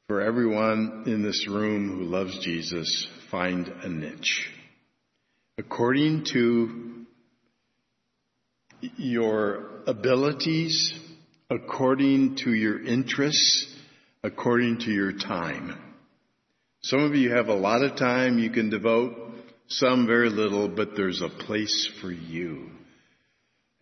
for 0.09 0.21
everyone 0.21 1.05
in 1.07 1.23
this 1.23 1.47
room 1.47 1.89
who 1.89 2.03
loves 2.03 2.37
Jesus, 2.39 3.07
find 3.31 3.69
a 3.69 3.87
niche. 3.87 4.49
According 5.57 6.25
to 6.33 6.90
your 8.97 9.69
abilities 9.87 10.97
according 11.49 12.37
to 12.37 12.53
your 12.53 12.83
interests, 12.83 13.67
according 14.23 14.79
to 14.79 14.91
your 14.91 15.11
time. 15.11 15.77
Some 16.83 16.99
of 17.01 17.15
you 17.15 17.31
have 17.31 17.47
a 17.47 17.55
lot 17.55 17.83
of 17.83 17.97
time 17.97 18.39
you 18.39 18.49
can 18.49 18.69
devote, 18.69 19.15
some 19.67 20.07
very 20.07 20.29
little, 20.29 20.67
but 20.67 20.95
there's 20.95 21.21
a 21.21 21.29
place 21.29 21.89
for 22.01 22.11
you. 22.11 22.69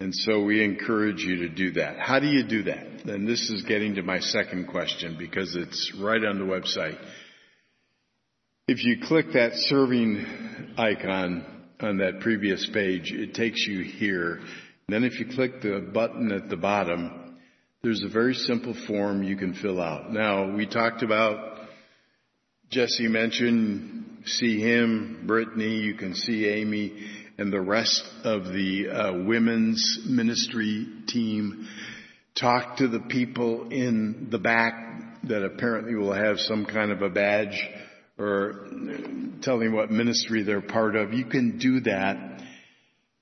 And 0.01 0.15
so 0.15 0.43
we 0.43 0.63
encourage 0.63 1.21
you 1.21 1.47
to 1.47 1.49
do 1.49 1.71
that. 1.71 1.99
How 1.99 2.19
do 2.19 2.27
you 2.27 2.43
do 2.43 2.63
that? 2.63 3.03
And 3.05 3.27
this 3.27 3.49
is 3.49 3.63
getting 3.63 3.95
to 3.95 4.01
my 4.01 4.19
second 4.19 4.67
question 4.67 5.17
because 5.19 5.55
it's 5.55 5.93
right 5.99 6.23
on 6.23 6.39
the 6.39 6.45
website. 6.45 6.97
If 8.67 8.83
you 8.85 9.05
click 9.05 9.33
that 9.33 9.53
serving 9.53 10.75
icon 10.77 11.45
on 11.81 11.97
that 11.97 12.21
previous 12.21 12.69
page, 12.73 13.11
it 13.11 13.33
takes 13.33 13.65
you 13.67 13.83
here. 13.83 14.41
Then 14.91 15.03
if 15.03 15.19
you 15.19 15.25
click 15.33 15.61
the 15.61 15.79
button 15.93 16.31
at 16.31 16.49
the 16.49 16.57
bottom, 16.57 17.37
there's 17.81 18.03
a 18.03 18.09
very 18.09 18.33
simple 18.33 18.75
form 18.87 19.23
you 19.23 19.37
can 19.37 19.53
fill 19.53 19.81
out. 19.81 20.11
Now, 20.11 20.55
we 20.55 20.65
talked 20.65 21.01
about, 21.01 21.59
Jesse 22.69 23.07
mentioned, 23.07 24.23
see 24.25 24.59
him, 24.59 25.23
Brittany, 25.25 25.77
you 25.77 25.95
can 25.95 26.13
see 26.13 26.47
Amy, 26.47 27.07
and 27.37 27.53
the 27.53 27.61
rest 27.61 28.03
of 28.23 28.45
the 28.45 28.89
uh, 28.89 29.13
women's 29.25 29.99
ministry 30.05 30.87
team. 31.07 31.67
Talk 32.35 32.77
to 32.77 32.87
the 32.87 32.99
people 32.99 33.69
in 33.69 34.27
the 34.29 34.39
back 34.39 34.73
that 35.23 35.43
apparently 35.43 35.95
will 35.95 36.13
have 36.13 36.39
some 36.39 36.65
kind 36.65 36.91
of 36.91 37.01
a 37.01 37.09
badge 37.09 37.57
or 38.17 38.67
telling 39.41 39.73
what 39.73 39.89
ministry 39.89 40.43
they're 40.43 40.61
part 40.61 40.95
of. 40.95 41.13
You 41.13 41.25
can 41.25 41.57
do 41.57 41.79
that. 41.81 42.28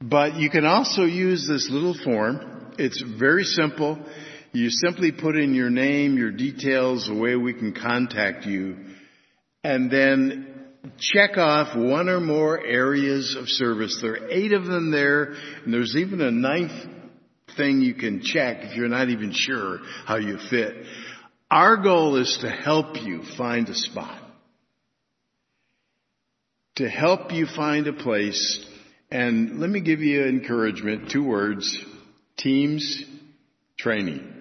But 0.01 0.35
you 0.35 0.49
can 0.49 0.65
also 0.65 1.03
use 1.03 1.47
this 1.47 1.69
little 1.71 1.95
form. 2.03 2.73
It's 2.77 3.01
very 3.01 3.43
simple. 3.43 3.99
You 4.53 4.69
simply 4.69 5.11
put 5.11 5.35
in 5.35 5.53
your 5.53 5.69
name, 5.69 6.17
your 6.17 6.31
details, 6.31 7.07
the 7.07 7.15
way 7.15 7.35
we 7.35 7.53
can 7.53 7.73
contact 7.73 8.45
you, 8.45 8.77
and 9.63 9.91
then 9.91 10.53
check 10.99 11.37
off 11.37 11.75
one 11.75 12.09
or 12.09 12.19
more 12.19 12.63
areas 12.63 13.35
of 13.37 13.49
service. 13.49 13.99
There 14.01 14.13
are 14.13 14.29
eight 14.29 14.53
of 14.53 14.65
them 14.65 14.91
there, 14.91 15.33
and 15.63 15.73
there's 15.73 15.95
even 15.95 16.21
a 16.21 16.31
ninth 16.31 16.71
thing 17.55 17.81
you 17.81 17.95
can 17.95 18.21
check 18.21 18.57
if 18.61 18.75
you're 18.75 18.87
not 18.87 19.09
even 19.09 19.31
sure 19.33 19.79
how 20.05 20.17
you 20.17 20.37
fit. 20.49 20.85
Our 21.49 21.77
goal 21.77 22.17
is 22.17 22.37
to 22.41 22.49
help 22.49 23.01
you 23.01 23.23
find 23.37 23.67
a 23.69 23.75
spot. 23.75 24.21
To 26.75 26.87
help 26.87 27.31
you 27.31 27.47
find 27.47 27.87
a 27.87 27.93
place. 27.93 28.63
And 29.09 29.59
let 29.59 29.69
me 29.69 29.79
give 29.79 30.01
you 30.01 30.25
encouragement. 30.25 31.11
Two 31.11 31.23
words. 31.23 31.77
Teams 32.37 33.03
training. 33.77 34.33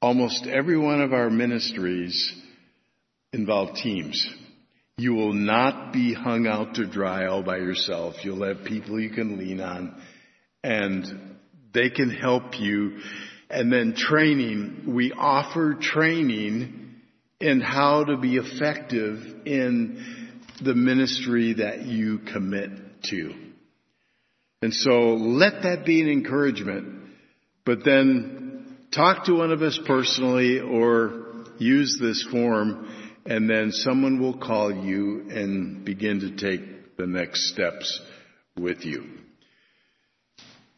Almost 0.00 0.46
every 0.46 0.78
one 0.78 1.02
of 1.02 1.12
our 1.12 1.28
ministries 1.28 2.34
involve 3.32 3.76
teams. 3.76 4.26
You 4.96 5.14
will 5.14 5.34
not 5.34 5.92
be 5.92 6.14
hung 6.14 6.46
out 6.46 6.74
to 6.74 6.86
dry 6.86 7.26
all 7.26 7.42
by 7.42 7.58
yourself. 7.58 8.16
You'll 8.22 8.46
have 8.46 8.64
people 8.64 9.00
you 9.00 9.10
can 9.10 9.38
lean 9.38 9.60
on 9.60 10.00
and 10.64 11.36
they 11.74 11.90
can 11.90 12.10
help 12.10 12.58
you. 12.58 13.00
And 13.50 13.72
then 13.72 13.94
training, 13.94 14.84
we 14.94 15.12
offer 15.12 15.76
training 15.80 16.94
in 17.40 17.60
how 17.60 18.04
to 18.04 18.16
be 18.16 18.36
effective 18.36 19.46
in 19.46 20.30
the 20.62 20.74
ministry 20.74 21.54
that 21.54 21.82
you 21.82 22.18
commit 22.18 22.70
to. 23.04 23.41
And 24.62 24.72
so 24.72 25.14
let 25.14 25.64
that 25.64 25.84
be 25.84 26.00
an 26.00 26.08
encouragement, 26.08 27.02
but 27.66 27.84
then 27.84 28.76
talk 28.92 29.24
to 29.26 29.34
one 29.34 29.50
of 29.50 29.60
us 29.60 29.78
personally 29.84 30.60
or 30.60 31.44
use 31.58 31.98
this 32.00 32.26
form 32.30 32.88
and 33.24 33.48
then 33.48 33.70
someone 33.70 34.20
will 34.20 34.36
call 34.36 34.72
you 34.72 35.28
and 35.30 35.84
begin 35.84 36.20
to 36.20 36.30
take 36.36 36.96
the 36.96 37.06
next 37.06 37.52
steps 37.52 38.00
with 38.56 38.84
you. 38.84 39.04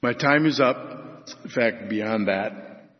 My 0.02 0.12
time 0.12 0.46
is 0.46 0.60
up. 0.60 1.26
In 1.44 1.50
fact, 1.50 1.88
beyond 1.88 2.28
that, 2.28 2.90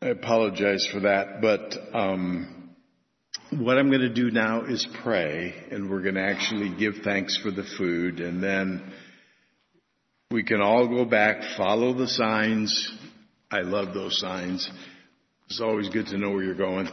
I 0.00 0.08
apologize 0.08 0.86
for 0.92 1.00
that, 1.00 1.40
but 1.40 1.74
um, 1.92 2.70
what 3.50 3.78
I'm 3.78 3.88
going 3.88 4.02
to 4.02 4.14
do 4.14 4.30
now 4.30 4.62
is 4.64 4.86
pray, 5.02 5.54
and 5.72 5.90
we're 5.90 6.02
going 6.02 6.14
to 6.14 6.22
actually 6.22 6.76
give 6.78 7.02
thanks 7.02 7.36
for 7.36 7.50
the 7.50 7.64
food, 7.76 8.20
and 8.20 8.40
then 8.40 8.92
we 10.34 10.42
can 10.42 10.60
all 10.60 10.88
go 10.88 11.04
back, 11.04 11.56
follow 11.56 11.94
the 11.94 12.08
signs. 12.08 12.92
I 13.52 13.60
love 13.60 13.94
those 13.94 14.18
signs. 14.18 14.68
It's 15.46 15.60
always 15.60 15.88
good 15.88 16.08
to 16.08 16.18
know 16.18 16.32
where 16.32 16.42
you're 16.42 16.56
going 16.56 16.88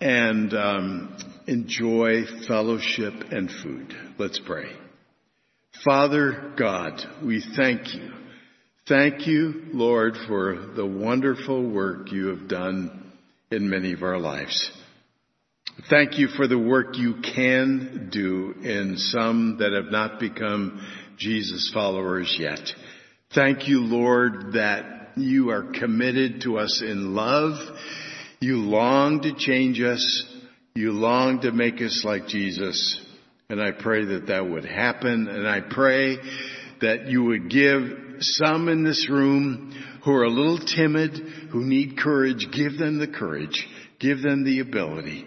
and 0.00 0.52
um, 0.52 1.16
enjoy 1.46 2.24
fellowship 2.48 3.14
and 3.30 3.48
food. 3.48 3.94
Let's 4.18 4.40
pray. 4.44 4.72
Father 5.84 6.52
God, 6.58 7.00
we 7.24 7.44
thank 7.56 7.94
you. 7.94 8.10
Thank 8.88 9.28
you, 9.28 9.66
Lord, 9.72 10.16
for 10.26 10.56
the 10.74 10.84
wonderful 10.84 11.70
work 11.70 12.10
you 12.10 12.26
have 12.26 12.48
done 12.48 13.12
in 13.52 13.70
many 13.70 13.92
of 13.92 14.02
our 14.02 14.18
lives. 14.18 14.68
Thank 15.88 16.18
you 16.18 16.26
for 16.26 16.48
the 16.48 16.58
work 16.58 16.96
you 16.96 17.20
can 17.34 18.08
do 18.10 18.52
in 18.62 18.96
some 18.96 19.58
that 19.60 19.72
have 19.72 19.92
not 19.92 20.18
become 20.18 20.80
Jesus 21.16 21.70
followers 21.72 22.34
yet. 22.38 22.60
Thank 23.34 23.68
you, 23.68 23.80
Lord, 23.80 24.52
that 24.52 25.12
you 25.16 25.50
are 25.50 25.72
committed 25.72 26.42
to 26.42 26.58
us 26.58 26.82
in 26.84 27.14
love 27.14 27.58
you 28.44 28.58
long 28.58 29.22
to 29.22 29.32
change 29.34 29.80
us. 29.80 30.26
You 30.74 30.92
long 30.92 31.40
to 31.40 31.50
make 31.50 31.80
us 31.80 32.02
like 32.04 32.26
Jesus. 32.26 33.00
And 33.48 33.58
I 33.58 33.70
pray 33.70 34.04
that 34.04 34.26
that 34.26 34.46
would 34.46 34.66
happen. 34.66 35.28
And 35.28 35.48
I 35.48 35.60
pray 35.60 36.18
that 36.82 37.06
you 37.06 37.24
would 37.24 37.48
give 37.48 37.82
some 38.20 38.68
in 38.68 38.84
this 38.84 39.08
room 39.08 39.72
who 40.04 40.12
are 40.12 40.24
a 40.24 40.28
little 40.28 40.58
timid, 40.58 41.16
who 41.52 41.64
need 41.64 41.96
courage, 41.96 42.48
give 42.52 42.76
them 42.76 42.98
the 42.98 43.08
courage. 43.08 43.66
Give 43.98 44.20
them 44.20 44.44
the 44.44 44.60
ability. 44.60 45.24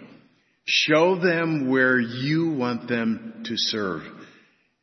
Show 0.64 1.18
them 1.18 1.68
where 1.68 1.98
you 1.98 2.52
want 2.52 2.88
them 2.88 3.42
to 3.46 3.56
serve 3.56 4.04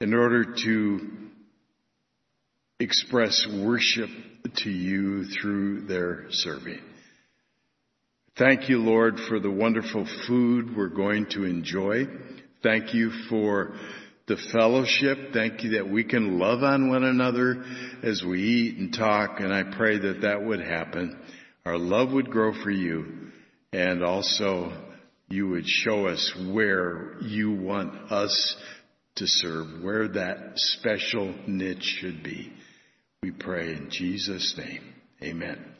in 0.01 0.13
order 0.13 0.55
to 0.63 0.99
express 2.79 3.47
worship 3.49 4.09
to 4.57 4.69
you 4.69 5.25
through 5.25 5.81
their 5.87 6.25
serving. 6.29 6.81
Thank 8.37 8.67
you, 8.67 8.79
Lord, 8.79 9.17
for 9.29 9.39
the 9.39 9.49
wonderful 9.49 10.05
food 10.27 10.75
we're 10.75 10.89
going 10.89 11.27
to 11.31 11.45
enjoy. 11.45 12.05
Thank 12.61 12.93
you 12.93 13.11
for 13.29 13.75
the 14.27 14.35
fellowship. 14.51 15.31
Thank 15.33 15.63
you 15.63 15.77
that 15.77 15.89
we 15.89 16.03
can 16.03 16.37
love 16.37 16.61
on 16.61 16.89
one 16.89 17.05
another 17.05 17.63
as 18.03 18.23
we 18.27 18.41
eat 18.41 18.77
and 18.77 18.93
talk. 18.93 19.39
And 19.39 19.53
I 19.53 19.63
pray 19.77 19.99
that 19.99 20.21
that 20.23 20.43
would 20.43 20.59
happen. 20.59 21.17
Our 21.65 21.77
love 21.77 22.11
would 22.11 22.29
grow 22.29 22.51
for 22.61 22.71
you 22.71 23.31
and 23.71 24.03
also 24.03 24.71
you 25.29 25.47
would 25.49 25.67
show 25.67 26.07
us 26.07 26.33
where 26.51 27.15
you 27.21 27.51
want 27.51 28.11
us 28.11 28.55
to 29.15 29.27
serve, 29.27 29.81
where 29.81 30.07
that 30.09 30.53
special 30.55 31.33
niche 31.47 31.83
should 31.83 32.23
be. 32.23 32.51
We 33.23 33.31
pray 33.31 33.73
in 33.73 33.89
Jesus' 33.89 34.55
name. 34.57 34.93
Amen. 35.23 35.74